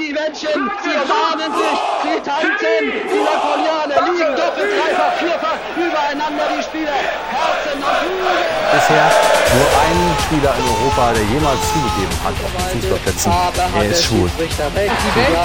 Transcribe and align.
Die 0.00 0.12
Menschen, 0.12 0.50
sie 0.82 0.90
umarmen 0.90 1.54
sich, 1.54 1.78
sie 2.02 2.18
tanzen, 2.26 2.82
die 2.82 3.22
Napoleone 3.22 3.94
liegen 4.10 4.34
doppelt, 4.34 4.74
dreifach, 4.74 5.14
vierfach 5.22 5.58
übereinander, 5.78 6.50
die 6.50 6.62
Spieler, 6.66 6.98
Herzen 7.30 7.78
und 7.78 7.94
Flügel. 8.02 8.42
Bisher 8.74 9.06
nur 9.54 9.70
ein 9.70 9.98
Spieler 10.26 10.52
in 10.58 10.66
Europa, 10.66 11.12
der 11.14 11.22
jemals 11.30 11.62
zugegeben 11.70 12.16
hat 12.26 12.34
auf 12.42 12.50
den 12.50 12.82
Fußballplätzen, 12.82 13.30
er 13.30 13.86
ist 13.86 14.02
schwul. 14.02 14.28
Die 14.34 14.74
Welt 14.74 14.90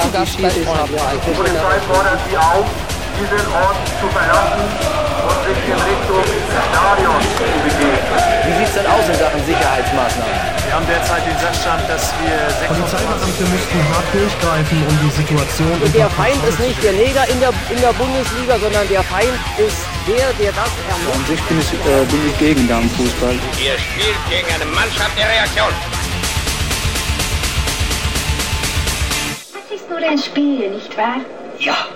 zu 0.01 0.09
Gast 0.17 0.42
bei 0.42 0.50
Die 0.50 1.31
Polizei 1.38 1.78
fordert 1.86 2.20
Sie 2.26 2.38
auf, 2.38 2.66
diesen 3.22 3.46
Ort 3.54 3.79
zu 4.02 4.08
verlassen 4.10 4.66
und 4.66 5.40
sich 5.46 5.62
in 5.62 5.78
Richtung 5.78 6.26
Stadion 6.50 7.22
zu 7.22 7.46
begeben. 7.70 8.02
Wie 8.50 8.54
sieht 8.58 8.66
es 8.66 8.74
denn 8.74 8.88
aus 8.90 9.06
in 9.06 9.13
Sachen 9.13 9.46
Sicherheitsmaßnahmen? 9.46 10.58
Wir 10.70 10.76
haben 10.76 10.86
derzeit 10.86 11.26
den 11.26 11.36
Sachstand, 11.40 11.90
dass 11.90 12.13
wir 12.22 12.47
26 12.47 12.67
Polizeibeamte 12.70 13.44
müssten 13.49 13.90
hart 13.90 14.06
durchgreifen, 14.13 14.78
um 14.88 14.99
die 15.02 15.10
Situation 15.10 15.81
Und 15.81 15.96
der 15.96 16.09
Feind 16.12 16.43
ist 16.48 16.59
nicht 16.59 16.84
der 16.84 16.93
Neger 16.93 17.27
in 17.27 17.39
der, 17.39 17.49
in 17.71 17.81
der 17.81 17.91
Bundesliga, 17.93 18.59
sondern 18.59 18.88
der 18.88 19.02
Feind 19.02 19.34
ist 19.57 19.81
der, 20.05 20.31
der 20.34 20.52
das 20.52 20.70
ermöglicht. 20.88 21.16
An 21.16 21.26
sich 21.26 21.41
bin 21.41 21.59
ich, 21.59 21.73
äh, 21.73 22.05
bin 22.05 22.29
ich 22.29 22.38
gegen 22.38 22.67
Damenfußball. 22.67 23.34
Ihr 23.34 23.79
spielt 23.79 24.21
gegen 24.29 24.53
eine 24.53 24.66
Mannschaft 24.66 25.17
der 25.17 25.27
Reaktion. 25.27 25.73
Das 29.51 29.76
ist 29.76 29.90
nur 29.90 29.98
ein 29.98 30.20
Spiel, 30.20 30.70
nicht 30.70 30.95
wahr? 30.95 31.21
Ja, 31.57 31.88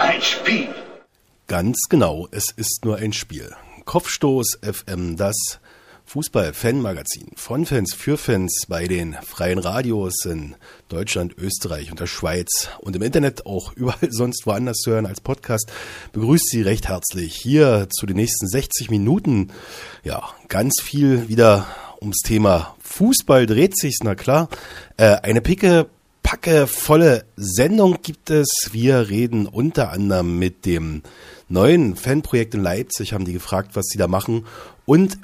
ein 0.00 0.20
Spiel. 0.20 0.66
Ganz 1.46 1.78
genau, 1.88 2.26
es 2.32 2.50
ist 2.50 2.84
nur 2.84 2.96
ein 2.96 3.12
Spiel. 3.12 3.54
Kopfstoß 3.84 4.58
FM, 4.62 5.16
das 5.16 5.60
Fußball-Fan-Magazin 6.12 7.28
von 7.36 7.64
Fans 7.64 7.94
für 7.94 8.18
Fans 8.18 8.64
bei 8.68 8.86
den 8.86 9.14
freien 9.14 9.58
Radios 9.58 10.26
in 10.26 10.56
Deutschland, 10.90 11.34
Österreich 11.38 11.90
und 11.90 12.00
der 12.00 12.06
Schweiz 12.06 12.68
und 12.80 12.94
im 12.94 13.00
Internet 13.00 13.46
auch 13.46 13.72
überall 13.76 14.10
sonst 14.10 14.44
woanders 14.44 14.76
zu 14.76 14.90
hören 14.90 15.06
als 15.06 15.22
Podcast. 15.22 15.72
Begrüßt 16.12 16.50
Sie 16.50 16.60
recht 16.60 16.88
herzlich 16.88 17.34
hier 17.34 17.88
zu 17.88 18.04
den 18.04 18.16
nächsten 18.16 18.46
60 18.46 18.90
Minuten. 18.90 19.52
Ja, 20.04 20.28
ganz 20.48 20.82
viel 20.82 21.30
wieder 21.30 21.66
ums 22.02 22.18
Thema 22.18 22.76
Fußball 22.80 23.46
dreht 23.46 23.78
sich, 23.78 24.00
na 24.02 24.14
klar. 24.14 24.50
Äh, 24.98 25.16
eine 25.22 25.40
picke 25.40 25.86
packe 26.22 26.66
volle 26.66 27.24
Sendung 27.36 28.02
gibt 28.02 28.28
es. 28.28 28.68
Wir 28.70 29.08
reden 29.08 29.46
unter 29.46 29.90
anderem 29.90 30.38
mit 30.38 30.66
dem 30.66 31.04
neuen 31.48 31.96
Fanprojekt 31.96 32.52
in 32.52 32.62
Leipzig, 32.62 33.14
haben 33.14 33.24
die 33.24 33.32
gefragt, 33.32 33.70
was 33.76 33.86
sie 33.86 33.98
da 33.98 34.08
machen 34.08 34.44
und 34.84 35.16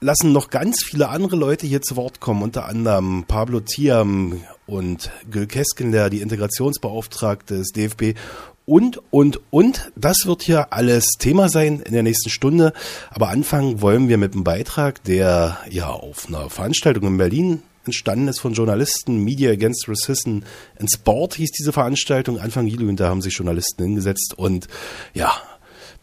lassen 0.00 0.32
noch 0.32 0.50
ganz 0.50 0.82
viele 0.84 1.08
andere 1.08 1.36
Leute 1.36 1.66
hier 1.66 1.82
zu 1.82 1.96
Wort 1.96 2.20
kommen, 2.20 2.42
unter 2.42 2.66
anderem 2.66 3.24
Pablo 3.26 3.60
Thiam 3.60 4.42
und 4.66 5.10
Gül 5.30 5.46
Keskenler, 5.46 6.10
die 6.10 6.20
Integrationsbeauftragte 6.20 7.58
des 7.58 7.68
DFB 7.68 8.18
und, 8.66 9.00
und, 9.10 9.40
und. 9.50 9.92
Das 9.94 10.26
wird 10.26 10.42
hier 10.42 10.72
alles 10.72 11.04
Thema 11.18 11.48
sein 11.48 11.80
in 11.80 11.92
der 11.92 12.02
nächsten 12.02 12.30
Stunde. 12.30 12.72
Aber 13.10 13.28
anfangen 13.28 13.80
wollen 13.80 14.08
wir 14.08 14.18
mit 14.18 14.34
einem 14.34 14.44
Beitrag, 14.44 15.02
der 15.04 15.58
ja 15.70 15.88
auf 15.88 16.26
einer 16.26 16.50
Veranstaltung 16.50 17.06
in 17.06 17.16
Berlin 17.16 17.62
entstanden 17.84 18.28
ist 18.28 18.40
von 18.40 18.52
Journalisten. 18.52 19.22
Media 19.22 19.52
Against 19.52 19.88
Racism 19.88 20.40
in 20.78 20.88
Sport 20.88 21.34
hieß 21.34 21.52
diese 21.52 21.72
Veranstaltung 21.72 22.40
Anfang 22.40 22.66
Juli 22.66 22.86
und 22.86 22.98
da 22.98 23.08
haben 23.08 23.22
sich 23.22 23.34
Journalisten 23.34 23.84
hingesetzt 23.84 24.34
und 24.36 24.66
ja, 25.14 25.32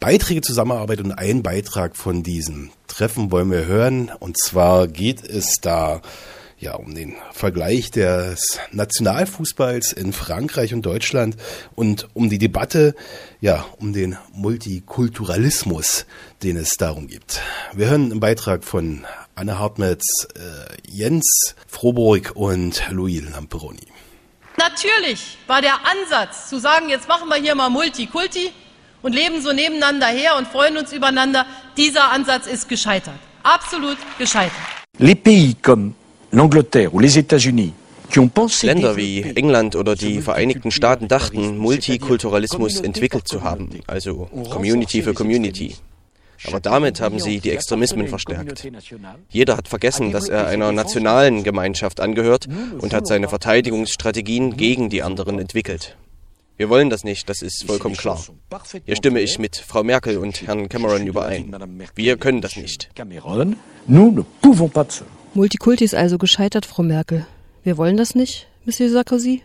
Beiträge 0.04 0.42
Zusammenarbeit 0.42 1.00
und 1.00 1.14
einen 1.14 1.44
Beitrag 1.44 1.96
von 1.96 2.24
diesem 2.24 2.72
Treffen 2.88 3.32
wollen 3.32 3.50
wir 3.50 3.68
hören. 3.68 4.12
Und 4.20 4.38
zwar 4.38 4.90
geht 4.90 5.24
es 5.24 5.62
da 5.62 6.02
ja 6.60 6.74
um 6.76 6.94
den 6.94 7.16
Vergleich 7.32 7.90
des 7.90 8.60
Nationalfußballs 8.74 9.94
in 9.94 10.12
Frankreich 10.12 10.74
und 10.74 10.86
Deutschland 10.86 11.38
und 11.76 12.10
um 12.14 12.30
die 12.30 12.38
Debatte, 12.38 12.96
ja, 13.40 13.66
um 13.80 13.94
den 13.94 14.18
Multikulturalismus, 14.34 16.06
den 16.44 16.58
es 16.58 16.72
darum 16.72 17.08
gibt. 17.08 17.40
Wir 17.74 17.88
hören 17.88 18.12
einen 18.12 18.20
Beitrag 18.20 18.66
von 18.66 19.06
Anne 19.36 19.58
Hartmetz, 19.58 20.28
äh, 20.36 20.42
Jens 20.86 21.56
Froburg 21.66 22.34
und 22.36 22.84
Louis 22.92 23.24
Lamperoni. 23.32 23.88
Natürlich 24.58 25.38
war 25.48 25.62
der 25.62 25.76
Ansatz 25.76 26.50
zu 26.50 26.60
sagen, 26.60 26.90
jetzt 26.90 27.08
machen 27.08 27.30
wir 27.30 27.38
hier 27.38 27.56
mal 27.56 27.70
Multikulti 27.70 28.52
und 29.04 29.14
leben 29.14 29.42
so 29.42 29.54
nebeneinander 29.54 30.08
her 30.08 30.36
und 30.38 30.48
freuen 30.48 30.78
uns 30.78 30.92
übereinander, 30.92 31.46
dieser 31.78 32.12
Ansatz 32.12 32.48
ist 32.48 32.68
gescheitert. 32.68 33.20
Absolut 33.44 33.98
gescheitert. 34.18 34.58
Les 34.98 35.16
pays 35.16 35.56
comme 35.62 35.94
l'Angleterre 36.32 36.92
ou 36.92 37.00
les 37.00 37.16
États-Unis 37.18 37.74
Länder 38.62 38.96
wie 38.96 39.22
England 39.36 39.76
oder 39.76 39.96
die 39.96 40.22
Vereinigten 40.22 40.70
Staaten 40.70 41.08
dachten, 41.08 41.58
Multikulturalismus 41.58 42.80
entwickelt 42.80 43.28
zu 43.28 43.42
haben, 43.42 43.70
also 43.88 44.30
Community 44.52 45.02
für 45.02 45.16
Community. 45.16 45.76
Aber 46.46 46.60
damit 46.60 47.00
haben 47.02 47.20
sie 47.20 47.40
die 47.40 47.52
Extremismen 47.52 48.08
verstärkt. 48.08 48.68
Jeder 49.30 49.58
hat 49.58 49.68
vergessen, 49.68 50.12
dass 50.12 50.30
er 50.30 50.46
einer 50.48 50.72
nationalen 50.72 51.44
Gemeinschaft 51.44 52.00
angehört 52.00 52.48
und 52.80 52.94
hat 52.94 53.08
seine 53.08 53.30
Verteidigungsstrategien 53.30 54.58
gegen 54.58 54.90
die 54.90 55.02
anderen 55.02 55.40
entwickelt. 55.40 55.98
Wir 56.56 56.70
wollen 56.70 56.90
das 56.90 57.04
nicht, 57.04 57.30
das 57.30 57.42
ist 57.42 57.64
vollkommen 57.66 57.96
klar. 57.96 58.24
Hier 58.86 58.96
stimme 58.96 59.22
ich 59.22 59.40
mit 59.40 59.56
Frau 59.58 59.84
Merkel 59.84 60.18
und 60.18 60.46
Herrn 60.46 60.70
Cameron 60.70 61.08
überein. 61.08 61.54
Wir 61.96 62.18
können 62.18 62.42
das 62.42 62.56
nicht. 62.56 62.90
Multikulti 65.34 65.84
ist 65.84 65.96
also 65.96 66.18
gescheitert, 66.20 66.66
Frau 66.66 66.84
Merkel. 66.84 67.26
Wir 67.64 67.78
wollen 67.78 67.98
das 67.98 68.14
nicht, 68.14 68.48
Monsieur 68.66 68.90
Sarkozy? 68.90 69.42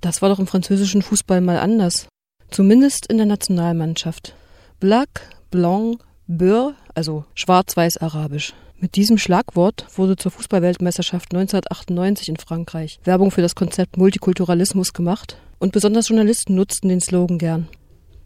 Das 0.00 0.22
war 0.22 0.30
doch 0.30 0.38
im 0.38 0.46
französischen 0.46 1.02
Fußball 1.02 1.42
mal 1.42 1.58
anders. 1.58 2.08
Zumindest 2.50 3.06
in 3.06 3.18
der 3.18 3.26
Nationalmannschaft. 3.26 4.34
Black, 4.80 5.28
Blanc, 5.50 6.00
Beur, 6.26 6.74
also 6.94 7.24
schwarz-weiß-arabisch. 7.34 8.54
Mit 8.82 8.96
diesem 8.96 9.18
Schlagwort 9.18 9.84
wurde 9.96 10.16
zur 10.16 10.32
Fußballweltmeisterschaft 10.32 11.34
1998 11.34 12.30
in 12.30 12.36
Frankreich 12.38 12.98
Werbung 13.04 13.30
für 13.30 13.42
das 13.42 13.54
Konzept 13.54 13.98
Multikulturalismus 13.98 14.94
gemacht 14.94 15.36
und 15.58 15.72
besonders 15.72 16.08
Journalisten 16.08 16.54
nutzten 16.54 16.88
den 16.88 17.02
Slogan 17.02 17.36
gern. 17.36 17.68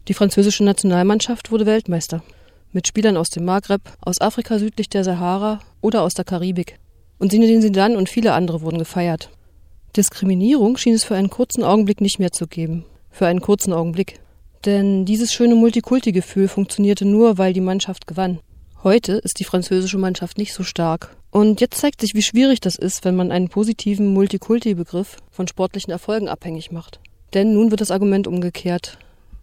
Die 0.07 0.13
französische 0.13 0.63
Nationalmannschaft 0.63 1.51
wurde 1.51 1.65
Weltmeister. 1.65 2.23
Mit 2.71 2.87
Spielern 2.87 3.17
aus 3.17 3.29
dem 3.29 3.43
Maghreb, 3.43 3.81
aus 3.99 4.21
Afrika 4.21 4.57
südlich 4.57 4.87
der 4.87 5.03
Sahara 5.03 5.59
oder 5.81 6.03
aus 6.03 6.13
der 6.13 6.23
Karibik. 6.23 6.79
Und 7.19 7.31
Zinedine 7.31 7.59
Zidane 7.59 7.97
und 7.97 8.07
viele 8.07 8.31
andere 8.31 8.61
wurden 8.61 8.79
gefeiert. 8.79 9.31
Diskriminierung 9.97 10.77
schien 10.77 10.93
es 10.93 11.03
für 11.03 11.15
einen 11.15 11.29
kurzen 11.29 11.65
Augenblick 11.65 11.99
nicht 11.99 12.19
mehr 12.19 12.31
zu 12.31 12.47
geben. 12.47 12.85
Für 13.11 13.27
einen 13.27 13.41
kurzen 13.41 13.73
Augenblick. 13.73 14.21
Denn 14.63 15.03
dieses 15.03 15.33
schöne 15.33 15.55
Multikulti-Gefühl 15.55 16.47
funktionierte 16.47 17.03
nur, 17.03 17.37
weil 17.37 17.51
die 17.51 17.59
Mannschaft 17.61 18.07
gewann. 18.07 18.39
Heute 18.85 19.13
ist 19.13 19.39
die 19.39 19.45
französische 19.45 19.97
Mannschaft 19.97 20.37
nicht 20.37 20.53
so 20.53 20.61
stark. 20.61 21.17
Und 21.31 21.59
jetzt 21.59 21.79
zeigt 21.79 22.01
sich, 22.01 22.13
wie 22.13 22.21
schwierig 22.21 22.59
das 22.59 22.75
ist, 22.75 23.03
wenn 23.03 23.15
man 23.15 23.31
einen 23.31 23.49
positiven 23.49 24.13
Multikulti-Begriff 24.13 25.17
von 25.31 25.47
sportlichen 25.47 25.89
Erfolgen 25.89 26.27
abhängig 26.27 26.71
macht. 26.71 26.99
Denn 27.33 27.55
nun 27.55 27.71
wird 27.71 27.81
das 27.81 27.89
Argument 27.89 28.27
umgekehrt. 28.27 28.99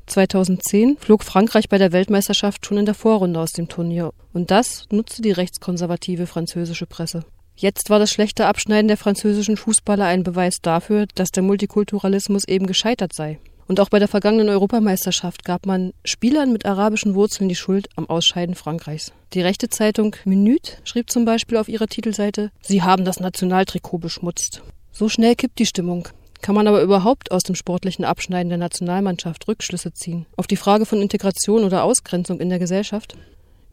2010 0.06 0.96
flog 0.96 1.24
Frankreich 1.24 1.68
bei 1.68 1.78
der 1.78 1.90
Weltmeisterschaft 1.90 2.64
schon 2.64 2.78
in 2.78 2.86
der 2.86 2.94
Vorrunde 2.94 3.40
aus 3.40 3.50
dem 3.50 3.66
Turnier. 3.66 4.12
Und 4.32 4.52
das 4.52 4.84
nutzte 4.92 5.22
die 5.22 5.32
rechtskonservative 5.32 6.28
französische 6.28 6.86
Presse. 6.86 7.24
Jetzt 7.56 7.90
war 7.90 7.98
das 7.98 8.12
schlechte 8.12 8.46
Abschneiden 8.46 8.86
der 8.86 8.96
französischen 8.96 9.56
Fußballer 9.56 10.04
ein 10.04 10.22
Beweis 10.22 10.58
dafür, 10.62 11.06
dass 11.16 11.32
der 11.32 11.42
Multikulturalismus 11.42 12.46
eben 12.46 12.68
gescheitert 12.68 13.12
sei. 13.12 13.40
Und 13.72 13.80
auch 13.80 13.88
bei 13.88 13.98
der 13.98 14.08
vergangenen 14.08 14.50
Europameisterschaft 14.50 15.46
gab 15.46 15.64
man 15.64 15.94
Spielern 16.04 16.52
mit 16.52 16.66
arabischen 16.66 17.14
Wurzeln 17.14 17.48
die 17.48 17.54
Schuld 17.54 17.88
am 17.96 18.06
Ausscheiden 18.06 18.54
Frankreichs. 18.54 19.14
Die 19.32 19.40
rechte 19.40 19.70
Zeitung 19.70 20.14
Minute 20.26 20.72
schrieb 20.84 21.08
zum 21.08 21.24
Beispiel 21.24 21.56
auf 21.56 21.70
ihrer 21.70 21.86
Titelseite, 21.86 22.50
Sie 22.60 22.82
haben 22.82 23.06
das 23.06 23.18
Nationaltrikot 23.18 23.96
beschmutzt. 23.96 24.60
So 24.92 25.08
schnell 25.08 25.36
kippt 25.36 25.58
die 25.58 25.64
Stimmung. 25.64 26.06
Kann 26.42 26.54
man 26.54 26.68
aber 26.68 26.82
überhaupt 26.82 27.32
aus 27.32 27.44
dem 27.44 27.54
sportlichen 27.54 28.04
Abschneiden 28.04 28.50
der 28.50 28.58
Nationalmannschaft 28.58 29.48
Rückschlüsse 29.48 29.94
ziehen? 29.94 30.26
Auf 30.36 30.46
die 30.46 30.56
Frage 30.56 30.84
von 30.84 31.00
Integration 31.00 31.64
oder 31.64 31.84
Ausgrenzung 31.84 32.40
in 32.40 32.50
der 32.50 32.58
Gesellschaft? 32.58 33.16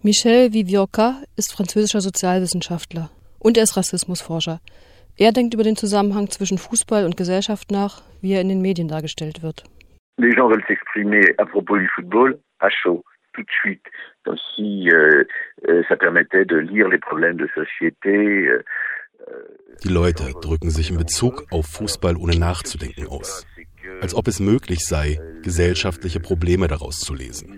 Michel 0.01 0.53
Vivioka 0.53 1.21
ist 1.35 1.51
französischer 1.51 1.99
Sozialwissenschaftler 1.99 3.09
und 3.37 3.57
er 3.57 3.63
ist 3.63 3.75
Rassismusforscher. 3.75 4.61
Er 5.17 5.33
denkt 5.33 5.53
über 5.53 5.63
den 5.63 5.75
Zusammenhang 5.75 6.29
zwischen 6.29 6.57
Fußball 6.57 7.03
und 7.03 7.17
Gesellschaft 7.17 7.69
nach, 7.69 8.01
wie 8.21 8.31
er 8.31 8.39
in 8.39 8.47
den 8.47 8.61
Medien 8.61 8.87
dargestellt 8.87 9.41
wird. 9.41 9.65
Les 10.19 10.31
gens 10.31 10.49
veulent 10.49 10.63
s'exprimer 10.67 11.33
à 11.37 11.45
propos 11.45 11.77
du 11.77 11.87
football 11.95 12.37
à 12.59 12.69
chaud, 12.69 13.03
tout 13.33 13.41
de 13.41 13.51
suite, 13.61 13.85
comme 14.25 14.37
si 14.53 14.89
euh, 14.91 15.23
euh, 15.69 15.81
ça 15.87 15.95
permettait 15.95 16.43
de 16.43 16.57
lire 16.57 16.89
les 16.89 16.99
problèmes 16.99 17.37
de 17.37 17.47
société. 17.55 18.47
Euh, 18.47 18.63
Die 19.83 19.89
Leute 19.89 20.33
drücken 20.41 20.71
sich 20.71 20.91
in 20.91 20.97
Bezug 20.97 21.45
auf 21.51 21.65
Fußball 21.67 22.17
ohne 22.17 22.37
nachzudenken 22.37 23.07
aus, 23.07 23.47
als 24.01 24.13
ob 24.13 24.27
es 24.27 24.39
möglich 24.39 24.79
sei, 24.79 25.19
gesellschaftliche 25.41 26.19
Probleme 26.19 26.67
daraus 26.67 26.99
zu 26.99 27.13
lesen. 27.13 27.57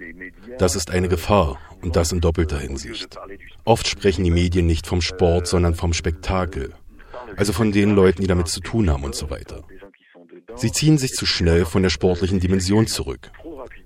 Das 0.59 0.75
ist 0.75 0.91
eine 0.91 1.07
Gefahr 1.07 1.59
und 1.81 1.95
das 1.95 2.11
in 2.11 2.21
doppelter 2.21 2.59
Hinsicht. 2.59 3.17
Oft 3.65 3.87
sprechen 3.87 4.23
die 4.23 4.31
Medien 4.31 4.67
nicht 4.67 4.85
vom 4.85 5.01
Sport, 5.01 5.47
sondern 5.47 5.73
vom 5.73 5.93
Spektakel, 5.93 6.73
also 7.37 7.53
von 7.53 7.71
den 7.71 7.95
Leuten, 7.95 8.21
die 8.21 8.27
damit 8.27 8.49
zu 8.49 8.59
tun 8.59 8.89
haben 8.91 9.03
und 9.03 9.15
so 9.15 9.31
weiter. 9.31 9.63
Sie 10.55 10.71
ziehen 10.71 10.97
sich 10.97 11.11
zu 11.11 11.25
schnell 11.25 11.65
von 11.65 11.83
der 11.83 11.89
sportlichen 11.89 12.39
Dimension 12.39 12.87
zurück. 12.87 13.31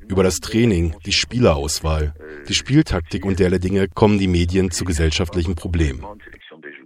Über 0.07 0.23
das 0.23 0.35
Training, 0.35 0.95
die 1.05 1.11
Spielerauswahl, 1.11 2.13
die 2.47 2.53
Spieltaktik 2.53 3.25
und 3.25 3.39
derlei 3.39 3.57
Dinge 3.57 3.87
kommen 3.87 4.19
die 4.19 4.27
Medien 4.27 4.71
zu 4.71 4.85
gesellschaftlichen 4.85 5.55
Problemen. 5.55 6.05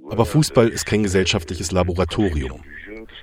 Aber 0.09 0.25
Fußball 0.25 0.69
ist 0.69 0.85
kein 0.85 1.03
gesellschaftliches 1.03 1.71
Laboratorium. 1.71 2.63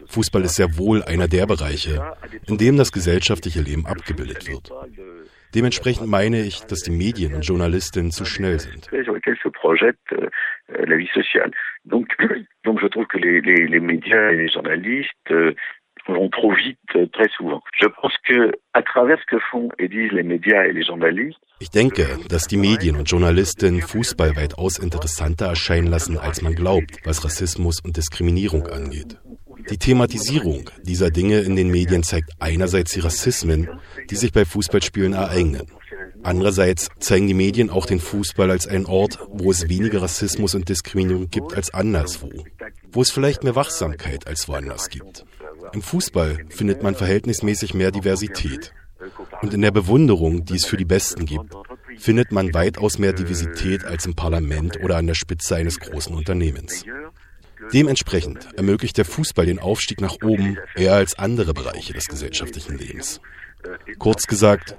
Fußball 0.07 0.45
ist 0.45 0.57
sehr 0.57 0.77
wohl 0.79 1.03
einer 1.03 1.29
der 1.29 1.47
Bereiche, 1.47 2.17
in 2.47 2.59
dem 2.59 2.77
das 2.77 2.93
gesellschaftliche 2.93 3.61
Leben 3.61 3.87
abgebildet 3.87 4.49
wird. 4.49 4.71
Dementsprechend 5.55 6.07
meine 6.09 6.43
ich, 6.43 6.61
dass 6.67 6.81
die 6.81 6.91
Medien 6.91 7.35
und 7.35 7.47
Journalistinnen 7.47 8.11
zu 8.11 8.25
schnell 8.25 8.61
sind. 8.61 8.91
Donc, 11.87 12.09
donc 12.65 12.81
je 12.83 12.89
trouve 12.89 13.07
que 13.07 13.19
les, 13.19 13.41
les, 13.41 13.67
les 13.67 13.81
médias 13.81 14.33
et 14.33 14.37
les 14.37 14.49
journalistes 14.49 15.31
euh, 15.31 15.55
vont 16.13 16.29
trop 16.29 16.53
vite 16.53 16.79
euh, 16.95 17.07
très 17.13 17.29
souvent. 17.37 17.63
Je 17.79 17.87
pense 17.87 18.13
que 18.27 18.53
à 18.73 18.83
travers 18.83 19.19
ce 19.21 19.27
que 19.27 19.41
font 19.51 19.69
et 19.79 19.89
disent 19.89 20.13
les 20.13 20.23
médias 20.23 20.65
et 20.67 20.73
les 20.73 20.85
journalistes, 20.85 21.41
ich 21.59 21.71
denke, 21.71 22.07
dass 22.29 22.47
die 22.49 22.59
Medien 22.59 22.97
und 22.97 23.11
Journalistinnen 23.11 23.81
Fußball 23.81 24.37
weitaus 24.37 24.79
interessanter 24.79 25.47
erscheinen 25.47 25.87
lassen, 25.87 26.19
als 26.19 26.43
man 26.43 26.55
glaubt, 26.55 26.99
was 27.05 27.25
Rassismus 27.25 27.81
und 27.83 27.97
Diskriminierung 27.97 28.67
angeht. 28.67 29.17
Die 29.71 29.79
Thematisierung 29.79 30.69
dieser 30.83 31.11
Dinge 31.11 31.41
in 31.41 31.57
den 31.57 31.71
Medien 31.71 32.03
zeigt 32.03 32.33
einerseits 32.41 32.93
die 32.93 33.01
Rassismen, 33.01 33.71
die 34.11 34.17
sich 34.17 34.33
bei 34.33 34.45
Fußballspielen 34.45 35.15
ereignen. 35.15 35.67
Andererseits 36.23 36.91
zeigen 36.99 37.27
die 37.27 37.35
Medien 37.35 37.71
auch 37.71 37.87
den 37.87 38.01
Fußball 38.01 38.51
als 38.51 38.67
einen 38.67 38.87
Ort, 38.87 39.19
wo 39.29 39.51
es 39.51 39.69
weniger 39.69 40.03
Rassismus 40.03 40.55
und 40.55 40.69
Diskriminierung 40.69 41.31
gibt 41.31 41.55
als 41.55 41.73
anderswo, 41.73 42.31
wo 42.93 43.01
es 43.01 43.11
vielleicht 43.11 43.45
mehr 43.45 43.57
Wachsamkeit 43.57 44.27
als 44.27 44.49
woanders 44.49 44.91
gibt. 44.91 45.25
Im 45.77 45.83
Fußball 45.83 46.47
findet 46.49 46.83
man 46.83 46.95
verhältnismäßig 46.95 47.75
mehr 47.75 47.91
Diversität. 47.91 48.73
Und 49.43 49.53
in 49.53 49.61
der 49.61 49.73
Bewunderung, 49.73 50.47
die 50.47 50.55
es 50.55 50.65
für 50.65 50.79
die 50.79 50.87
Besten 50.87 51.27
gibt, 51.27 51.55
findet 51.99 52.33
man 52.33 52.55
weitaus 52.55 52.99
mehr 52.99 53.13
Diversität 53.13 53.85
als 53.85 54.07
im 54.07 54.15
Parlament 54.15 54.83
oder 54.83 54.97
an 54.97 55.07
der 55.07 55.13
Spitze 55.13 55.55
eines 55.55 55.79
großen 55.79 56.17
Unternehmens. 56.17 56.87
Dementsprechend 57.75 58.49
ermöglicht 58.57 58.97
der 58.97 59.05
Fußball 59.05 59.45
den 59.45 59.59
Aufstieg 59.59 60.01
nach 60.01 60.17
oben 60.23 60.57
eher 60.77 60.95
als 60.95 61.19
andere 61.19 61.53
Bereiche 61.53 61.93
des 61.93 62.07
gesellschaftlichen 62.07 62.79
Lebens. 62.79 63.21
Kurz 63.99 64.27
gesagt, 64.27 64.77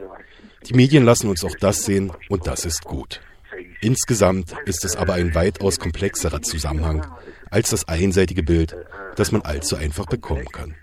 die 0.65 0.73
Medien 0.73 1.05
lassen 1.05 1.29
uns 1.29 1.44
auch 1.44 1.55
das 1.59 1.85
sehen 1.85 2.11
und 2.27 2.47
das 2.47 2.65
ist 2.65 2.85
gut. 2.85 3.21
Insgesamt 3.81 4.55
ist 4.65 4.83
es 4.83 4.95
aber 4.95 5.13
ein 5.13 5.35
weitaus 5.35 5.79
komplexerer 5.79 6.41
Zusammenhang 6.41 7.05
als 7.51 7.69
das 7.69 7.88
einseitige 7.88 8.41
Bild, 8.41 8.75
das 9.15 9.31
man 9.31 9.44
allzu 9.44 9.75
einfach 9.75 10.07
bekommen 10.07 10.47
kann. 10.47 10.73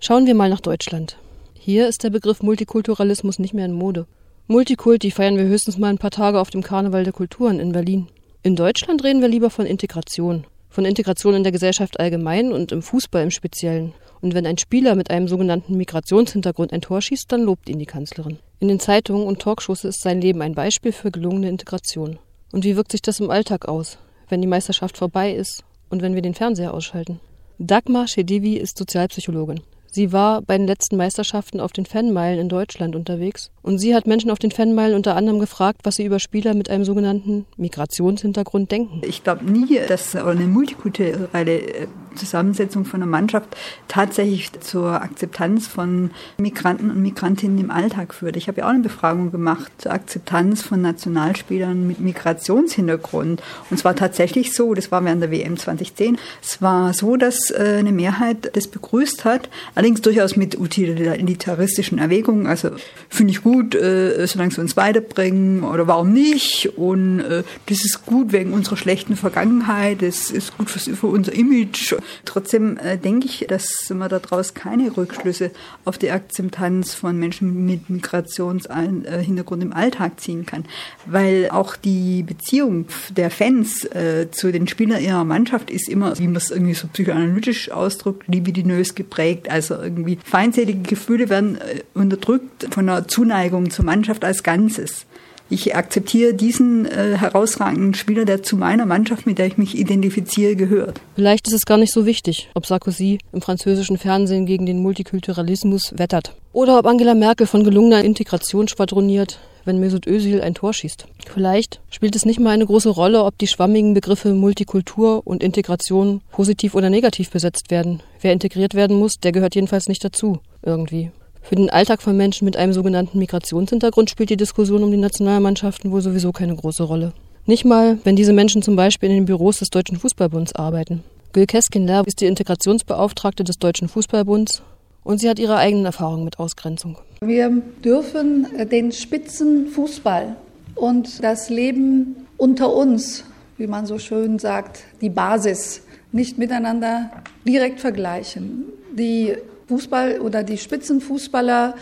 Schauen 0.00 0.26
wir 0.26 0.34
mal 0.34 0.48
nach 0.48 0.62
Deutschland. 0.62 1.18
Hier 1.52 1.86
ist 1.88 2.04
der 2.04 2.10
Begriff 2.10 2.42
Multikulturalismus 2.42 3.38
nicht 3.38 3.52
mehr 3.52 3.66
in 3.66 3.72
Mode. 3.72 4.06
Multikulti 4.46 5.10
feiern 5.10 5.36
wir 5.36 5.44
höchstens 5.44 5.76
mal 5.76 5.88
ein 5.88 5.98
paar 5.98 6.10
Tage 6.10 6.40
auf 6.40 6.48
dem 6.48 6.62
Karneval 6.62 7.04
der 7.04 7.12
Kulturen 7.12 7.60
in 7.60 7.72
Berlin. 7.72 8.06
In 8.42 8.56
Deutschland 8.56 9.04
reden 9.04 9.20
wir 9.20 9.28
lieber 9.28 9.50
von 9.50 9.66
Integration. 9.66 10.46
Von 10.70 10.86
Integration 10.86 11.34
in 11.34 11.42
der 11.42 11.52
Gesellschaft 11.52 12.00
allgemein 12.00 12.52
und 12.52 12.72
im 12.72 12.80
Fußball 12.80 13.24
im 13.24 13.30
Speziellen. 13.30 13.92
Und 14.22 14.32
wenn 14.32 14.46
ein 14.46 14.56
Spieler 14.56 14.94
mit 14.94 15.10
einem 15.10 15.28
sogenannten 15.28 15.76
Migrationshintergrund 15.76 16.72
ein 16.72 16.80
Tor 16.80 17.02
schießt, 17.02 17.30
dann 17.30 17.42
lobt 17.42 17.68
ihn 17.68 17.78
die 17.78 17.84
Kanzlerin. 17.84 18.38
In 18.58 18.68
den 18.68 18.80
Zeitungen 18.80 19.26
und 19.26 19.42
Talkshows 19.42 19.84
ist 19.84 20.00
sein 20.00 20.22
Leben 20.22 20.40
ein 20.40 20.54
Beispiel 20.54 20.92
für 20.92 21.10
gelungene 21.10 21.50
Integration. 21.50 22.18
Und 22.52 22.64
wie 22.64 22.74
wirkt 22.74 22.92
sich 22.92 23.02
das 23.02 23.20
im 23.20 23.30
Alltag 23.30 23.68
aus, 23.68 23.98
wenn 24.30 24.40
die 24.40 24.48
Meisterschaft 24.48 24.96
vorbei 24.96 25.32
ist 25.32 25.64
und 25.90 26.02
wenn 26.02 26.14
wir 26.14 26.22
den 26.22 26.34
Fernseher 26.34 26.74
ausschalten? 26.74 27.20
Dagmar 27.58 28.06
Shedevi 28.06 28.56
ist 28.56 28.78
Sozialpsychologin. 28.78 29.60
Sie 29.90 30.12
war 30.12 30.42
bei 30.42 30.58
den 30.58 30.66
letzten 30.66 30.96
Meisterschaften 30.96 31.60
auf 31.60 31.72
den 31.72 31.86
Fanmeilen 31.86 32.38
in 32.38 32.48
Deutschland 32.48 32.94
unterwegs 32.94 33.50
und 33.62 33.78
sie 33.78 33.94
hat 33.94 34.06
Menschen 34.06 34.30
auf 34.30 34.38
den 34.38 34.50
Fanmeilen 34.50 34.94
unter 34.94 35.16
anderem 35.16 35.40
gefragt, 35.40 35.80
was 35.84 35.96
sie 35.96 36.04
über 36.04 36.18
Spieler 36.18 36.54
mit 36.54 36.68
einem 36.68 36.84
sogenannten 36.84 37.46
Migrationshintergrund 37.56 38.70
denken. 38.70 39.00
Ich 39.04 39.24
glaube 39.24 39.50
nie, 39.50 39.80
dass 39.88 40.14
eine 40.14 40.44
multikulturelle 40.44 41.60
äh, 41.60 41.86
Zusammensetzung 42.18 42.84
von 42.84 43.02
einer 43.02 43.10
Mannschaft 43.10 43.56
tatsächlich 43.88 44.52
zur 44.60 45.00
Akzeptanz 45.02 45.66
von 45.66 46.10
Migranten 46.36 46.90
und 46.90 47.00
Migrantinnen 47.00 47.58
im 47.58 47.70
Alltag 47.70 48.14
führt. 48.14 48.36
Ich 48.36 48.48
habe 48.48 48.60
ja 48.60 48.66
auch 48.66 48.70
eine 48.70 48.80
Befragung 48.80 49.30
gemacht 49.32 49.72
zur 49.78 49.92
Akzeptanz 49.92 50.62
von 50.62 50.82
Nationalspielern 50.82 51.86
mit 51.86 52.00
Migrationshintergrund. 52.00 53.42
Und 53.70 53.76
es 53.76 53.84
war 53.84 53.96
tatsächlich 53.96 54.54
so, 54.54 54.74
das 54.74 54.90
war 54.90 55.04
während 55.04 55.22
der 55.22 55.30
WM 55.30 55.56
2010, 55.56 56.18
es 56.42 56.60
war 56.60 56.92
so, 56.92 57.16
dass 57.16 57.50
äh, 57.50 57.76
eine 57.78 57.92
Mehrheit 57.92 58.50
das 58.54 58.66
begrüßt 58.68 59.24
hat, 59.24 59.48
allerdings 59.74 60.02
durchaus 60.02 60.36
mit 60.36 60.58
utilitaristischen 60.58 61.98
Erwägungen. 61.98 62.46
Also 62.46 62.70
finde 63.08 63.32
ich 63.32 63.42
gut, 63.42 63.74
äh, 63.74 64.26
solange 64.26 64.52
sie 64.52 64.60
uns 64.60 64.76
weiterbringen 64.76 65.62
oder 65.64 65.86
warum 65.86 66.12
nicht. 66.12 66.70
Und 66.76 67.20
äh, 67.20 67.44
das 67.66 67.84
ist 67.84 68.04
gut 68.06 68.32
wegen 68.32 68.52
unserer 68.52 68.76
schlechten 68.76 69.16
Vergangenheit, 69.16 70.02
das 70.02 70.30
ist 70.30 70.56
gut 70.56 70.70
für 70.70 71.06
unser 71.06 71.32
Image. 71.32 71.94
Trotzdem 72.24 72.76
äh, 72.78 72.98
denke 72.98 73.26
ich, 73.26 73.46
dass 73.48 73.90
man 73.90 74.08
daraus 74.08 74.54
keine 74.54 74.96
Rückschlüsse 74.96 75.50
auf 75.84 75.98
die 75.98 76.10
Akzeptanz 76.10 76.94
von 76.94 77.18
Menschen 77.18 77.66
mit 77.66 77.90
Migrationshintergrund 77.90 79.62
im 79.62 79.72
Alltag 79.72 80.20
ziehen 80.20 80.46
kann, 80.46 80.64
weil 81.06 81.48
auch 81.50 81.76
die 81.76 82.22
Beziehung 82.22 82.86
der 83.10 83.30
Fans 83.30 83.84
äh, 83.84 84.30
zu 84.30 84.52
den 84.52 84.68
Spielern 84.68 85.02
ihrer 85.02 85.24
Mannschaft 85.24 85.70
ist 85.70 85.88
immer, 85.88 86.18
wie 86.18 86.26
man 86.26 86.36
es 86.36 86.50
irgendwie 86.50 86.74
so 86.74 86.88
psychoanalytisch 86.88 87.70
ausdrückt, 87.70 88.28
libidinös 88.28 88.94
geprägt. 88.94 89.50
Also 89.50 89.74
irgendwie 89.74 90.18
feindselige 90.24 90.82
Gefühle 90.82 91.28
werden 91.28 91.56
äh, 91.56 91.82
unterdrückt 91.94 92.68
von 92.70 92.88
einer 92.88 93.08
Zuneigung 93.08 93.70
zur 93.70 93.84
Mannschaft 93.84 94.24
als 94.24 94.42
Ganzes 94.42 95.06
ich 95.50 95.74
akzeptiere 95.74 96.34
diesen 96.34 96.86
äh, 96.86 97.16
herausragenden 97.16 97.94
Spieler, 97.94 98.24
der 98.24 98.42
zu 98.42 98.56
meiner 98.56 98.86
Mannschaft, 98.86 99.26
mit 99.26 99.38
der 99.38 99.46
ich 99.46 99.58
mich 99.58 99.78
identifiziere, 99.78 100.56
gehört. 100.56 101.00
Vielleicht 101.14 101.46
ist 101.48 101.54
es 101.54 101.66
gar 101.66 101.78
nicht 101.78 101.92
so 101.92 102.06
wichtig, 102.06 102.50
ob 102.54 102.66
Sarkozy 102.66 103.18
im 103.32 103.40
französischen 103.40 103.98
Fernsehen 103.98 104.46
gegen 104.46 104.66
den 104.66 104.82
Multikulturalismus 104.82 105.94
wettert. 105.96 106.34
Oder 106.52 106.78
ob 106.78 106.86
Angela 106.86 107.14
Merkel 107.14 107.46
von 107.46 107.64
gelungener 107.64 108.04
Integration 108.04 108.68
schwadroniert, 108.68 109.38
wenn 109.64 109.80
Mesut 109.80 110.06
Özil 110.06 110.40
ein 110.40 110.54
Tor 110.54 110.72
schießt. 110.72 111.06
Vielleicht 111.32 111.80
spielt 111.90 112.16
es 112.16 112.24
nicht 112.24 112.40
mal 112.40 112.50
eine 112.50 112.66
große 112.66 112.88
Rolle, 112.88 113.24
ob 113.24 113.38
die 113.38 113.46
schwammigen 113.46 113.94
Begriffe 113.94 114.32
Multikultur 114.34 115.26
und 115.26 115.42
Integration 115.42 116.20
positiv 116.32 116.74
oder 116.74 116.90
negativ 116.90 117.30
besetzt 117.30 117.70
werden. 117.70 118.02
Wer 118.20 118.32
integriert 118.32 118.74
werden 118.74 118.96
muss, 118.96 119.20
der 119.20 119.32
gehört 119.32 119.54
jedenfalls 119.54 119.88
nicht 119.88 120.04
dazu. 120.04 120.40
Irgendwie. 120.62 121.10
Für 121.48 121.56
den 121.56 121.70
Alltag 121.70 122.02
von 122.02 122.14
Menschen 122.14 122.44
mit 122.44 122.58
einem 122.58 122.74
sogenannten 122.74 123.18
Migrationshintergrund 123.18 124.10
spielt 124.10 124.28
die 124.28 124.36
Diskussion 124.36 124.82
um 124.82 124.90
die 124.90 124.98
Nationalmannschaften 124.98 125.90
wohl 125.90 126.02
sowieso 126.02 126.30
keine 126.30 126.54
große 126.54 126.82
Rolle. 126.82 127.14
Nicht 127.46 127.64
mal, 127.64 127.96
wenn 128.04 128.16
diese 128.16 128.34
Menschen 128.34 128.60
zum 128.60 128.76
Beispiel 128.76 129.08
in 129.08 129.14
den 129.14 129.24
Büros 129.24 129.60
des 129.60 129.70
Deutschen 129.70 129.96
Fußballbunds 129.96 130.54
arbeiten. 130.56 131.02
Gül 131.32 131.46
Keskin-Ler 131.46 132.06
ist 132.06 132.20
die 132.20 132.26
Integrationsbeauftragte 132.26 133.44
des 133.44 133.58
Deutschen 133.58 133.88
Fußballbunds 133.88 134.60
und 135.04 135.20
sie 135.20 135.30
hat 135.30 135.38
ihre 135.38 135.56
eigenen 135.56 135.86
Erfahrungen 135.86 136.24
mit 136.24 136.38
Ausgrenzung. 136.38 136.98
Wir 137.22 137.50
dürfen 137.82 138.46
den 138.70 138.92
Spitzenfußball 138.92 140.36
und 140.74 141.24
das 141.24 141.48
Leben 141.48 142.26
unter 142.36 142.74
uns, 142.74 143.24
wie 143.56 143.68
man 143.68 143.86
so 143.86 143.98
schön 143.98 144.38
sagt, 144.38 144.80
die 145.00 145.08
Basis, 145.08 145.80
nicht 146.12 146.36
miteinander 146.36 147.10
direkt 147.46 147.80
vergleichen. 147.80 148.64
Die 148.92 149.34
Fußball 149.68 150.20
oder 150.20 150.42
die 150.42 150.58
Spitzenfußballer, 150.58 151.74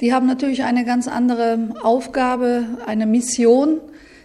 die 0.00 0.12
haben 0.12 0.26
natürlich 0.26 0.62
eine 0.62 0.84
ganz 0.84 1.08
andere 1.08 1.74
Aufgabe, 1.82 2.64
eine 2.86 3.06
Mission. 3.06 3.80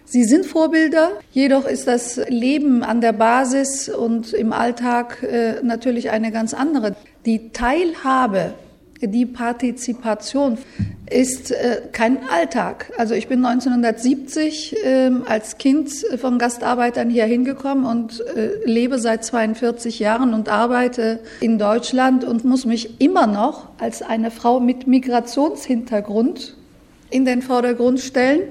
Sie 0.05 0.23
sind 0.23 0.45
Vorbilder, 0.45 1.11
jedoch 1.31 1.65
ist 1.65 1.87
das 1.87 2.17
Leben 2.27 2.83
an 2.83 3.01
der 3.01 3.13
Basis 3.13 3.89
und 3.89 4.33
im 4.33 4.53
Alltag 4.53 5.23
äh, 5.23 5.55
natürlich 5.63 6.11
eine 6.11 6.31
ganz 6.31 6.53
andere. 6.53 6.95
Die 7.25 7.49
Teilhabe 7.49 8.53
die 9.07 9.25
Partizipation 9.25 10.57
ist 11.09 11.51
äh, 11.51 11.81
kein 11.91 12.19
Alltag. 12.29 12.91
Also 12.97 13.13
ich 13.13 13.27
bin 13.27 13.45
1970 13.45 14.75
äh, 14.83 15.11
als 15.25 15.57
Kind 15.57 15.91
von 16.17 16.39
Gastarbeitern 16.39 17.09
hier 17.09 17.25
hingekommen 17.25 17.85
und 17.85 18.21
äh, 18.21 18.51
lebe 18.65 18.99
seit 18.99 19.23
42 19.23 19.99
Jahren 19.99 20.33
und 20.33 20.49
arbeite 20.49 21.19
in 21.41 21.59
Deutschland 21.59 22.23
und 22.23 22.45
muss 22.45 22.65
mich 22.65 23.01
immer 23.01 23.27
noch 23.27 23.69
als 23.79 24.01
eine 24.01 24.31
Frau 24.31 24.59
mit 24.59 24.87
Migrationshintergrund 24.87 26.55
in 27.09 27.25
den 27.25 27.41
Vordergrund 27.41 27.99
stellen. 27.99 28.41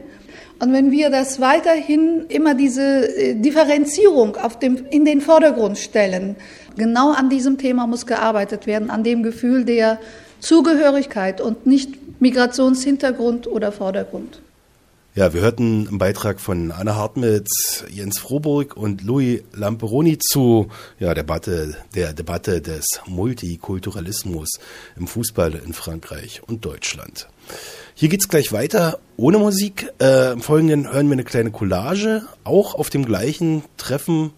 Und 0.61 0.73
wenn 0.73 0.93
wir 0.93 1.11
das 1.11 1.41
weiterhin 1.41 2.27
immer 2.29 2.55
diese 2.55 3.09
äh, 3.19 3.35
Differenzierung 3.35 4.37
auf 4.37 4.61
dem, 4.61 4.87
in 4.91 5.05
den 5.05 5.21
Vordergrund 5.21 5.77
stellen, 5.77 6.37
genau 6.77 7.11
an 7.11 7.29
diesem 7.29 7.59
Thema 7.59 7.89
muss 7.89 8.07
gearbeitet 8.07 8.69
werden, 8.69 8.89
an 8.89 9.03
dem 9.03 9.25
Gefühl 9.25 9.65
der 9.65 9.99
Zugehörigkeit 10.43 11.41
und 11.41 11.67
nicht 11.67 12.21
Migrationshintergrund 12.21 13.47
oder 13.47 13.73
Vordergrund. 13.73 14.41
Ja, 15.15 15.35
wir 15.35 15.43
hörten 15.43 15.87
einen 15.89 15.99
Beitrag 15.99 16.41
von 16.41 16.73
Anna 16.73 16.97
Hartmetz, 16.97 17.85
Jens 17.91 18.19
Froburg 18.19 18.77
und 18.79 19.03
Louis 19.03 19.43
Lamperoni 19.53 20.19
zu 20.19 20.69
ja, 20.99 21.13
Debatte, 21.13 21.77
der 21.95 22.15
Debatte 22.15 22.63
des 22.63 22.87
Multikulturalismus 23.07 24.49
im 24.97 25.07
Fußball 25.07 25.61
in 25.67 25.75
Frankreich 25.75 26.41
und 26.47 26.65
Deutschland. 26.65 27.29
Hier 27.95 28.09
geht's 28.09 28.29
gleich 28.29 28.53
weiter 28.53 29.01
ohne 29.19 29.37
Musik. 29.37 29.93
Äh, 30.01 30.33
Im 30.33 30.41
Folgenden 30.41 30.91
hören 30.91 31.09
wir 31.09 31.13
eine 31.13 31.25
kleine 31.25 31.51
Collage, 31.51 32.23
auch 32.45 32.75
auf 32.75 32.89
dem 32.89 33.05
gleichen 33.05 33.65
Treffen 33.77 34.33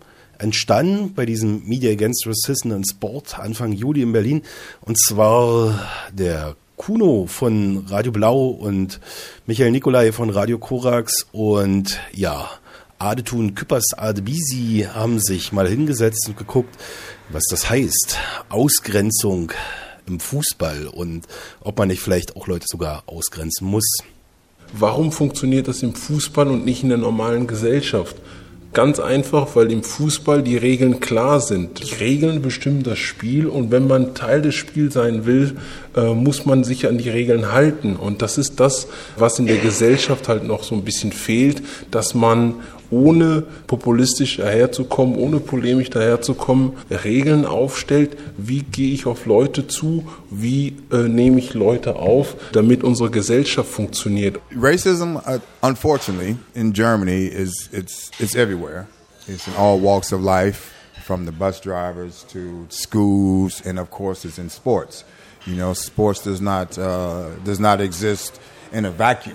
entstanden 0.45 1.15
bei 1.15 1.25
diesem 1.25 1.67
Media 1.67 1.91
Against 1.91 2.27
Racism 2.27 2.73
and 2.73 2.87
Sport 2.87 3.39
Anfang 3.39 3.73
Juli 3.73 4.03
in 4.03 4.13
Berlin. 4.13 4.43
Und 4.83 5.01
zwar 5.01 5.81
der 6.13 6.55
Kuno 6.77 7.25
von 7.27 7.87
Radio 7.89 8.13
Blau 8.13 8.49
und 8.49 9.01
Michael 9.47 9.71
Nikolai 9.71 10.13
von 10.13 10.29
Radio 10.29 10.59
Korax 10.59 11.27
und 11.33 11.99
ja, 12.13 12.51
Adetun 12.99 13.55
Küppers 13.55 13.95
Adebisi 13.97 14.87
haben 14.93 15.19
sich 15.19 15.51
mal 15.51 15.67
hingesetzt 15.67 16.29
und 16.29 16.37
geguckt, 16.37 16.77
was 17.31 17.45
das 17.49 17.71
heißt. 17.71 18.19
Ausgrenzung 18.51 19.51
im 20.07 20.21
Fußball 20.21 20.89
und 20.89 21.27
ob 21.61 21.79
man 21.79 21.89
nicht 21.89 22.03
vielleicht 22.03 22.37
auch 22.37 22.49
Leute 22.49 22.67
sogar 22.69 23.03
ausgrenzen 23.07 23.67
muss. 23.67 23.97
Warum 24.75 25.11
funktioniert 25.11 25.69
das 25.69 25.83
im 25.83 25.95
Fußball 25.95 26.49
und 26.49 26.67
nicht 26.67 26.83
in 26.83 26.91
der 26.91 26.99
normalen 26.99 27.47
Gesellschaft? 27.47 28.17
Ganz 28.75 28.99
einfach, 28.99 29.55
weil 29.55 29.71
im 29.71 29.85
Fußball 29.85 30.43
die 30.43 30.57
Regeln 30.57 30.99
klar 30.99 31.41
sind. 31.41 31.79
Die 31.79 31.95
Regeln 31.95 32.43
bestimmen 32.43 32.83
das 32.83 32.99
Spiel 32.99 33.47
und 33.47 33.71
wenn 33.71 33.87
man 33.87 34.15
Teil 34.15 34.43
des 34.43 34.57
Spiels 34.57 34.95
sein 34.95 35.27
will, 35.27 35.57
äh, 35.97 36.13
muss 36.13 36.45
man 36.45 36.65
sich 36.65 36.89
an 36.89 36.99
die 36.99 37.09
Regeln 37.09 37.53
halten. 37.53 37.95
Und 37.95 38.21
das 38.21 38.37
ist 38.37 38.59
das, 38.59 38.89
was 39.17 39.39
in 39.39 39.47
der 39.47 39.59
Gesellschaft 39.59 40.27
halt 40.27 40.43
noch 40.43 40.65
so 40.65 40.75
ein 40.75 40.83
bisschen 40.83 41.13
fehlt, 41.13 41.63
dass 41.93 42.15
man 42.15 42.55
ohne 42.91 43.43
populistisch 43.67 44.37
daherzukommen, 44.37 45.17
ohne 45.17 45.41
polemisch 45.41 45.91
daherzukommen, 45.91 46.73
Regeln 46.91 47.45
aufstellt, 47.45 48.17
wie 48.37 48.63
gehe 48.63 48.93
ich 48.93 49.07
auf 49.07 49.27
Leute 49.27 49.67
zu, 49.67 50.05
wie 50.31 50.77
äh, 50.93 51.09
nehme 51.09 51.39
ich 51.39 51.55
Leute 51.55 51.97
auf, 51.97 52.37
damit 52.53 52.85
unsere 52.85 53.11
Gesellschaft 53.11 53.69
funktioniert. 53.71 54.39
Racism, 54.55 55.17
uh, 55.17 55.39
unfortunately, 55.63 56.37
in 56.55 56.73
Germany 56.73 57.27
is 57.27 57.69
it's 57.73 58.11
it's 58.19 58.35
everywhere. 58.35 58.87
It's 59.27 59.47
in 59.47 59.55
all 59.57 59.81
walks 59.81 60.13
of 60.13 60.21
life, 60.21 60.75
from 61.05 61.27
the 61.27 61.33
bus 61.33 61.61
drivers 61.61 62.25
to 62.33 62.67
schools, 62.69 63.63
and 63.65 63.79
of 63.79 63.91
course, 63.91 64.25
it's 64.25 64.39
in 64.39 64.51
sports. 64.51 65.05
You 65.47 65.57
know, 65.57 65.75
sports 65.75 66.23
does 66.23 66.41
not 66.41 66.79
uh, 66.79 67.29
does 67.45 67.61
not 67.61 67.81
exist 67.81 68.41
in 68.75 68.87
a 68.87 68.99
vacuum. 68.99 69.33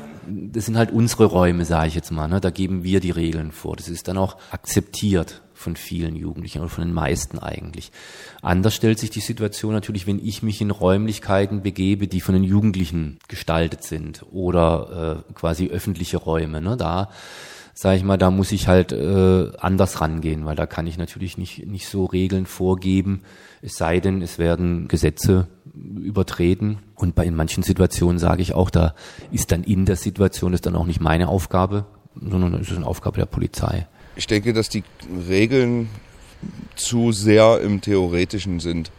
Das 0.52 0.66
sind 0.66 0.78
halt 0.78 0.92
unsere 0.92 1.26
Räume, 1.26 1.66
sage 1.66 1.88
ich 1.88 1.96
jetzt 1.96 2.12
mal. 2.12 2.28
Ne? 2.28 2.40
Da 2.40 2.52
geben 2.52 2.84
wir 2.84 3.00
die 3.00 3.12
Regeln 3.12 3.52
vor. 3.52 3.76
Das 3.76 3.90
ist 3.90 4.08
dann 4.08 4.18
auch 4.18 4.38
akzeptiert 4.52 5.42
von 5.54 5.76
vielen 5.76 6.16
Jugendlichen 6.16 6.60
oder 6.60 6.70
von 6.70 6.86
den 6.86 6.94
meisten 6.94 7.40
eigentlich. 7.40 7.92
Anders 8.42 8.76
stellt 8.76 9.00
sich 9.00 9.10
die 9.10 9.20
Situation 9.20 9.74
natürlich, 9.74 10.08
wenn 10.08 10.24
ich 10.24 10.44
mich 10.44 10.62
in 10.62 10.72
Räumlichkeiten 10.72 11.64
begebe, 11.64 12.08
die 12.08 12.22
von 12.22 12.34
den 12.34 12.44
Jugendlichen 12.44 13.20
gestaltet 13.28 13.84
sind 13.84 14.24
oder 14.32 15.24
äh, 15.28 15.34
quasi 15.34 15.68
öffentliche 15.68 16.18
Räume. 16.18 16.62
Ne? 16.62 16.78
Da 16.78 17.10
sage 17.80 17.96
ich 17.96 18.04
mal, 18.04 18.18
da 18.18 18.30
muss 18.30 18.52
ich 18.52 18.68
halt 18.68 18.92
äh, 18.92 19.52
anders 19.58 20.02
rangehen, 20.02 20.46
weil 20.46 20.58
da 20.58 20.66
kann 20.66 20.86
ich 20.86 20.98
natürlich 20.98 21.38
nicht, 21.38 21.66
nicht 21.66 21.88
so 21.88 22.04
Regeln 22.06 22.46
vorgeben, 22.46 23.22
es 23.62 23.76
sei 23.76 24.02
denn, 24.02 24.22
es 24.22 24.38
werden 24.38 24.90
Gesetze 24.90 25.48
übertreten. 25.74 26.80
Und 26.96 27.16
bei 27.16 27.26
in 27.26 27.36
manchen 27.36 27.64
Situationen 27.64 28.20
sage 28.20 28.42
ich 28.42 28.54
auch, 28.54 28.70
da 28.70 28.96
ist 29.32 29.52
dann 29.52 29.64
in 29.64 29.86
der 29.86 29.96
Situation, 29.96 30.54
ist 30.54 30.66
dann 30.66 30.76
auch 30.76 30.86
nicht 30.86 31.02
meine 31.02 31.28
Aufgabe, 31.28 31.86
sondern 32.20 32.54
es 32.56 32.70
ist 32.70 32.78
eine 32.78 32.86
Aufgabe 32.86 33.18
der 33.18 33.26
Polizei. 33.26 33.88
Ich 34.16 34.28
denke, 34.28 34.54
dass 34.54 34.70
die 34.70 34.84
Regeln 35.30 35.90
zu 36.76 37.12
sehr 37.12 37.62
im 37.62 37.82
Theoretischen 37.82 38.60
sind. 38.60 38.92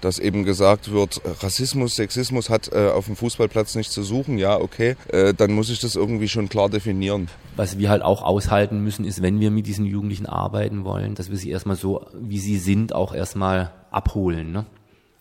Dass 0.00 0.18
eben 0.18 0.44
gesagt 0.44 0.90
wird, 0.92 1.20
Rassismus, 1.42 1.96
Sexismus 1.96 2.48
hat 2.48 2.72
äh, 2.72 2.88
auf 2.88 3.04
dem 3.04 3.16
Fußballplatz 3.16 3.74
nichts 3.74 3.92
zu 3.92 4.02
suchen, 4.02 4.38
ja, 4.38 4.58
okay, 4.58 4.96
äh, 5.08 5.34
dann 5.34 5.52
muss 5.52 5.68
ich 5.68 5.78
das 5.78 5.94
irgendwie 5.94 6.28
schon 6.28 6.48
klar 6.48 6.70
definieren. 6.70 7.28
Was 7.54 7.78
wir 7.78 7.90
halt 7.90 8.00
auch 8.00 8.22
aushalten 8.22 8.82
müssen, 8.82 9.04
ist, 9.04 9.20
wenn 9.20 9.40
wir 9.40 9.50
mit 9.50 9.66
diesen 9.66 9.84
Jugendlichen 9.84 10.24
arbeiten 10.24 10.84
wollen, 10.84 11.16
dass 11.16 11.28
wir 11.28 11.36
sie 11.36 11.50
erstmal 11.50 11.76
so, 11.76 12.06
wie 12.18 12.38
sie 12.38 12.56
sind, 12.56 12.94
auch 12.94 13.12
erstmal 13.12 13.72
abholen. 13.90 14.52
Ne? 14.52 14.64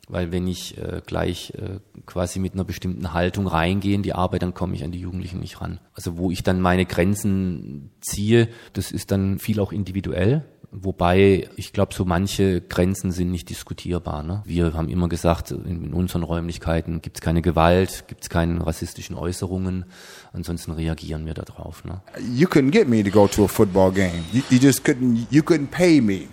Weil 0.10 0.32
wenn 0.32 0.48
ich 0.48 0.75
äh, 0.80 1.01
gleich 1.06 1.54
äh, 1.56 1.80
quasi 2.08 2.39
mit 2.39 2.54
einer 2.54 2.63
bestimmten 2.63 3.13
Haltung 3.13 3.46
reingehe 3.46 3.94
in 3.94 4.01
die 4.01 4.13
Arbeit, 4.13 4.42
dann 4.42 4.56
komme 4.56 4.74
ich 4.74 4.84
an 4.84 4.92
die 4.92 5.00
Jugendlichen 5.00 5.39
nicht 5.39 5.62
ran. 5.62 5.80
Also 5.94 6.18
wo 6.18 6.32
ich 6.32 6.42
dann 6.42 6.62
meine 6.62 6.88
Grenzen 6.88 7.92
ziehe, 8.01 8.50
das 8.74 8.92
ist 8.92 9.12
dann 9.12 9.38
viel 9.38 9.60
auch 9.60 9.72
individuell. 9.72 10.44
Wobei, 10.72 11.48
ich 11.56 11.74
glaube, 11.74 11.94
so 11.94 12.06
manche 12.06 12.60
Grenzen 12.62 13.12
sind 13.12 13.30
nicht 13.30 13.50
diskutierbar. 13.50 14.24
Ne? 14.24 14.42
Wir 14.46 14.74
haben 14.74 14.89
immer 14.89 15.10
gesagt, 15.10 15.51
in, 15.51 15.86
in 15.86 15.94
unseren 15.94 16.24
Räumlichkeiten 16.24 17.04
gibt 17.04 17.18
es 17.18 17.22
keine 17.22 17.44
Gewalt, 17.44 18.06
gibt 18.08 18.24
es 18.24 18.30
keine 18.30 18.66
rassistischen 18.66 19.16
Äußerungen. 19.16 19.86
Ansonsten 20.34 20.72
reagieren 20.72 21.28
wir 21.28 21.36
darauf. 21.36 21.86
Ne? 21.86 22.01
You 22.36 22.48
couldn't 22.48 22.72
get 22.72 22.88
me 22.88 23.04
to 23.04 23.12
go 23.12 23.28
to 23.28 23.46
a 23.46 23.48
football 23.48 23.92
game. 23.92 24.25
You, 24.32 24.42
you 24.50 24.60
just 24.60 24.84
couldn't. 24.84 25.28
You 25.30 25.44
couldn't 25.44 25.70
pay 25.70 26.01
me 26.01 26.30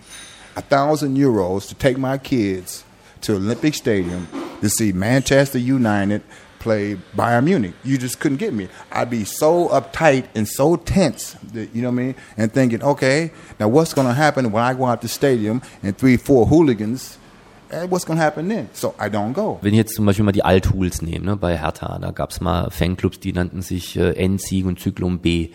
a 0.55 0.63
thousand 0.63 1.17
euros 1.17 1.69
to 1.69 1.75
take 1.75 1.99
my 1.99 2.17
kids 2.19 2.86
to 3.27 3.35
Olympic 3.35 3.75
Stadium 3.75 4.29
to 4.61 4.69
see 4.71 4.93
Manchester 4.93 5.59
United 5.59 6.23
play 6.61 6.97
Bayern 7.17 7.45
Munich. 7.45 7.75
You 7.85 7.99
just 7.99 8.21
couldn't 8.21 8.39
get 8.39 8.55
me. 8.55 8.69
I'd 8.91 9.11
be 9.11 9.25
so 9.25 9.69
uptight 9.69 10.29
and 10.35 10.49
so 10.49 10.77
tense, 10.77 11.35
that, 11.53 11.75
you 11.75 11.83
know 11.83 11.91
what 11.91 12.01
I 12.01 12.05
mean? 12.05 12.15
And 12.37 12.53
thinking, 12.53 12.83
okay, 12.83 13.33
now 13.59 13.69
what's 13.69 13.95
going 13.95 14.07
to 14.07 14.15
happen 14.15 14.51
when 14.53 14.63
I 14.63 14.75
go 14.75 14.85
out 14.85 15.03
the 15.03 15.09
stadium 15.09 15.61
and 15.83 15.97
three, 15.97 16.17
four 16.17 16.47
hooligans 16.47 17.19
what's 17.89 18.07
gonna 18.07 18.21
happen 18.21 18.49
then? 18.49 18.69
So 18.73 18.95
I 19.01 19.09
don't 19.09 19.33
go. 19.33 19.59
Wenn 19.63 19.75
ich 19.75 19.79
jetzt 19.79 19.95
zum 19.95 20.07
Beispiel 20.07 20.25
mal 20.25 20.33
die 20.33 20.45
Althools 20.45 21.03
nehme, 21.03 21.25
ne, 21.25 21.37
bei 21.37 21.59
Hertha, 21.59 21.99
da 21.99 22.11
gab's 22.11 22.41
mal 22.41 22.71
Fanclubs, 22.71 23.21
die 23.21 23.33
nannten 23.33 23.63
sich 23.63 23.97
äh, 23.97 24.13
N-Sieg 24.13 24.67
und 24.67 24.81
Zyklon 24.81 25.21
B. 25.21 25.51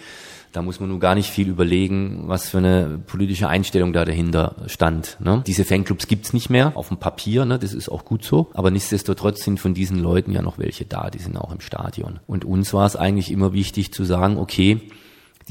Da 0.51 0.61
muss 0.61 0.81
man 0.81 0.89
nun 0.89 0.99
gar 0.99 1.15
nicht 1.15 1.29
viel 1.29 1.47
überlegen, 1.47 2.23
was 2.25 2.49
für 2.49 2.57
eine 2.57 2.99
politische 3.07 3.47
Einstellung 3.47 3.93
da 3.93 4.03
dahinter 4.03 4.55
stand. 4.67 5.17
Ne? 5.21 5.43
Diese 5.47 5.63
Fanclubs 5.63 6.07
gibt's 6.07 6.33
nicht 6.33 6.49
mehr 6.49 6.73
auf 6.75 6.89
dem 6.89 6.97
Papier, 6.97 7.45
ne? 7.45 7.57
das 7.57 7.73
ist 7.73 7.87
auch 7.87 8.03
gut 8.03 8.25
so. 8.25 8.49
Aber 8.53 8.69
nichtsdestotrotz 8.69 9.43
sind 9.43 9.61
von 9.61 9.73
diesen 9.73 9.97
Leuten 9.97 10.33
ja 10.33 10.41
noch 10.41 10.59
welche 10.59 10.85
da, 10.85 11.09
die 11.09 11.19
sind 11.19 11.37
auch 11.37 11.53
im 11.53 11.61
Stadion. 11.61 12.19
Und 12.27 12.43
uns 12.43 12.73
war 12.73 12.85
es 12.85 12.97
eigentlich 12.97 13.31
immer 13.31 13.53
wichtig 13.53 13.93
zu 13.93 14.03
sagen, 14.03 14.37
okay, 14.37 14.81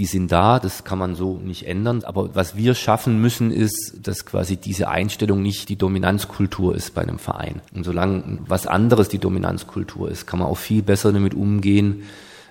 die 0.01 0.07
sind 0.07 0.33
da, 0.33 0.59
das 0.59 0.85
kann 0.85 0.99
man 0.99 1.15
so 1.15 1.37
nicht 1.37 1.67
ändern. 1.67 2.05
Aber 2.05 2.35
was 2.35 2.57
wir 2.57 2.75
schaffen 2.75 3.21
müssen, 3.21 3.53
ist, 3.53 3.99
dass 4.03 4.25
quasi 4.25 4.57
diese 4.57 4.89
Einstellung 4.89 5.43
nicht 5.43 5.69
die 5.69 5.77
Dominanzkultur 5.77 6.75
ist 6.75 6.95
bei 6.95 7.03
einem 7.03 7.19
Verein. 7.19 7.61
Und 7.75 7.85
solange 7.85 8.39
was 8.47 8.67
anderes 8.67 9.11
die 9.11 9.19
Dominanzkultur 9.19 10.11
ist, 10.11 10.27
kann 10.27 10.39
man 10.39 10.49
auch 10.49 10.57
viel 10.57 10.83
besser 10.83 11.13
damit 11.13 11.35
umgehen, 11.35 12.05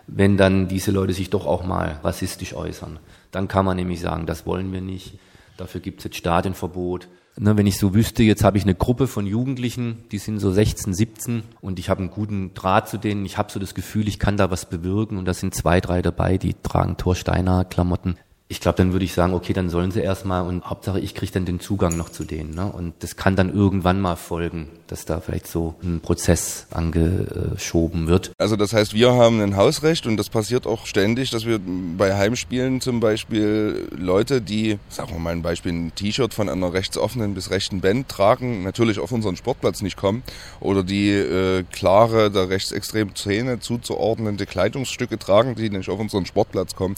wenn 0.06 0.38
dann 0.38 0.68
diese 0.68 0.92
Leute 0.92 1.14
sich 1.14 1.32
doch 1.32 1.48
auch 1.48 1.66
mal 1.66 2.00
rassistisch 2.04 2.54
äußern. 2.54 3.00
Dann 3.32 3.48
kann 3.48 3.66
man 3.66 3.78
nämlich 3.78 4.00
sagen, 4.00 4.28
das 4.28 4.46
wollen 4.46 4.72
wir 4.72 4.82
nicht. 4.82 5.18
Dafür 5.58 5.82
gibt 5.82 6.02
es 6.02 6.04
jetzt 6.04 6.18
Stadionverbot. 6.18 7.08
Ne, 7.42 7.56
wenn 7.56 7.68
ich 7.68 7.78
so 7.78 7.94
wüsste, 7.94 8.22
jetzt 8.22 8.44
habe 8.44 8.58
ich 8.58 8.64
eine 8.64 8.76
Gruppe 8.76 9.08
von 9.08 9.26
Jugendlichen, 9.26 10.04
die 10.12 10.18
sind 10.18 10.40
so 10.40 10.52
16, 10.52 10.94
17 10.94 11.44
und 11.62 11.80
ich 11.80 11.90
habe 11.90 12.02
einen 12.02 12.10
guten 12.10 12.54
Draht 12.54 12.90
zu 12.90 12.98
denen. 12.98 13.26
Ich 13.26 13.38
habe 13.38 13.50
so 13.50 13.62
das 13.62 13.74
Gefühl, 13.74 14.10
ich 14.10 14.20
kann 14.20 14.36
da 14.36 14.52
was 14.52 14.66
bewirken 14.70 15.18
und 15.18 15.24
da 15.24 15.34
sind 15.34 15.56
zwei, 15.56 15.80
drei 15.80 16.02
dabei, 16.02 16.38
die 16.38 16.54
tragen 16.54 16.98
Torsteiner 16.98 17.64
Klamotten 17.64 18.18
ich 18.52 18.60
glaube, 18.60 18.78
dann 18.78 18.94
würde 18.94 19.06
ich 19.06 19.14
sagen, 19.14 19.36
okay, 19.36 19.54
dann 19.54 19.70
sollen 19.70 19.92
sie 19.92 20.00
erstmal 20.00 20.44
und 20.44 20.66
Hauptsache 20.66 21.00
ich 21.00 21.14
kriege 21.14 21.32
dann 21.32 21.46
den 21.46 21.60
Zugang 21.60 21.96
noch 21.96 22.10
zu 22.10 22.24
denen. 22.24 22.56
Ne? 22.56 22.66
Und 22.66 22.96
das 23.02 23.16
kann 23.16 23.36
dann 23.36 23.54
irgendwann 23.54 24.02
mal 24.02 24.16
folgen, 24.16 24.70
dass 24.88 25.06
da 25.06 25.22
vielleicht 25.22 25.46
so 25.46 25.76
ein 25.84 26.00
Prozess 26.00 26.66
angeschoben 26.72 28.08
wird. 28.08 28.32
Also 28.40 28.56
das 28.56 28.74
heißt, 28.74 28.96
wir 28.96 29.14
haben 29.14 29.40
ein 29.40 29.56
Hausrecht 29.56 30.08
und 30.08 30.18
das 30.18 30.30
passiert 30.30 30.66
auch 30.66 30.88
ständig, 30.88 31.30
dass 31.30 31.46
wir 31.46 31.60
bei 31.96 32.16
Heimspielen 32.18 32.82
zum 32.82 33.00
Beispiel 33.00 33.88
Leute, 33.96 34.42
die, 34.42 34.80
sagen 34.90 35.12
wir 35.14 35.20
mal 35.20 35.34
ein 35.34 35.44
Beispiel, 35.44 35.72
ein 35.72 35.94
T-Shirt 35.94 36.34
von 36.34 36.50
einer 36.50 36.74
rechtsoffenen 36.74 37.36
bis 37.36 37.52
rechten 37.52 37.82
Band 37.82 38.10
tragen, 38.10 38.64
natürlich 38.64 38.98
auf 38.98 39.12
unseren 39.12 39.36
Sportplatz 39.36 39.84
nicht 39.84 39.96
kommen 39.96 40.24
oder 40.60 40.82
die 40.82 41.12
äh, 41.12 41.64
klare 41.72 42.32
der 42.32 42.50
rechtsextremen 42.50 43.16
Szene 43.16 43.60
zuzuordnende 43.60 44.48
Kleidungsstücke 44.48 45.20
tragen, 45.20 45.54
die 45.54 45.70
nicht 45.70 45.90
auf 45.90 46.00
unseren 46.00 46.26
Sportplatz 46.26 46.74
kommen 46.74 46.96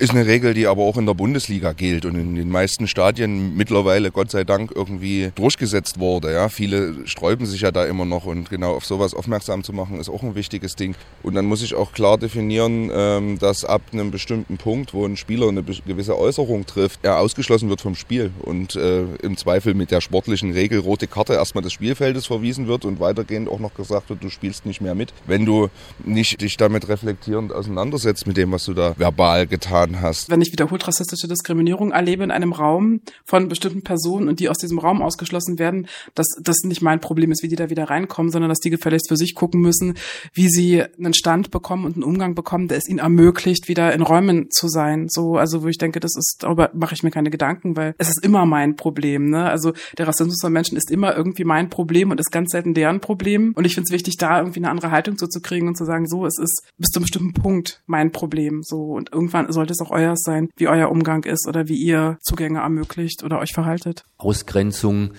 Ist 0.00 0.12
eine 0.12 0.26
Regel, 0.26 0.54
die 0.54 0.68
aber 0.68 0.82
auch 0.84 0.96
in 0.96 1.06
der 1.06 1.14
Bundesliga 1.14 1.72
gilt 1.72 2.04
und 2.04 2.14
in 2.14 2.36
den 2.36 2.50
meisten 2.50 2.86
Stadien 2.86 3.56
mittlerweile, 3.56 4.12
Gott 4.12 4.30
sei 4.30 4.44
Dank, 4.44 4.70
irgendwie 4.72 5.32
durchgesetzt 5.34 5.98
wurde. 5.98 6.32
Ja, 6.32 6.48
viele 6.48 7.04
sträuben 7.08 7.46
sich 7.46 7.62
ja 7.62 7.72
da 7.72 7.84
immer 7.84 8.04
noch 8.04 8.24
und 8.24 8.48
genau 8.48 8.74
auf 8.74 8.86
sowas 8.86 9.12
aufmerksam 9.12 9.64
zu 9.64 9.72
machen, 9.72 9.98
ist 9.98 10.08
auch 10.08 10.22
ein 10.22 10.36
wichtiges 10.36 10.76
Ding. 10.76 10.94
Und 11.24 11.34
dann 11.34 11.46
muss 11.46 11.64
ich 11.64 11.74
auch 11.74 11.90
klar 11.90 12.16
definieren, 12.16 12.92
ähm, 12.94 13.40
dass 13.40 13.64
ab 13.64 13.82
einem 13.92 14.12
bestimmten 14.12 14.56
Punkt, 14.56 14.94
wo 14.94 15.04
ein 15.04 15.16
Spieler 15.16 15.48
eine 15.48 15.64
gewisse 15.64 16.16
Äußerung 16.16 16.64
trifft, 16.64 17.00
er 17.02 17.18
ausgeschlossen 17.18 17.68
wird 17.68 17.80
vom 17.80 17.96
Spiel 17.96 18.30
und 18.42 18.76
äh, 18.76 19.02
im 19.22 19.36
Zweifel 19.36 19.74
mit 19.74 19.90
der 19.90 20.00
sportlichen 20.00 20.52
Regel 20.52 20.78
rote 20.78 21.08
Karte 21.08 21.32
erstmal 21.32 21.64
des 21.64 21.72
Spielfeldes 21.72 22.26
verwiesen 22.26 22.68
wird 22.68 22.84
und 22.84 23.00
weitergehend 23.00 23.48
auch 23.48 23.58
noch 23.58 23.74
gesagt 23.74 24.10
wird, 24.10 24.22
du 24.22 24.30
spielst 24.30 24.64
nicht 24.64 24.80
mehr 24.80 24.94
mit, 24.94 25.12
wenn 25.26 25.44
du 25.44 25.70
nicht 26.04 26.40
dich 26.40 26.56
damit 26.56 26.88
reflektierend 26.88 27.52
auseinandersetzt 27.52 28.28
mit 28.28 28.36
dem, 28.36 28.52
was 28.52 28.64
du 28.64 28.74
da 28.74 28.94
verbal 28.96 29.48
getan 29.48 29.87
getan 29.88 30.02
hast. 30.02 30.30
Wenn 30.30 30.40
ich 30.40 30.52
wiederholt 30.52 30.86
rassistische 30.86 31.28
Diskriminierung 31.28 31.92
erlebe 31.92 32.24
in 32.24 32.30
einem 32.30 32.52
Raum 32.52 33.00
von 33.24 33.48
bestimmten 33.48 33.82
Personen 33.82 34.28
und 34.28 34.40
die 34.40 34.48
aus 34.48 34.58
diesem 34.58 34.78
Raum 34.78 35.02
ausgeschlossen 35.02 35.58
werden, 35.58 35.86
dass 36.14 36.26
das 36.40 36.58
nicht 36.64 36.82
mein 36.82 37.00
Problem 37.00 37.30
ist, 37.32 37.42
wie 37.42 37.48
die 37.48 37.56
da 37.56 37.70
wieder 37.70 37.84
reinkommen, 37.84 38.30
sondern 38.30 38.48
dass 38.48 38.58
die 38.58 38.70
gefälligst 38.70 39.08
für 39.08 39.16
sich 39.16 39.34
gucken 39.34 39.60
müssen, 39.60 39.94
wie 40.32 40.48
sie 40.48 40.82
einen 40.82 41.14
Stand 41.14 41.50
bekommen 41.50 41.84
und 41.84 41.94
einen 41.94 42.04
Umgang 42.04 42.34
bekommen, 42.34 42.68
der 42.68 42.78
es 42.78 42.88
ihnen 42.88 42.98
ermöglicht, 42.98 43.68
wieder 43.68 43.92
in 43.92 44.02
Räumen 44.02 44.50
zu 44.50 44.68
sein. 44.68 45.08
So, 45.08 45.36
also 45.36 45.62
wo 45.62 45.68
ich 45.68 45.78
denke, 45.78 46.00
das 46.00 46.16
ist, 46.16 46.38
darüber 46.40 46.70
mache 46.74 46.94
ich 46.94 47.02
mir 47.02 47.10
keine 47.10 47.30
Gedanken, 47.30 47.76
weil 47.76 47.94
es 47.98 48.08
ist 48.08 48.24
immer 48.24 48.46
mein 48.46 48.76
Problem. 48.76 49.30
Ne? 49.30 49.44
Also 49.44 49.72
der 49.96 50.08
Rassismus 50.08 50.38
von 50.40 50.52
Menschen 50.52 50.76
ist 50.76 50.90
immer 50.90 51.16
irgendwie 51.16 51.44
mein 51.44 51.70
Problem 51.70 52.10
und 52.10 52.20
ist 52.20 52.30
ganz 52.30 52.50
selten 52.50 52.74
deren 52.74 53.00
Problem. 53.00 53.52
Und 53.54 53.64
ich 53.64 53.74
finde 53.74 53.86
es 53.88 53.92
wichtig, 53.92 54.16
da 54.16 54.38
irgendwie 54.38 54.60
eine 54.60 54.70
andere 54.70 54.90
Haltung 54.90 55.16
zu 55.18 55.28
kriegen 55.40 55.68
und 55.68 55.76
zu 55.76 55.84
sagen, 55.84 56.06
so, 56.08 56.26
es 56.26 56.38
ist 56.38 56.62
bis 56.78 56.90
zu 56.90 56.98
einem 56.98 57.04
bestimmten 57.04 57.34
Punkt 57.34 57.82
mein 57.86 58.12
Problem. 58.12 58.62
So 58.62 58.92
und 58.92 59.12
irgendwann 59.12 59.52
sollte 59.52 59.72
es 59.72 59.77
auch 59.80 59.90
euers 59.90 60.20
sein, 60.22 60.48
wie 60.56 60.68
euer 60.68 60.90
Umgang 60.90 61.24
ist 61.24 61.46
oder 61.48 61.68
wie 61.68 61.76
ihr 61.76 62.18
Zugänge 62.22 62.60
ermöglicht 62.60 63.22
oder 63.22 63.38
euch 63.38 63.52
verhaltet. 63.52 64.04
Ausgrenzung 64.18 65.12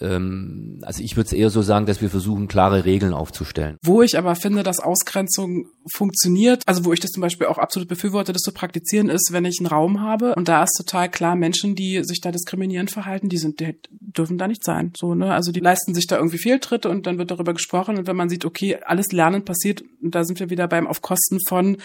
ähm, 0.00 0.78
also 0.82 1.02
ich 1.02 1.16
würde 1.16 1.26
es 1.26 1.32
eher 1.32 1.50
so 1.50 1.62
sagen, 1.62 1.86
dass 1.86 2.00
wir 2.00 2.10
versuchen, 2.10 2.48
klare 2.48 2.84
Regeln 2.84 3.12
aufzustellen. 3.12 3.76
Wo 3.82 4.02
ich 4.02 4.16
aber 4.16 4.34
finde, 4.36 4.62
dass 4.62 4.80
Ausgrenzung 4.80 5.66
funktioniert, 5.90 6.62
also 6.66 6.84
wo 6.84 6.92
ich 6.92 7.00
das 7.00 7.10
zum 7.10 7.20
Beispiel 7.20 7.46
auch 7.46 7.58
absolut 7.58 7.88
befürworte, 7.88 8.32
das 8.32 8.42
zu 8.42 8.52
praktizieren, 8.52 9.08
ist, 9.08 9.30
wenn 9.32 9.44
ich 9.44 9.58
einen 9.60 9.66
Raum 9.66 10.00
habe 10.00 10.34
und 10.34 10.48
da 10.48 10.62
ist 10.62 10.76
total 10.76 11.10
klar, 11.10 11.34
Menschen, 11.34 11.74
die 11.74 12.04
sich 12.04 12.20
da 12.20 12.30
diskriminierend 12.30 12.90
verhalten, 12.90 13.28
die 13.28 13.38
sind, 13.38 13.60
die 13.60 13.76
dürfen 13.90 14.38
da 14.38 14.46
nicht 14.48 14.64
sein. 14.64 14.92
So, 14.96 15.14
ne? 15.14 15.32
Also 15.32 15.52
die 15.52 15.60
leisten 15.60 15.94
sich 15.94 16.06
da 16.06 16.16
irgendwie 16.16 16.38
Fehltritte 16.38 16.88
und 16.88 17.06
dann 17.06 17.18
wird 17.18 17.30
darüber 17.30 17.52
gesprochen 17.52 17.98
und 17.98 18.06
wenn 18.06 18.16
man 18.16 18.28
sieht, 18.28 18.44
okay, 18.44 18.78
alles 18.84 19.12
Lernen 19.12 19.44
passiert, 19.44 19.82
und 20.02 20.14
da 20.14 20.24
sind 20.24 20.40
wir 20.40 20.50
wieder 20.50 20.68
beim 20.68 20.86
auf 20.86 21.02
Kosten 21.02 21.38
von 21.48 21.78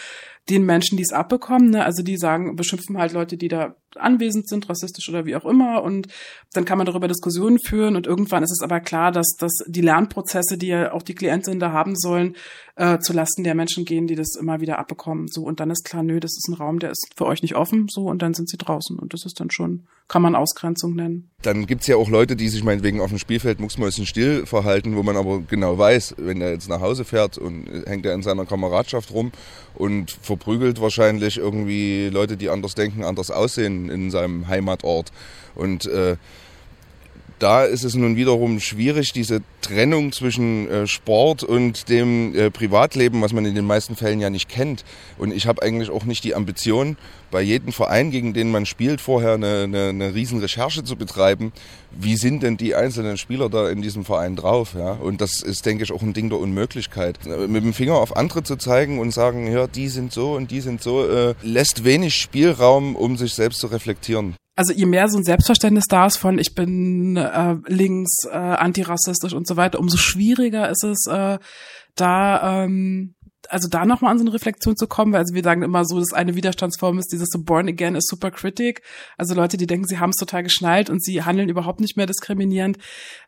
den 0.49 0.65
Menschen, 0.65 0.97
die 0.97 1.03
es 1.03 1.11
abbekommen, 1.11 1.71
ne? 1.71 1.83
also 1.83 2.03
die 2.03 2.17
sagen, 2.17 2.55
beschimpfen 2.55 2.97
halt 2.97 3.11
Leute, 3.11 3.37
die 3.37 3.49
da 3.49 3.75
anwesend 3.95 4.47
sind, 4.47 4.69
rassistisch 4.69 5.09
oder 5.09 5.25
wie 5.25 5.35
auch 5.35 5.45
immer. 5.45 5.83
Und 5.83 6.07
dann 6.53 6.65
kann 6.65 6.77
man 6.77 6.85
darüber 6.85 7.07
Diskussionen 7.07 7.59
führen. 7.59 7.95
Und 7.95 8.07
irgendwann 8.07 8.43
ist 8.43 8.51
es 8.51 8.63
aber 8.63 8.79
klar, 8.79 9.11
dass, 9.11 9.35
dass 9.37 9.51
die 9.65 9.81
Lernprozesse, 9.81 10.57
die 10.57 10.67
ja 10.67 10.93
auch 10.93 11.03
die 11.03 11.15
Klientinnen 11.15 11.59
da 11.59 11.71
haben 11.71 11.95
sollen, 11.95 12.35
äh, 12.77 12.99
zu 12.99 13.11
Lasten 13.11 13.43
der 13.43 13.55
Menschen 13.55 13.85
gehen, 13.85 14.05
die 14.05 14.15
das 14.15 14.35
immer 14.39 14.61
wieder 14.61 14.77
abbekommen. 14.77 15.27
So 15.27 15.43
und 15.43 15.59
dann 15.59 15.71
ist 15.71 15.83
klar, 15.83 16.03
nö, 16.03 16.19
das 16.19 16.37
ist 16.37 16.47
ein 16.47 16.53
Raum, 16.53 16.79
der 16.79 16.91
ist 16.91 17.09
für 17.15 17.25
euch 17.25 17.41
nicht 17.41 17.55
offen. 17.55 17.87
So 17.89 18.03
und 18.03 18.21
dann 18.21 18.35
sind 18.35 18.49
sie 18.49 18.57
draußen 18.57 18.97
und 18.99 19.13
das 19.13 19.25
ist 19.25 19.39
dann 19.39 19.49
schon, 19.49 19.87
kann 20.07 20.21
man 20.21 20.35
Ausgrenzung 20.35 20.95
nennen. 20.95 21.29
Dann 21.41 21.65
gibt's 21.65 21.87
ja 21.87 21.95
auch 21.95 22.09
Leute, 22.09 22.35
die 22.35 22.49
sich 22.49 22.63
meinetwegen 22.63 23.01
auf 23.01 23.09
dem 23.09 23.17
Spielfeld 23.17 23.59
mucksmäuschen 23.59 24.05
verhalten, 24.45 24.95
wo 24.95 25.01
man 25.01 25.17
aber 25.17 25.41
genau 25.41 25.77
weiß, 25.77 26.15
wenn 26.17 26.39
er 26.39 26.51
jetzt 26.51 26.69
nach 26.69 26.79
Hause 26.79 27.03
fährt 27.03 27.39
und 27.39 27.67
hängt 27.87 28.05
er 28.05 28.13
in 28.13 28.21
seiner 28.21 28.45
Kameradschaft 28.45 29.11
rum 29.11 29.31
und 29.73 30.11
verprügelt 30.11 30.79
wahrscheinlich 30.79 31.37
irgendwie 31.37 32.09
Leute, 32.09 32.37
die 32.37 32.49
anders 32.49 32.75
denken, 32.75 33.03
anders 33.03 33.31
aussehen 33.31 33.89
in 33.89 34.11
seinem 34.11 34.47
Heimatort 34.47 35.11
und 35.55 35.87
äh, 35.87 36.17
da 37.39 37.63
ist 37.63 37.83
es 37.83 37.95
nun 37.95 38.15
wiederum 38.15 38.59
schwierig, 38.59 39.13
diese 39.13 39.41
Trennung 39.61 40.11
zwischen 40.11 40.69
äh, 40.69 40.87
Sport 40.87 41.43
und 41.43 41.89
dem 41.89 42.35
äh, 42.35 42.49
Privatleben, 42.49 43.21
was 43.21 43.33
man 43.33 43.45
in 43.45 43.55
den 43.55 43.65
meisten 43.65 43.95
Fällen 43.95 44.19
ja 44.19 44.29
nicht 44.29 44.49
kennt. 44.49 44.83
Und 45.17 45.33
ich 45.33 45.45
habe 45.45 45.61
eigentlich 45.61 45.89
auch 45.89 46.05
nicht 46.05 46.23
die 46.23 46.35
Ambition, 46.35 46.97
bei 47.29 47.41
jedem 47.41 47.73
Verein, 47.73 48.09
gegen 48.09 48.33
den 48.33 48.51
man 48.51 48.65
spielt, 48.65 49.01
vorher 49.01 49.33
eine, 49.33 49.63
eine, 49.63 49.89
eine 49.89 50.13
riesen 50.15 50.39
Recherche 50.39 50.83
zu 50.83 50.95
betreiben. 50.95 51.51
Wie 51.91 52.15
sind 52.15 52.43
denn 52.43 52.57
die 52.57 52.73
einzelnen 52.73 53.17
Spieler 53.17 53.49
da 53.49 53.69
in 53.69 53.81
diesem 53.81 54.05
Verein 54.05 54.35
drauf? 54.35 54.75
Ja? 54.75 54.93
Und 54.93 55.19
das 55.21 55.41
ist, 55.41 55.65
denke 55.65 55.83
ich, 55.83 55.91
auch 55.91 56.01
ein 56.01 56.13
Ding 56.13 56.29
der 56.29 56.39
Unmöglichkeit. 56.39 57.19
Mit 57.25 57.63
dem 57.63 57.73
Finger 57.73 57.95
auf 57.95 58.15
andere 58.15 58.43
zu 58.43 58.55
zeigen 58.55 58.99
und 58.99 59.11
sagen, 59.11 59.51
ja, 59.51 59.67
die 59.67 59.89
sind 59.89 60.13
so 60.13 60.35
und 60.35 60.51
die 60.51 60.61
sind 60.61 60.81
so, 60.81 61.07
äh, 61.07 61.35
lässt 61.41 61.83
wenig 61.83 62.15
Spielraum, 62.15 62.95
um 62.95 63.17
sich 63.17 63.33
selbst 63.33 63.59
zu 63.59 63.67
reflektieren 63.67 64.35
also 64.57 64.73
je 64.73 64.87
mehr 64.87 65.07
so 65.07 65.17
ein 65.17 65.23
Selbstverständnis 65.23 65.85
da 65.87 66.07
ist 66.07 66.17
von 66.17 66.39
ich 66.39 66.55
bin 66.55 67.15
äh, 67.15 67.55
links, 67.67 68.25
äh, 68.25 68.35
antirassistisch 68.35 69.33
und 69.33 69.47
so 69.47 69.55
weiter, 69.55 69.79
umso 69.79 69.97
schwieriger 69.97 70.69
ist 70.69 70.83
es 70.83 71.05
äh, 71.07 71.37
da 71.95 72.63
ähm, 72.63 73.13
also 73.49 73.69
da 73.69 73.85
nochmal 73.85 74.11
an 74.11 74.17
so 74.17 74.25
eine 74.25 74.33
Reflexion 74.33 74.75
zu 74.75 74.87
kommen, 74.87 75.13
weil 75.13 75.21
also 75.21 75.33
wir 75.33 75.43
sagen 75.43 75.61
immer 75.61 75.85
so, 75.85 75.99
dass 75.99 76.11
eine 76.11 76.35
Widerstandsform 76.35 76.97
ist, 76.97 77.11
dieses 77.13 77.29
so 77.31 77.39
Born 77.39 77.69
Again 77.69 77.95
is 77.95 78.05
super 78.07 78.31
critic. 78.31 78.81
Also 79.15 79.35
Leute, 79.35 79.57
die 79.57 79.67
denken, 79.67 79.87
sie 79.87 79.99
haben 79.99 80.09
es 80.09 80.17
total 80.17 80.43
geschnallt 80.43 80.89
und 80.89 81.03
sie 81.03 81.23
handeln 81.23 81.47
überhaupt 81.47 81.79
nicht 81.79 81.95
mehr 81.95 82.07
diskriminierend, 82.07 82.77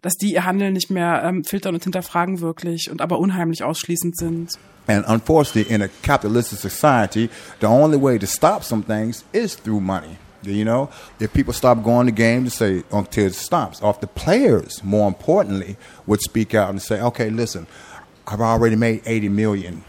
dass 0.02 0.16
die 0.16 0.34
ihr 0.34 0.46
Handeln 0.46 0.74
nicht 0.74 0.90
mehr 0.90 1.22
ähm, 1.24 1.44
filtern 1.44 1.76
und 1.76 1.84
hinterfragen 1.84 2.42
wirklich 2.42 2.90
und 2.92 3.02
aber 3.02 3.20
unheimlich 3.20 3.64
ausschließend 3.64 4.18
sind. 4.18 4.58
And 4.88 5.08
unfortunately, 5.08 5.74
in 5.74 5.84
a 5.84 5.90
capitalistic 6.02 6.60
society, 6.60 7.30
the 7.62 7.68
only 7.68 8.02
way 8.02 8.18
to 8.18 8.26
stop 8.26 8.64
some 8.64 8.84
things 8.84 9.24
is 9.32 9.56
through 9.56 9.80
money. 9.80 10.18
You 10.42 10.64
know, 10.64 10.90
if 11.20 11.34
people 11.34 11.54
stop 11.54 11.84
going 11.84 12.06
to 12.06 12.12
games 12.12 12.44
and 12.44 12.54
say 12.54 12.84
until 12.92 13.26
it 13.26 13.36
stops, 13.36 13.82
or 13.82 13.92
if 13.92 14.00
the 14.00 14.08
players, 14.08 14.82
more 14.84 15.08
importantly, 15.08 15.78
would 16.06 16.22
speak 16.22 16.54
out 16.56 16.70
and 16.70 16.82
say, 16.82 17.02
"Okay, 17.02 17.30
listen, 17.30 17.68
I've 18.26 18.42
already 18.42 18.76
made 18.76 19.02
80 19.06 19.30
million. 19.30 19.84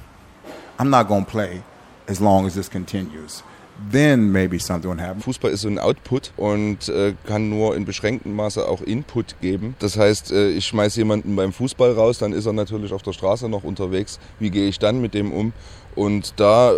I'm 0.78 0.90
not 0.90 1.08
going 1.08 1.24
to 1.24 1.30
play 1.30 1.62
as 2.08 2.20
long 2.20 2.46
as 2.46 2.54
this 2.54 2.68
continues." 2.68 3.42
Then 3.90 4.30
maybe 4.30 4.58
something 4.58 4.90
would 4.90 5.00
happen. 5.00 5.20
Fußball 5.20 5.50
ist 5.50 5.62
so 5.62 5.68
ein 5.68 5.78
Output 5.78 6.32
und 6.36 6.88
äh, 6.88 7.14
kann 7.26 7.48
nur 7.48 7.76
in 7.76 7.84
beschränktem 7.84 8.34
Maße 8.34 8.66
auch 8.66 8.82
Input 8.82 9.40
geben. 9.40 9.74
Das 9.78 9.96
heißt, 9.96 10.32
äh, 10.32 10.50
ich 10.50 10.66
schmeiße 10.66 11.00
jemanden 11.00 11.34
beim 11.34 11.52
Fußball 11.52 11.92
raus, 11.92 12.18
dann 12.18 12.32
ist 12.32 12.46
er 12.46 12.52
natürlich 12.52 12.92
auf 12.92 13.02
der 13.02 13.12
Straße 13.12 13.48
noch 13.48 13.64
unterwegs. 13.64 14.18
Wie 14.38 14.50
gehe 14.50 14.68
ich 14.68 14.78
dann 14.78 15.00
mit 15.00 15.14
dem 15.14 15.32
um? 15.32 15.52
Und 15.96 16.34
da 16.36 16.72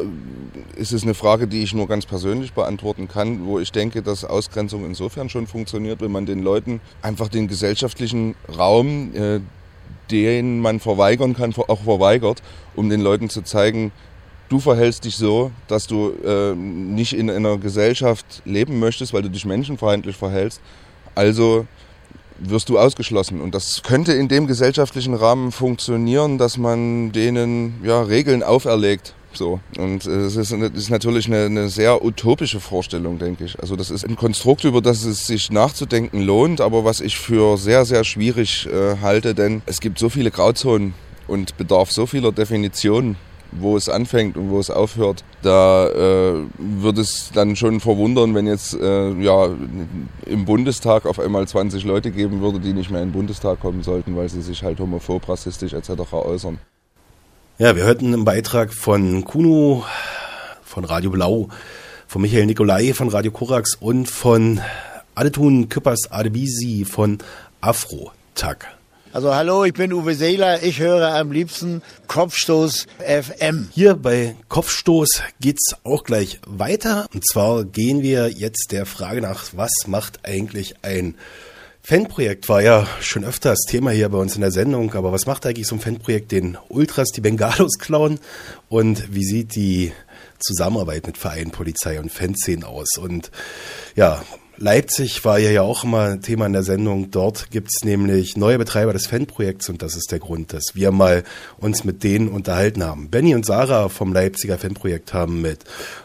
ist 0.76 0.92
es 0.92 1.02
eine 1.02 1.14
Frage, 1.14 1.46
die 1.46 1.62
ich 1.62 1.74
nur 1.74 1.86
ganz 1.86 2.06
persönlich 2.06 2.54
beantworten 2.54 3.08
kann, 3.08 3.46
wo 3.46 3.58
ich 3.58 3.72
denke, 3.72 4.02
dass 4.02 4.24
Ausgrenzung 4.24 4.86
insofern 4.86 5.28
schon 5.28 5.46
funktioniert, 5.46 6.00
wenn 6.00 6.12
man 6.12 6.24
den 6.24 6.42
Leuten 6.42 6.80
einfach 7.02 7.28
den 7.28 7.46
gesellschaftlichen 7.46 8.34
Raum, 8.56 9.14
äh, 9.14 9.40
den 10.10 10.60
man 10.60 10.80
verweigern 10.80 11.34
kann, 11.34 11.54
auch 11.54 11.82
verweigert, 11.82 12.42
um 12.74 12.88
den 12.88 13.00
Leuten 13.00 13.28
zu 13.28 13.42
zeigen, 13.42 13.92
du 14.52 14.60
verhältst 14.60 15.04
dich 15.04 15.16
so, 15.16 15.50
dass 15.66 15.86
du 15.86 16.12
äh, 16.24 16.54
nicht 16.54 17.14
in 17.14 17.30
einer 17.30 17.56
Gesellschaft 17.56 18.42
leben 18.44 18.78
möchtest, 18.78 19.14
weil 19.14 19.22
du 19.22 19.30
dich 19.30 19.46
menschenfeindlich 19.46 20.16
verhältst. 20.16 20.60
Also 21.14 21.66
wirst 22.38 22.68
du 22.68 22.78
ausgeschlossen. 22.78 23.40
Und 23.40 23.54
das 23.54 23.82
könnte 23.82 24.12
in 24.12 24.28
dem 24.28 24.46
gesellschaftlichen 24.46 25.14
Rahmen 25.14 25.52
funktionieren, 25.52 26.38
dass 26.38 26.58
man 26.58 27.12
denen 27.12 27.80
ja, 27.82 28.02
Regeln 28.02 28.42
auferlegt. 28.42 29.14
So. 29.32 29.60
Und 29.78 30.04
es 30.04 30.36
ist, 30.36 30.52
ist, 30.52 30.90
natürlich 30.90 31.26
eine, 31.26 31.46
eine, 31.46 31.68
sehr 31.70 32.04
utopische 32.04 32.60
Vorstellung, 32.60 33.18
denke 33.18 33.44
ich. 33.44 33.58
Also 33.60 33.76
das 33.76 33.90
ist 33.90 34.04
ein 34.04 34.16
Konstrukt, 34.16 34.64
über 34.64 34.82
das 34.82 35.04
es 35.04 35.26
sich 35.26 35.50
nachzudenken 35.50 36.20
lohnt, 36.20 36.60
aber 36.60 36.84
was 36.84 37.00
ich 37.00 37.16
für 37.16 37.56
sehr, 37.56 37.86
sehr 37.86 38.04
schwierig 38.04 38.66
äh, 38.66 38.98
halte, 39.00 39.34
denn 39.34 39.62
es 39.64 39.80
gibt 39.80 39.98
so 39.98 40.10
viele 40.10 40.30
Grauzonen 40.30 40.92
und 41.26 41.56
bedarf 41.56 41.90
so 41.90 42.04
vieler 42.04 42.32
Definitionen 42.32 43.16
wo 43.52 43.76
es 43.76 43.88
anfängt 43.88 44.36
und 44.36 44.50
wo 44.50 44.58
es 44.58 44.70
aufhört. 44.70 45.24
Da 45.42 45.88
äh, 45.88 46.42
wird 46.58 46.98
es 46.98 47.30
dann 47.34 47.56
schon 47.56 47.80
verwundern, 47.80 48.34
wenn 48.34 48.46
jetzt 48.46 48.74
äh, 48.74 49.12
ja, 49.20 49.50
im 50.26 50.44
Bundestag 50.44 51.06
auf 51.06 51.18
einmal 51.18 51.46
20 51.46 51.84
Leute 51.84 52.10
geben 52.10 52.40
würde, 52.40 52.60
die 52.60 52.72
nicht 52.72 52.90
mehr 52.90 53.02
in 53.02 53.08
den 53.08 53.12
Bundestag 53.12 53.60
kommen 53.60 53.82
sollten, 53.82 54.16
weil 54.16 54.28
sie 54.28 54.42
sich 54.42 54.62
halt 54.62 54.80
homophob, 54.80 55.28
rassistisch 55.28 55.72
etc. 55.72 56.12
äußern. 56.12 56.58
Ja, 57.58 57.76
wir 57.76 57.84
hörten 57.84 58.12
einen 58.12 58.24
Beitrag 58.24 58.72
von 58.72 59.24
Kuno, 59.24 59.84
von 60.62 60.84
Radio 60.84 61.10
Blau, 61.10 61.48
von 62.08 62.22
Michael 62.22 62.46
Nikolai 62.46 62.92
von 62.92 63.08
Radio 63.08 63.30
Korax 63.30 63.74
und 63.74 64.06
von 64.06 64.60
Adetun 65.14 65.68
Küppers 65.68 66.10
Adebisi 66.10 66.84
von 66.84 67.18
Afro 67.60 68.12
Tag. 68.34 68.81
Also 69.14 69.34
hallo, 69.34 69.66
ich 69.66 69.74
bin 69.74 69.92
Uwe 69.92 70.14
Seeler. 70.14 70.62
Ich 70.62 70.80
höre 70.80 71.14
am 71.14 71.32
liebsten 71.32 71.82
Kopfstoß 72.06 72.86
FM. 72.98 73.68
Hier 73.70 73.94
bei 73.94 74.36
Kopfstoß 74.48 75.22
geht's 75.38 75.74
auch 75.84 76.04
gleich 76.04 76.40
weiter. 76.46 77.06
Und 77.12 77.22
zwar 77.28 77.64
gehen 77.66 78.00
wir 78.00 78.30
jetzt 78.30 78.68
der 78.70 78.86
Frage 78.86 79.20
nach, 79.20 79.48
was 79.54 79.70
macht 79.86 80.20
eigentlich 80.24 80.76
ein 80.80 81.14
Fanprojekt 81.82 82.48
war 82.48 82.62
ja 82.62 82.86
schon 83.02 83.24
öfter 83.24 83.50
das 83.50 83.64
Thema 83.68 83.90
hier 83.90 84.08
bei 84.08 84.16
uns 84.16 84.34
in 84.34 84.40
der 84.40 84.52
Sendung, 84.52 84.94
aber 84.94 85.12
was 85.12 85.26
macht 85.26 85.44
eigentlich 85.44 85.66
so 85.66 85.74
ein 85.74 85.80
Fanprojekt 85.80 86.32
den 86.32 86.56
Ultras, 86.68 87.08
die 87.08 87.20
Bengalos 87.20 87.78
klauen? 87.78 88.18
Und 88.70 89.12
wie 89.12 89.24
sieht 89.24 89.56
die 89.56 89.92
Zusammenarbeit 90.38 91.06
mit 91.06 91.18
Vereinen, 91.18 91.50
Polizei 91.50 92.00
und 92.00 92.10
Fanszenen 92.10 92.64
aus? 92.64 92.96
Und 92.98 93.30
ja, 93.94 94.22
Leipzig 94.58 95.24
war 95.24 95.38
ja 95.38 95.62
auch 95.62 95.84
immer 95.84 96.20
Thema 96.20 96.46
in 96.46 96.52
der 96.52 96.62
Sendung. 96.62 97.10
Dort 97.10 97.50
gibt's 97.50 97.84
nämlich 97.84 98.36
neue 98.36 98.58
Betreiber 98.58 98.92
des 98.92 99.06
Fanprojekts 99.06 99.68
und 99.68 99.82
das 99.82 99.96
ist 99.96 100.12
der 100.12 100.18
Grund, 100.18 100.52
dass 100.52 100.74
wir 100.74 100.92
mal 100.92 101.24
uns 101.58 101.84
mit 101.84 102.04
denen 102.04 102.28
unterhalten 102.28 102.84
haben. 102.84 103.08
Benny 103.08 103.34
und 103.34 103.46
Sarah 103.46 103.88
vom 103.88 104.12
Leipziger 104.12 104.58
Fanprojekt 104.58 105.14
haben 105.14 105.40
mit 105.40 105.64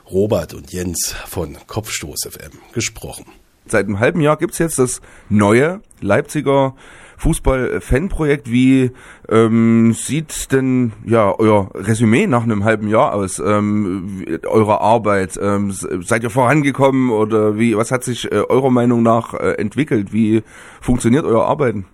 Robert 0.10 0.54
und 0.54 0.72
Jens 0.72 1.14
von 1.28 1.58
Kopfstoß 1.68 2.30
FM 2.30 2.58
gesprochen. 2.74 3.26
Seit 3.68 3.86
einem 3.86 4.00
halben 4.00 4.22
Jahr 4.22 4.38
gibt's 4.38 4.60
jetzt 4.60 4.80
das 4.80 5.02
neue 5.30 5.82
Leipziger 6.00 6.76
Fußball-Fanprojekt. 7.18 8.50
Wie 8.50 8.92
ähm, 9.30 9.94
sieht 9.94 10.52
denn 10.52 10.94
ja 11.06 11.34
euer 11.38 11.70
Resümee 11.74 12.28
nach 12.28 12.44
einem 12.44 12.64
halben 12.64 12.88
Jahr 12.88 13.14
aus? 13.14 13.40
Ähm, 13.40 14.26
eurer 14.46 14.82
Arbeit? 14.82 15.38
Ähm, 15.42 15.72
seid 15.72 16.24
ihr 16.24 16.30
vorangekommen 16.30 17.10
oder 17.10 17.58
wie? 17.58 17.76
Was 17.76 17.92
hat 17.92 18.04
sich 18.04 18.32
äh, 18.32 18.36
eurer 18.36 18.70
Meinung 18.70 19.04
nach 19.04 19.34
äh, 19.34 19.54
entwickelt? 19.54 20.14
Wie 20.14 20.44
funktioniert 20.80 21.26
euer 21.26 21.46
Arbeiten? 21.46 21.86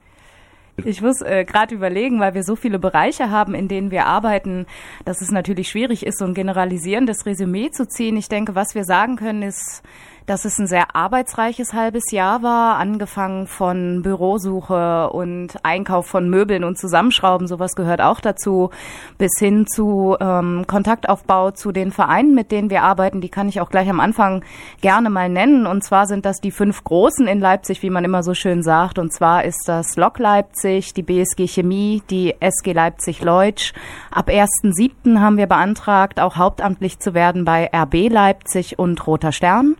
Ich 0.85 1.01
muss 1.01 1.21
äh, 1.21 1.45
gerade 1.45 1.75
überlegen, 1.75 2.19
weil 2.19 2.33
wir 2.33 2.43
so 2.43 2.55
viele 2.55 2.79
Bereiche 2.79 3.29
haben, 3.29 3.53
in 3.53 3.67
denen 3.67 3.91
wir 3.91 4.07
arbeiten, 4.07 4.65
dass 5.05 5.21
es 5.21 5.29
natürlich 5.29 5.69
schwierig 5.69 6.03
ist, 6.05 6.17
so 6.17 6.25
ein 6.25 6.33
generalisierendes 6.33 7.27
Resümee 7.27 7.69
zu 7.69 7.87
ziehen. 7.87 8.17
Ich 8.17 8.27
denke, 8.27 8.55
was 8.55 8.73
wir 8.73 8.83
sagen 8.83 9.15
können, 9.15 9.43
ist, 9.43 9.83
dass 10.25 10.45
es 10.45 10.57
ein 10.57 10.67
sehr 10.67 10.95
arbeitsreiches 10.95 11.73
halbes 11.73 12.11
Jahr 12.11 12.43
war, 12.43 12.77
angefangen 12.77 13.47
von 13.47 14.01
Bürosuche 14.01 15.09
und 15.09 15.57
Einkauf 15.63 16.07
von 16.07 16.29
Möbeln 16.29 16.63
und 16.63 16.77
Zusammenschrauben, 16.77 17.47
sowas 17.47 17.75
gehört 17.75 18.01
auch 18.01 18.21
dazu, 18.21 18.69
bis 19.17 19.31
hin 19.37 19.67
zu 19.67 20.15
ähm, 20.19 20.65
Kontaktaufbau 20.67 21.51
zu 21.51 21.71
den 21.71 21.91
Vereinen, 21.91 22.35
mit 22.35 22.51
denen 22.51 22.69
wir 22.69 22.83
arbeiten. 22.83 23.21
Die 23.21 23.29
kann 23.29 23.49
ich 23.49 23.59
auch 23.59 23.69
gleich 23.69 23.89
am 23.89 23.99
Anfang 23.99 24.43
gerne 24.81 25.09
mal 25.09 25.29
nennen. 25.29 25.67
Und 25.67 25.83
zwar 25.83 26.07
sind 26.07 26.25
das 26.25 26.39
die 26.39 26.51
fünf 26.51 26.83
Großen 26.83 27.27
in 27.27 27.39
Leipzig, 27.39 27.83
wie 27.83 27.89
man 27.89 28.05
immer 28.05 28.23
so 28.23 28.33
schön 28.33 28.63
sagt. 28.63 28.99
Und 28.99 29.13
zwar 29.13 29.43
ist 29.43 29.63
das 29.67 29.95
Lok 29.95 30.19
Leipzig, 30.19 30.93
die 30.93 31.03
BSG 31.03 31.47
Chemie, 31.47 32.01
die 32.09 32.35
SG 32.39 32.73
Leipzig 32.73 33.21
Leutsch. 33.21 33.73
Ab 34.11 34.29
1.7. 34.29 35.19
haben 35.19 35.37
wir 35.37 35.47
beantragt, 35.47 36.19
auch 36.19 36.37
hauptamtlich 36.37 36.99
zu 36.99 37.13
werden 37.13 37.45
bei 37.45 37.69
RB 37.73 38.09
Leipzig 38.09 38.79
und 38.79 39.05
Roter 39.05 39.31
Stern. 39.31 39.75